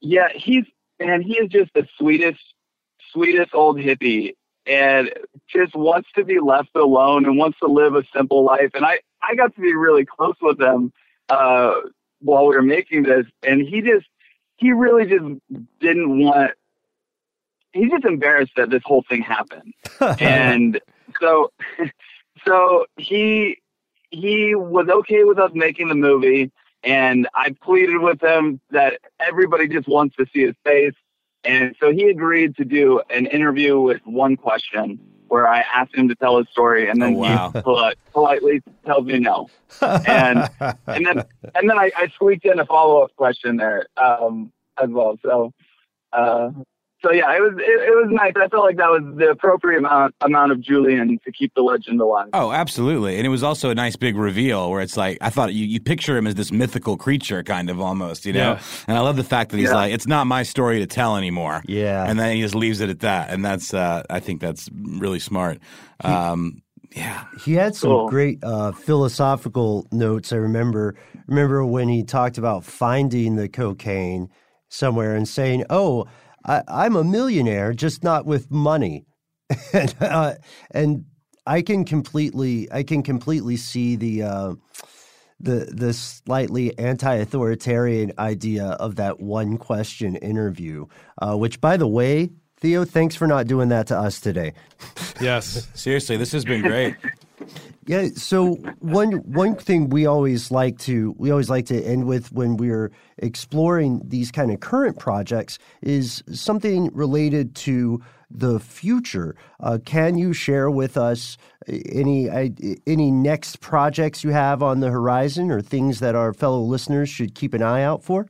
Yeah, 0.00 0.28
he's 0.34 0.64
and 1.00 1.24
he 1.24 1.34
is 1.34 1.50
just 1.50 1.72
the 1.74 1.86
sweetest, 1.98 2.40
sweetest 3.12 3.54
old 3.54 3.78
hippie, 3.78 4.34
and 4.66 5.12
just 5.48 5.74
wants 5.74 6.08
to 6.16 6.24
be 6.24 6.38
left 6.40 6.70
alone 6.74 7.24
and 7.24 7.36
wants 7.36 7.58
to 7.60 7.66
live 7.66 7.94
a 7.94 8.04
simple 8.14 8.44
life. 8.44 8.70
And 8.74 8.84
I 8.84 9.00
I 9.22 9.34
got 9.34 9.54
to 9.54 9.60
be 9.60 9.74
really 9.74 10.04
close 10.04 10.36
with 10.40 10.60
him 10.60 10.92
uh, 11.28 11.74
while 12.20 12.46
we 12.46 12.56
were 12.56 12.62
making 12.62 13.04
this, 13.04 13.26
and 13.42 13.60
he 13.60 13.80
just 13.80 14.06
he 14.56 14.72
really 14.72 15.06
just 15.06 15.24
didn't 15.80 16.18
want. 16.18 16.52
He's 17.76 17.90
just 17.90 18.04
embarrassed 18.04 18.52
that 18.56 18.70
this 18.70 18.82
whole 18.84 19.04
thing 19.08 19.22
happened, 19.22 19.72
and 20.20 20.80
so 21.20 21.50
so 22.46 22.86
he 22.96 23.58
he 24.10 24.54
was 24.54 24.88
okay 24.88 25.24
with 25.24 25.38
us 25.38 25.50
making 25.54 25.88
the 25.88 25.94
movie 25.94 26.50
and 26.84 27.28
I 27.34 27.54
pleaded 27.62 27.98
with 27.98 28.20
him 28.22 28.60
that 28.70 29.00
everybody 29.18 29.66
just 29.66 29.88
wants 29.88 30.14
to 30.16 30.26
see 30.32 30.42
his 30.46 30.54
face. 30.64 30.94
And 31.42 31.74
so 31.80 31.90
he 31.92 32.04
agreed 32.10 32.56
to 32.56 32.64
do 32.64 33.00
an 33.10 33.26
interview 33.26 33.80
with 33.80 34.00
one 34.04 34.36
question 34.36 35.00
where 35.28 35.48
I 35.48 35.64
asked 35.74 35.94
him 35.96 36.08
to 36.08 36.14
tell 36.14 36.38
his 36.38 36.46
story 36.52 36.88
and 36.88 37.02
then 37.02 37.14
Oh, 37.14 37.18
wow. 37.18 37.50
he 37.52 37.60
poli- 37.62 37.94
politely 38.12 38.62
tells 38.84 39.04
me 39.06 39.18
no. 39.18 39.48
And 40.06 40.48
and 40.86 41.04
then 41.06 41.24
and 41.56 41.68
then 41.68 41.76
I, 41.78 41.90
I 41.96 42.06
squeaked 42.14 42.44
in 42.44 42.60
a 42.60 42.66
follow 42.66 43.02
up 43.02 43.10
question 43.16 43.56
there 43.56 43.86
um, 43.96 44.52
as 44.80 44.88
well. 44.88 45.18
So 45.24 45.52
uh, 46.12 46.50
so 47.06 47.12
yeah, 47.12 47.36
it 47.36 47.40
was 47.40 47.52
it, 47.58 47.62
it 47.88 47.94
was 47.94 48.08
nice. 48.10 48.32
I 48.36 48.48
felt 48.48 48.64
like 48.64 48.76
that 48.78 48.90
was 48.90 49.02
the 49.16 49.28
appropriate 49.30 49.78
amount 49.78 50.14
amount 50.22 50.50
of 50.52 50.60
Julian 50.60 51.18
to 51.24 51.32
keep 51.32 51.52
the 51.54 51.62
legend 51.62 52.00
alive. 52.00 52.28
Oh, 52.32 52.50
absolutely. 52.52 53.16
And 53.16 53.24
it 53.26 53.28
was 53.30 53.42
also 53.42 53.70
a 53.70 53.74
nice 53.74 53.94
big 53.96 54.16
reveal 54.16 54.70
where 54.70 54.80
it's 54.80 54.96
like, 54.96 55.18
I 55.20 55.30
thought 55.30 55.54
you, 55.54 55.64
you 55.66 55.80
picture 55.80 56.16
him 56.16 56.26
as 56.26 56.34
this 56.34 56.50
mythical 56.50 56.96
creature, 56.96 57.42
kind 57.42 57.70
of 57.70 57.80
almost, 57.80 58.26
you 58.26 58.32
know? 58.32 58.52
Yeah. 58.52 58.62
And 58.88 58.96
I 58.98 59.00
love 59.02 59.16
the 59.16 59.24
fact 59.24 59.50
that 59.52 59.58
he's 59.58 59.68
Yeah. 59.68 59.74
like, 59.76 59.92
it's 59.92 60.06
not 60.06 60.26
my 60.26 60.42
story 60.42 60.78
to 60.80 60.86
tell 60.86 61.16
anymore. 61.16 61.62
Yeah. 61.66 62.04
And 62.08 62.18
then 62.18 62.34
he 62.34 62.42
just 62.42 62.54
leaves 62.54 62.80
it 62.80 62.90
at 62.90 63.00
that. 63.00 63.30
And 63.30 63.44
that's, 63.44 63.72
uh, 63.72 64.02
I 64.10 64.20
think 64.20 64.40
that's 64.40 64.68
really 64.72 65.20
smart. 65.20 65.58
Um, 66.02 66.62
yeah. 66.94 67.24
He 67.44 67.52
had 67.54 67.74
some 67.76 67.90
Cool. 67.90 68.08
great 68.08 68.38
uh, 68.42 68.72
philosophical 68.72 69.86
notes. 69.92 70.32
I 70.32 70.36
remember 70.36 70.94
remember 71.26 71.64
when 71.64 71.88
he 71.88 72.02
talked 72.04 72.38
about 72.38 72.64
finding 72.64 73.36
the 73.36 73.48
cocaine 73.48 74.28
somewhere 74.68 75.14
and 75.14 75.28
saying, 75.28 75.64
"Oh, 75.70 76.06
I, 76.46 76.62
I'm 76.68 76.96
a 76.96 77.04
millionaire, 77.04 77.72
just 77.72 78.02
not 78.04 78.24
with 78.26 78.50
money," 78.50 79.06
and 79.72 79.94
uh, 80.00 80.34
and 80.70 81.04
I 81.46 81.62
can 81.62 81.84
completely 81.84 82.70
I 82.72 82.82
can 82.82 83.02
completely 83.02 83.56
see 83.56 83.96
the. 83.96 84.22
Uh, 84.22 84.54
the 85.38 85.70
the 85.70 85.92
slightly 85.92 86.76
anti-authoritarian 86.78 88.10
idea 88.18 88.68
of 88.80 88.96
that 88.96 89.20
one 89.20 89.58
question 89.58 90.16
interview, 90.16 90.86
uh, 91.20 91.36
which, 91.36 91.60
by 91.60 91.76
the 91.76 91.86
way, 91.86 92.30
Theo, 92.58 92.84
thanks 92.86 93.14
for 93.14 93.26
not 93.26 93.46
doing 93.46 93.68
that 93.68 93.86
to 93.88 93.98
us 93.98 94.20
today. 94.20 94.52
Yes. 95.18 95.66
Seriously, 95.72 96.18
this 96.18 96.32
has 96.32 96.44
been 96.44 96.60
great. 96.60 96.94
Yeah. 97.86 98.08
So 98.16 98.54
one 98.80 99.12
one 99.12 99.54
thing 99.54 99.90
we 99.90 100.06
always 100.06 100.50
like 100.50 100.78
to 100.80 101.14
we 101.18 101.30
always 101.30 101.48
like 101.48 101.66
to 101.66 101.80
end 101.80 102.06
with 102.06 102.32
when 102.32 102.56
we're 102.56 102.90
exploring 103.18 104.02
these 104.04 104.32
kind 104.32 104.50
of 104.50 104.58
current 104.58 104.98
projects 104.98 105.58
is 105.82 106.24
something 106.32 106.90
related 106.92 107.54
to 107.56 108.02
the 108.28 108.58
future. 108.58 109.36
Uh, 109.60 109.78
can 109.84 110.18
you 110.18 110.32
share 110.32 110.68
with 110.68 110.96
us 110.96 111.38
any 111.68 112.28
any 112.86 113.10
next 113.12 113.60
projects 113.60 114.24
you 114.24 114.30
have 114.30 114.64
on 114.64 114.80
the 114.80 114.90
horizon 114.90 115.52
or 115.52 115.62
things 115.62 116.00
that 116.00 116.16
our 116.16 116.32
fellow 116.32 116.60
listeners 116.60 117.08
should 117.08 117.36
keep 117.36 117.54
an 117.54 117.62
eye 117.62 117.82
out 117.82 118.02
for? 118.02 118.26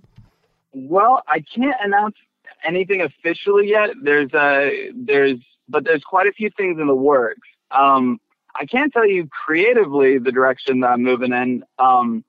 Well, 0.75 1.23
I 1.29 1.41
can't 1.41 1.77
announce 1.83 2.17
anything 2.63 3.01
officially 3.01 3.71
yet. 3.71 3.91
There's 4.03 4.33
a 4.35 4.91
there's 4.95 5.39
but 5.67 5.85
there's 5.85 6.05
quite 6.05 6.27
a 6.27 6.33
few 6.33 6.51
things 6.59 6.79
in 6.79 6.87
the 6.87 6.95
works. 6.95 7.49
Um, 7.71 8.21
I 8.59 8.67
can't 8.67 8.93
tell 8.93 9.07
you 9.07 9.29
creatively 9.29 10.19
the 10.19 10.33
direction 10.33 10.81
that 10.81 10.89
I'm 10.89 11.03
moving 11.03 11.33
in. 11.33 11.65
Um, 11.79 12.25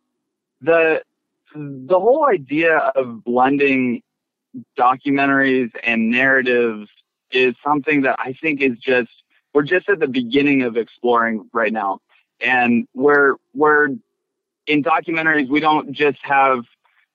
the 0.62 1.02
the 1.56 2.00
whole 2.00 2.28
idea 2.28 2.78
of 2.78 3.24
blending 3.24 4.04
documentaries 4.78 5.72
and 5.84 6.10
narratives 6.10 6.90
is 7.32 7.56
something 7.64 8.02
that 8.02 8.18
I 8.20 8.34
think 8.42 8.62
is 8.62 8.78
just 8.80 9.10
we're 9.58 9.64
just 9.64 9.90
at 9.90 10.00
the 10.00 10.08
beginning 10.08 10.62
of 10.62 10.78
exploring 10.78 11.50
right 11.52 11.74
now. 11.74 12.00
And 12.40 12.88
we're, 12.94 13.38
we're 13.56 13.88
in 14.68 14.84
documentaries, 14.84 15.50
we 15.50 15.60
don't 15.60 15.94
just 15.94 16.20
have, 16.22 16.60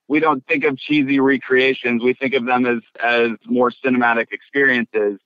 we 0.09 0.19
don't 0.19 0.45
think 0.49 0.65
of 0.65 0.77
cheesy 0.77 1.21
recreations. 1.21 2.03
We 2.03 2.15
think 2.15 2.35
of 2.35 2.45
them 2.45 2.67
as, 2.67 2.81
as 3.01 3.31
more 3.47 3.71
cinematic 3.71 4.33
experiences. 4.33 5.21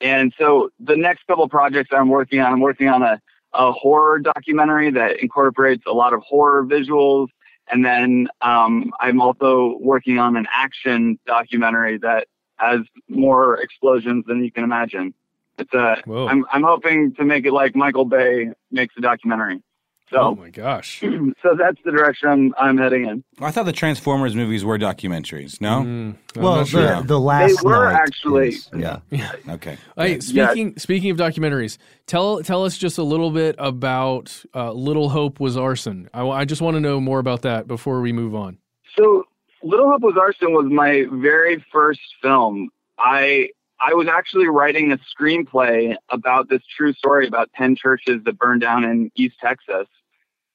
And 0.00 0.32
so 0.38 0.70
the 0.78 0.96
next 0.96 1.26
couple 1.26 1.48
projects 1.48 1.90
I'm 1.92 2.08
working 2.08 2.40
on, 2.40 2.52
I'm 2.52 2.60
working 2.60 2.88
on 2.88 3.02
a, 3.02 3.20
a 3.52 3.72
horror 3.72 4.18
documentary 4.18 4.90
that 4.92 5.20
incorporates 5.20 5.84
a 5.86 5.92
lot 5.92 6.12
of 6.12 6.22
horror 6.22 6.64
visuals. 6.64 7.28
And 7.70 7.84
then 7.84 8.28
um, 8.42 8.92
I'm 9.00 9.20
also 9.20 9.78
working 9.80 10.18
on 10.18 10.36
an 10.36 10.46
action 10.52 11.18
documentary 11.26 11.98
that 11.98 12.28
has 12.56 12.80
more 13.08 13.60
explosions 13.60 14.24
than 14.26 14.44
you 14.44 14.52
can 14.52 14.64
imagine. 14.64 15.14
It's 15.58 15.72
a. 15.72 16.02
I'm 16.28 16.44
I'm 16.52 16.62
hoping 16.62 17.14
to 17.14 17.24
make 17.24 17.46
it 17.46 17.52
like 17.52 17.74
Michael 17.74 18.04
Bay 18.04 18.50
makes 18.70 18.94
a 18.98 19.00
documentary. 19.00 19.62
So, 20.10 20.18
oh 20.18 20.34
my 20.36 20.50
gosh! 20.50 21.00
so 21.42 21.56
that's 21.58 21.78
the 21.84 21.90
direction 21.90 22.28
I'm 22.28 22.54
I'm 22.58 22.78
heading 22.78 23.06
in. 23.06 23.24
I 23.40 23.50
thought 23.50 23.64
the 23.64 23.72
Transformers 23.72 24.36
movies 24.36 24.64
were 24.64 24.78
documentaries. 24.78 25.60
No. 25.60 25.80
Mm, 25.82 26.16
well, 26.36 26.64
the, 26.64 27.02
the 27.04 27.18
last 27.18 27.56
they 27.62 27.68
were 27.68 27.86
night 27.92 27.94
actually. 28.00 28.48
is- 28.50 28.70
yeah. 28.76 29.00
Okay. 29.48 29.76
Hey, 29.96 30.20
speaking 30.20 30.78
speaking 30.78 31.10
of 31.10 31.16
documentaries, 31.16 31.78
tell 32.06 32.40
tell 32.42 32.64
us 32.64 32.78
just 32.78 32.98
a 32.98 33.02
little 33.02 33.32
bit 33.32 33.56
about 33.58 34.44
uh, 34.54 34.70
Little 34.72 35.08
Hope 35.08 35.40
was 35.40 35.56
arson. 35.56 36.08
I, 36.14 36.24
I 36.26 36.44
just 36.44 36.62
want 36.62 36.76
to 36.76 36.80
know 36.80 37.00
more 37.00 37.18
about 37.18 37.42
that 37.42 37.66
before 37.66 38.00
we 38.00 38.12
move 38.12 38.34
on. 38.34 38.58
So 38.96 39.24
Little 39.64 39.90
Hope 39.90 40.02
Was 40.02 40.14
Arson 40.20 40.52
was 40.52 40.66
my 40.70 41.04
very 41.10 41.64
first 41.72 42.00
film. 42.22 42.68
I 42.98 43.48
I 43.80 43.94
was 43.94 44.08
actually 44.08 44.48
writing 44.48 44.92
a 44.92 44.98
screenplay 44.98 45.96
about 46.08 46.48
this 46.48 46.62
true 46.76 46.92
story 46.94 47.26
about 47.26 47.50
10 47.54 47.76
churches 47.76 48.22
that 48.24 48.38
burned 48.38 48.62
down 48.62 48.84
in 48.84 49.10
East 49.14 49.36
Texas. 49.40 49.86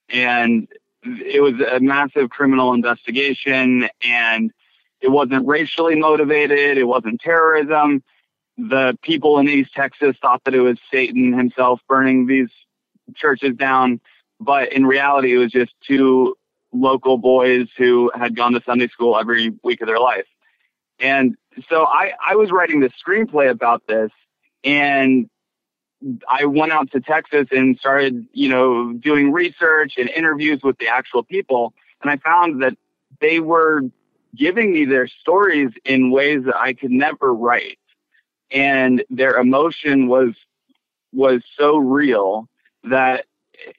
And 0.10 0.68
it 1.04 1.42
was 1.42 1.54
a 1.62 1.80
massive 1.80 2.30
criminal 2.30 2.74
investigation 2.74 3.88
and 4.04 4.52
it 5.02 5.10
wasn't 5.10 5.48
racially 5.48 5.96
motivated. 5.96 6.78
It 6.78 6.84
wasn't 6.84 7.22
terrorism. 7.22 8.04
The 8.58 8.98
people 9.02 9.40
in 9.40 9.50
East 9.50 9.74
Texas 9.74 10.16
thought 10.22 10.44
that 10.46 10.54
it 10.54 10.62
was 10.62 10.78
Satan 10.92 11.34
himself 11.34 11.80
burning 11.88 12.28
these 12.28 12.50
churches 13.16 13.56
down. 13.56 14.00
But 14.40 14.74
in 14.74 14.86
reality, 14.86 15.34
it 15.34 15.38
was 15.38 15.52
just 15.52 15.74
two 15.86 16.36
local 16.72 17.18
boys 17.18 17.68
who 17.78 18.12
had 18.16 18.36
gone 18.36 18.54
to 18.54 18.62
Sunday 18.66 18.88
school 18.88 19.18
every 19.18 19.54
week 19.64 19.82
of 19.82 19.88
their 19.88 20.00
life. 20.00 20.26
And 21.00 21.36
so 21.70 21.86
I, 21.86 22.14
I 22.26 22.36
was 22.36 22.52
writing 22.52 22.80
this 22.80 22.94
screenplay 23.06 23.50
about 23.50 23.84
this 23.88 24.12
and 24.64 25.30
I 26.28 26.46
went 26.46 26.72
out 26.72 26.92
to 26.92 27.00
Texas 27.00 27.48
and 27.52 27.78
started, 27.78 28.26
you 28.34 28.50
know, 28.50 28.94
doing 28.94 29.32
research 29.32 29.94
and 29.98 30.10
interviews 30.10 30.62
with 30.64 30.78
the 30.80 30.88
actual 30.88 31.24
people. 31.24 31.74
And 32.02 32.10
I 32.10 32.18
found 32.18 32.62
that 32.64 32.76
they 33.20 33.40
were 33.40 33.84
giving 34.36 34.74
me 34.74 34.86
their 34.86 35.08
stories 35.08 35.70
in 35.86 36.10
ways 36.10 36.44
that 36.46 36.56
I 36.56 36.74
could 36.74 36.92
never 36.92 37.34
write. 37.34 37.78
And 38.50 39.04
their 39.10 39.38
emotion 39.38 40.08
was, 40.08 40.34
was 41.14 41.42
so 41.58 41.78
real 41.78 42.48
that 42.84 43.26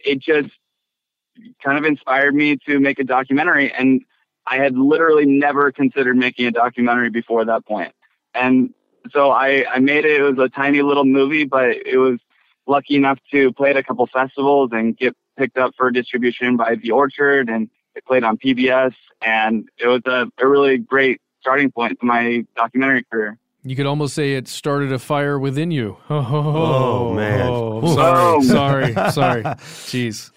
it 0.05 0.21
just 0.21 0.51
kind 1.65 1.79
of 1.79 1.85
inspired 1.85 2.35
me 2.35 2.57
to 2.69 2.79
make 2.79 2.99
a 2.99 3.05
documentary. 3.05 3.73
And 3.73 4.03
I 4.47 4.57
had 4.57 4.77
literally 4.77 5.27
never 5.27 5.71
considered 5.73 6.17
making 6.17 6.47
a 6.47 6.51
documentary 6.51 7.11
before 7.11 7.45
that 7.45 7.65
point. 7.67 7.93
And 8.35 8.75
so 9.13 9.31
I, 9.31 9.65
I 9.73 9.79
made 9.79 10.05
it. 10.05 10.21
It 10.21 10.23
was 10.23 10.39
a 10.39 10.49
tiny 10.49 10.83
little 10.83 11.05
movie, 11.05 11.45
but 11.45 11.71
it 11.87 11.97
was 11.99 12.19
lucky 12.67 12.97
enough 12.97 13.19
to 13.33 13.53
play 13.53 13.71
at 13.71 13.77
a 13.77 13.83
couple 13.83 14.07
festivals 14.13 14.71
and 14.73 14.97
get 14.97 15.17
picked 15.37 15.59
up 15.59 15.75
for 15.77 15.91
distribution 15.91 16.57
by 16.57 16.75
The 16.77 16.91
Orchard 16.91 17.49
and 17.49 17.69
it 17.95 18.05
played 18.05 18.25
on 18.25 18.37
PBS. 18.37 18.95
And 19.23 19.69
it 19.79 19.87
was 19.87 20.03
a, 20.07 20.27
a 20.39 20.49
really 20.49 20.79
great 20.79 21.21
starting 21.41 21.71
point 21.71 21.99
to 22.01 22.07
my 22.07 22.45
documentary 22.57 23.05
career. 23.05 23.39
You 23.65 23.77
could 23.77 23.87
almost 23.87 24.15
say 24.15 24.33
it 24.35 24.49
started 24.49 24.93
a 24.93 24.99
fire 24.99 25.39
within 25.39 25.71
you. 25.71 25.97
Oh, 26.11 26.17
Oh, 27.11 27.15
man. 27.15 27.49
Oh, 27.49 27.95
sorry, 27.95 28.15
Oh. 28.17 28.41
sorry, 28.43 28.93
sorry. 29.13 29.43
Jeez. 29.87 30.31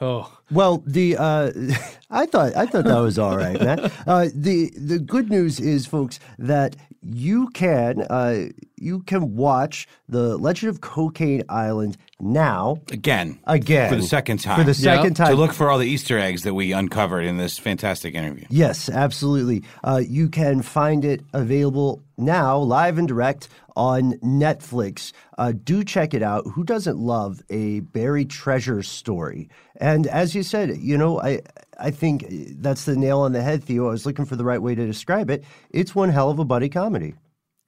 Oh. 0.00 0.30
Well, 0.50 0.82
the 0.86 1.16
uh, 1.16 1.52
I 2.10 2.26
thought 2.26 2.56
I 2.56 2.66
thought 2.66 2.84
that 2.84 2.98
was 2.98 3.18
all 3.18 3.36
right, 3.36 3.60
man. 3.60 3.90
Uh, 4.06 4.28
the 4.34 4.70
the 4.76 4.98
good 4.98 5.30
news 5.30 5.60
is, 5.60 5.86
folks, 5.86 6.20
that 6.38 6.76
you 7.02 7.48
can 7.48 8.02
uh, 8.10 8.46
you 8.76 9.00
can 9.00 9.34
watch 9.36 9.86
the 10.08 10.36
Legend 10.36 10.70
of 10.70 10.80
Cocaine 10.80 11.42
Island 11.48 11.96
now 12.20 12.80
Again. 12.90 13.38
again 13.46 13.90
For 13.90 13.96
the 13.96 14.02
second 14.02 14.38
time. 14.38 14.58
For 14.58 14.64
the 14.64 14.74
second 14.74 15.14
time, 15.14 15.28
To 15.28 15.36
look 15.36 15.52
for 15.52 15.70
all 15.70 15.78
the 15.78 15.86
Easter 15.86 16.18
eggs 16.18 16.42
that 16.42 16.54
we 16.54 16.72
uncovered 16.72 17.24
in 17.24 17.36
this 17.36 17.58
fantastic 17.58 18.14
interview. 18.14 18.46
Yes, 18.50 18.88
absolutely. 18.88 19.64
Uh, 19.82 20.02
you 20.06 20.28
can 20.28 20.62
find 20.62 21.04
it 21.04 21.22
available 21.32 22.02
now, 22.16 22.58
live 22.58 22.98
and 22.98 23.08
direct 23.08 23.48
on 23.76 24.14
Netflix. 24.14 25.12
Uh, 25.38 25.52
do 25.52 25.84
check 25.84 26.14
it 26.14 26.22
out. 26.22 26.44
Who 26.52 26.64
doesn't 26.64 26.98
love 26.98 27.42
a 27.50 27.80
buried 27.80 28.30
treasure 28.30 28.82
story? 28.82 29.48
And 29.76 30.06
as 30.06 30.34
you 30.34 30.42
said, 30.42 30.76
you 30.78 30.96
know, 30.96 31.20
I 31.20 31.40
I 31.78 31.90
think 31.90 32.26
that's 32.28 32.84
the 32.84 32.96
nail 32.96 33.20
on 33.20 33.32
the 33.32 33.42
head, 33.42 33.64
Theo. 33.64 33.88
I 33.88 33.90
was 33.90 34.06
looking 34.06 34.24
for 34.24 34.36
the 34.36 34.44
right 34.44 34.62
way 34.62 34.74
to 34.74 34.86
describe 34.86 35.30
it. 35.30 35.44
It's 35.70 35.94
one 35.94 36.10
hell 36.10 36.30
of 36.30 36.38
a 36.38 36.44
buddy 36.44 36.68
comedy. 36.68 37.14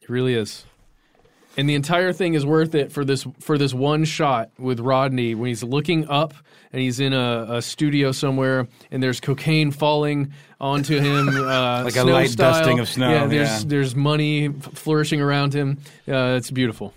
It 0.00 0.09
really 0.09 0.34
is. 0.34 0.64
And 1.57 1.68
the 1.68 1.74
entire 1.74 2.12
thing 2.12 2.34
is 2.34 2.44
worth 2.44 2.74
it 2.74 2.92
for 2.92 3.04
this 3.04 3.26
for 3.40 3.57
this 3.59 3.72
one 3.72 4.04
shot 4.04 4.50
with 4.59 4.78
Rodney 4.80 5.34
when 5.34 5.48
he's 5.48 5.62
looking 5.62 6.09
up 6.09 6.34
and 6.72 6.82
he's 6.82 7.00
in 7.00 7.12
a, 7.12 7.46
a 7.57 7.62
studio 7.62 8.12
somewhere 8.12 8.68
and 8.90 9.02
there's 9.02 9.20
cocaine 9.20 9.70
falling 9.70 10.32
onto 10.61 10.98
him, 11.00 11.28
uh, 11.36 11.84
Like 11.84 11.96
a 11.96 12.04
light 12.04 12.30
style. 12.30 12.52
dusting 12.52 12.78
of 12.78 12.88
snow, 12.88 13.11
Yeah, 13.11 13.26
there's 13.26 13.48
yeah. 13.62 13.68
there's 13.68 13.96
money 13.96 14.48
f- 14.48 14.54
flourishing 14.74 15.20
around 15.22 15.54
him. 15.54 15.78
Uh, 16.07 16.36
it's 16.36 16.50
beautiful. 16.50 16.92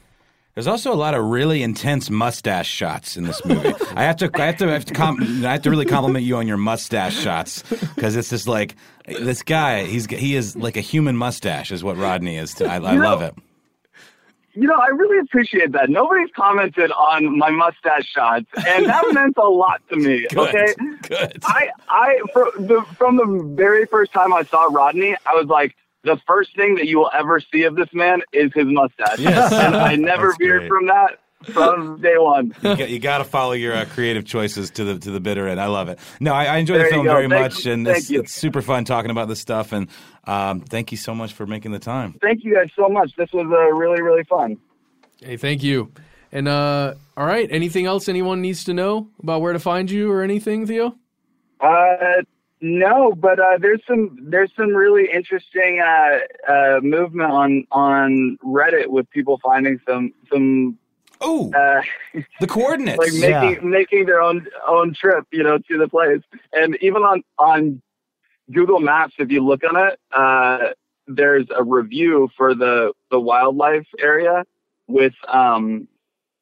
There's 0.56 0.68
also 0.68 0.92
a 0.92 0.96
lot 0.96 1.14
of 1.14 1.24
really 1.24 1.64
intense 1.64 2.10
mustache 2.10 2.68
shots 2.70 3.16
in 3.16 3.24
this 3.24 3.46
movie. 3.46 3.72
I 3.96 4.04
have 4.04 4.18
to, 4.18 4.30
I 4.34 4.48
have 4.48 4.58
to, 4.58 4.68
I 4.68 4.74
have 4.74 4.84
to, 4.86 4.94
com- 4.94 5.46
I 5.46 5.54
have 5.54 5.62
to 5.62 5.70
really 5.70 5.86
compliment 5.86 6.26
you 6.26 6.36
on 6.36 6.48
your 6.50 6.58
mustache 6.58 7.16
shots 7.18 7.64
because 7.96 8.18
it's 8.18 8.30
just 8.30 8.46
like 8.46 8.76
this 9.06 9.42
guy. 9.42 9.86
He's 9.86 10.06
he 10.08 10.36
is 10.36 10.58
like 10.58 10.76
a 10.76 10.82
human 10.82 11.16
mustache, 11.16 11.72
is 11.72 11.82
what 11.82 11.96
Rodney 11.96 12.36
is. 12.36 12.56
To, 12.56 12.66
I, 12.66 12.76
I 12.76 12.96
love 12.96 13.22
it. 13.22 13.36
You 14.60 14.68
know, 14.68 14.76
I 14.76 14.88
really 14.88 15.20
appreciate 15.20 15.72
that. 15.72 15.90
Nobody's 15.90 16.30
commented 16.36 16.92
on 16.92 17.38
my 17.38 17.50
mustache 17.50 18.06
shots, 18.08 18.46
and 18.68 18.86
that 18.88 19.04
meant 19.14 19.38
a 19.38 19.48
lot 19.48 19.82
to 19.90 19.96
me. 19.96 20.28
Good, 20.30 20.38
Okay, 20.38 20.74
good. 21.08 21.40
I, 21.44 21.70
I, 21.88 22.20
from 22.34 22.52
the, 22.68 22.86
from 22.98 23.16
the 23.18 23.54
very 23.56 23.86
first 23.86 24.12
time 24.12 24.34
I 24.34 24.44
saw 24.44 24.64
Rodney, 24.70 25.16
I 25.26 25.34
was 25.36 25.46
like, 25.48 25.76
the 26.04 26.20
first 26.28 26.56
thing 26.56 26.76
that 26.76 26.88
you 26.88 26.98
will 26.98 27.12
ever 27.14 27.40
see 27.40 27.64
of 27.64 27.76
this 27.76 27.90
man 27.94 28.22
is 28.34 28.52
his 28.54 28.66
mustache, 28.68 29.20
Yes. 29.20 29.52
and 29.54 29.76
I 29.76 29.96
never 29.96 30.34
veered 30.40 30.68
from 30.68 30.88
that 30.88 31.20
from 31.54 32.02
day 32.02 32.18
one. 32.18 32.54
You 32.62 32.76
got, 32.76 32.90
you 32.90 33.00
got 33.00 33.18
to 33.20 33.24
follow 33.24 33.54
your 33.54 33.74
uh, 33.74 33.86
creative 33.86 34.26
choices 34.26 34.72
to 34.72 34.84
the 34.84 35.00
to 35.00 35.12
the 35.12 35.22
bitter 35.22 35.48
end. 35.48 35.60
I 35.62 35.68
love 35.68 35.88
it. 35.88 35.98
No, 36.20 36.34
I, 36.34 36.46
I 36.46 36.58
enjoy 36.58 36.76
There 36.76 36.86
the 36.86 36.90
film 36.90 37.06
very 37.06 37.30
Thank 37.30 37.54
much, 37.54 37.66
you. 37.66 37.72
and 37.74 37.88
it's, 37.88 38.10
it's 38.12 38.34
super 38.34 38.62
fun 38.62 38.84
talking 38.84 39.10
about 39.10 39.30
this 39.30 39.40
stuff. 39.40 39.72
And 39.72 39.88
um, 40.26 40.62
thank 40.62 40.92
you 40.92 40.98
so 40.98 41.16
much 41.16 41.34
for 41.34 41.46
making 41.46 41.72
the 41.72 41.80
time. 41.80 42.16
Thank 42.22 42.44
you 42.44 42.54
guys 42.56 42.70
so 42.76 42.90
much. 42.90 43.12
This 43.18 43.32
was 43.34 43.46
uh, 43.46 43.76
really, 43.76 44.02
really 44.02 44.24
fun. 44.24 44.58
Hey, 45.22 45.38
thank 45.38 45.64
you. 45.64 45.92
And 46.32 46.48
uh, 46.48 46.94
all 47.18 47.26
right, 47.26 47.48
anything 47.52 47.86
else 47.86 48.08
anyone 48.08 48.42
needs 48.42 48.64
to 48.66 48.74
know 48.74 49.10
about 49.22 49.42
where 49.42 49.54
to 49.54 49.60
find 49.60 49.90
you 49.90 50.12
or 50.12 50.22
anything, 50.22 50.68
Theo? 50.68 50.96
Uh, 51.60 52.22
no, 52.62 53.14
but 53.14 53.40
uh, 53.40 53.58
there's 53.60 53.82
some 53.88 54.18
there's 54.22 54.52
some 54.56 54.70
really 54.70 55.10
interesting 55.12 55.80
uh, 55.80 56.20
uh, 56.52 56.80
movement 56.82 57.32
on 57.32 57.68
on 57.72 58.38
Reddit 58.44 58.88
with 58.88 59.10
people 59.12 59.40
finding 59.42 59.80
some 59.88 60.14
some 60.32 60.78
oh 61.22 61.52
uh, 61.54 61.82
the 62.42 62.48
coordinates 62.48 62.98
like 63.00 63.14
making 63.14 63.70
making 63.70 64.06
their 64.06 64.22
own 64.22 64.46
own 64.68 64.94
trip, 64.94 65.26
you 65.32 65.42
know, 65.42 65.58
to 65.58 65.78
the 65.78 65.88
place, 65.88 66.22
and 66.54 66.78
even 66.82 67.02
on 67.02 67.24
on 67.38 67.82
Google 68.52 68.80
Maps, 68.80 69.14
if 69.20 69.32
you 69.32 69.46
look 69.46 69.62
on 69.64 69.76
it, 69.76 70.00
uh, 70.12 70.74
there's 71.08 71.46
a 71.56 71.64
review 71.64 72.30
for 72.38 72.54
the 72.56 72.94
the 73.12 73.20
wildlife 73.20 73.88
area 74.00 74.44
with 74.88 75.14
um. 75.28 75.88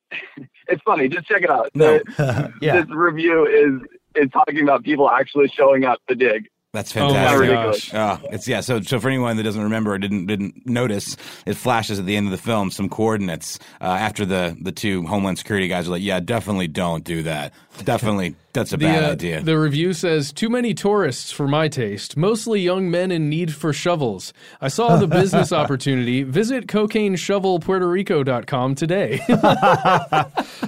it's 0.68 0.82
funny. 0.84 1.08
Just 1.10 1.28
check 1.28 1.42
it 1.44 1.50
out. 1.50 1.70
No. 1.76 2.00
The- 2.00 2.54
Yeah. 2.62 2.82
This 2.82 2.90
review 2.96 3.46
is 3.46 3.88
is 4.24 4.32
talking 4.32 4.64
about 4.64 4.84
people 4.84 5.10
actually 5.10 5.48
showing 5.50 5.84
up 5.86 6.00
to 6.08 6.16
dig. 6.16 6.48
That's 6.74 6.96
Oh 6.98 7.10
my 7.10 7.14
fantastic. 7.14 7.50
gosh. 7.50 7.94
Oh, 7.94 8.28
it's 8.32 8.48
yeah. 8.48 8.60
So, 8.62 8.82
so 8.82 9.00
for 9.00 9.08
anyone 9.08 9.38
that 9.38 9.44
doesn't 9.44 9.62
remember 9.62 9.94
or 9.94 9.98
didn't 9.98 10.28
didn't 10.28 10.66
notice, 10.66 11.16
it 11.46 11.56
flashes 11.56 11.98
at 12.00 12.06
the 12.06 12.16
end 12.16 12.28
of 12.28 12.32
the 12.32 12.38
film 12.38 12.72
some 12.72 12.90
coordinates 12.90 13.58
uh, 13.82 13.86
after 13.86 14.26
the 14.26 14.56
the 14.62 14.72
two 14.72 15.06
Homeland 15.08 15.38
Security 15.38 15.68
guys 15.68 15.88
are 15.88 15.92
like, 15.92 16.04
"Yeah, 16.04 16.20
definitely 16.20 16.68
don't 16.68 17.04
do 17.04 17.24
that. 17.24 17.54
Definitely, 17.84 18.36
That's 18.58 18.74
a 18.74 18.78
The, 18.78 18.86
bad 18.86 19.04
uh, 19.04 19.12
idea. 19.12 19.42
The 19.42 19.60
review 19.60 19.94
says 19.94 20.34
too 20.34 20.50
many 20.50 20.74
tourists 20.74 21.32
for 21.32 21.48
my 21.48 21.68
taste, 21.68 22.18
mostly 22.18 22.62
young 22.62 22.90
men 22.90 23.12
in 23.12 23.30
need 23.30 23.54
for 23.54 23.72
shovels. 23.72 24.34
I 24.60 24.70
saw 24.70 24.98
the 24.98 25.06
business 25.08 25.52
opportunity. 25.54 26.24
Visit 26.24 26.66
cocaineshovelpuertorico.com 26.68 28.76
today. 28.76 29.22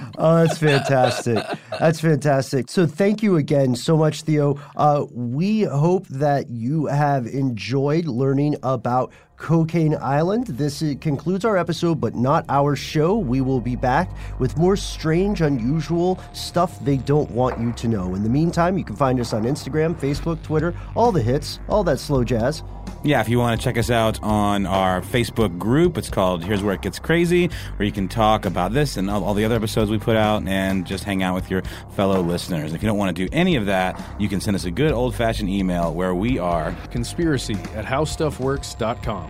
Oh, 0.22 0.44
that's 0.44 0.58
fantastic. 0.58 1.42
That's 1.78 1.98
fantastic. 1.98 2.68
So, 2.68 2.86
thank 2.86 3.22
you 3.22 3.36
again 3.36 3.74
so 3.74 3.96
much, 3.96 4.20
Theo. 4.20 4.60
Uh, 4.76 5.06
we 5.12 5.62
hope 5.62 6.06
that 6.08 6.50
you 6.50 6.84
have 6.86 7.26
enjoyed 7.26 8.04
learning 8.04 8.56
about 8.62 9.14
Cocaine 9.40 9.96
Island. 9.96 10.46
This 10.46 10.84
concludes 11.00 11.44
our 11.44 11.56
episode, 11.56 12.00
but 12.00 12.14
not 12.14 12.44
our 12.48 12.76
show. 12.76 13.16
We 13.16 13.40
will 13.40 13.60
be 13.60 13.74
back 13.74 14.12
with 14.38 14.56
more 14.56 14.76
strange, 14.76 15.40
unusual 15.40 16.20
stuff 16.34 16.78
they 16.84 16.98
don't 16.98 17.30
want 17.30 17.58
you 17.58 17.72
to 17.72 17.88
know. 17.88 18.14
In 18.14 18.22
the 18.22 18.28
meantime, 18.28 18.76
you 18.76 18.84
can 18.84 18.96
find 18.96 19.18
us 19.18 19.32
on 19.32 19.44
Instagram, 19.44 19.98
Facebook, 19.98 20.42
Twitter, 20.42 20.74
all 20.94 21.10
the 21.10 21.22
hits, 21.22 21.58
all 21.68 21.82
that 21.84 21.98
slow 21.98 22.22
jazz. 22.22 22.62
Yeah, 23.02 23.22
if 23.22 23.30
you 23.30 23.38
want 23.38 23.58
to 23.58 23.64
check 23.64 23.78
us 23.78 23.90
out 23.90 24.22
on 24.22 24.66
our 24.66 25.00
Facebook 25.00 25.58
group, 25.58 25.96
it's 25.96 26.10
called 26.10 26.44
Here's 26.44 26.62
Where 26.62 26.74
It 26.74 26.82
Gets 26.82 26.98
Crazy, 26.98 27.46
where 27.76 27.86
you 27.86 27.92
can 27.92 28.08
talk 28.08 28.44
about 28.44 28.74
this 28.74 28.98
and 28.98 29.08
all, 29.08 29.24
all 29.24 29.32
the 29.32 29.46
other 29.46 29.56
episodes 29.56 29.90
we 29.90 29.98
put 29.98 30.16
out 30.16 30.46
and 30.46 30.86
just 30.86 31.04
hang 31.04 31.22
out 31.22 31.34
with 31.34 31.50
your 31.50 31.62
fellow 31.96 32.20
listeners. 32.20 32.74
If 32.74 32.82
you 32.82 32.88
don't 32.88 32.98
want 32.98 33.16
to 33.16 33.26
do 33.26 33.28
any 33.32 33.56
of 33.56 33.64
that, 33.66 33.98
you 34.18 34.28
can 34.28 34.42
send 34.42 34.54
us 34.54 34.66
a 34.66 34.70
good 34.70 34.92
old 34.92 35.14
fashioned 35.14 35.48
email 35.48 35.94
where 35.94 36.14
we 36.14 36.38
are 36.38 36.76
conspiracy 36.90 37.54
at 37.74 37.86
howstuffworks.com. 37.86 39.29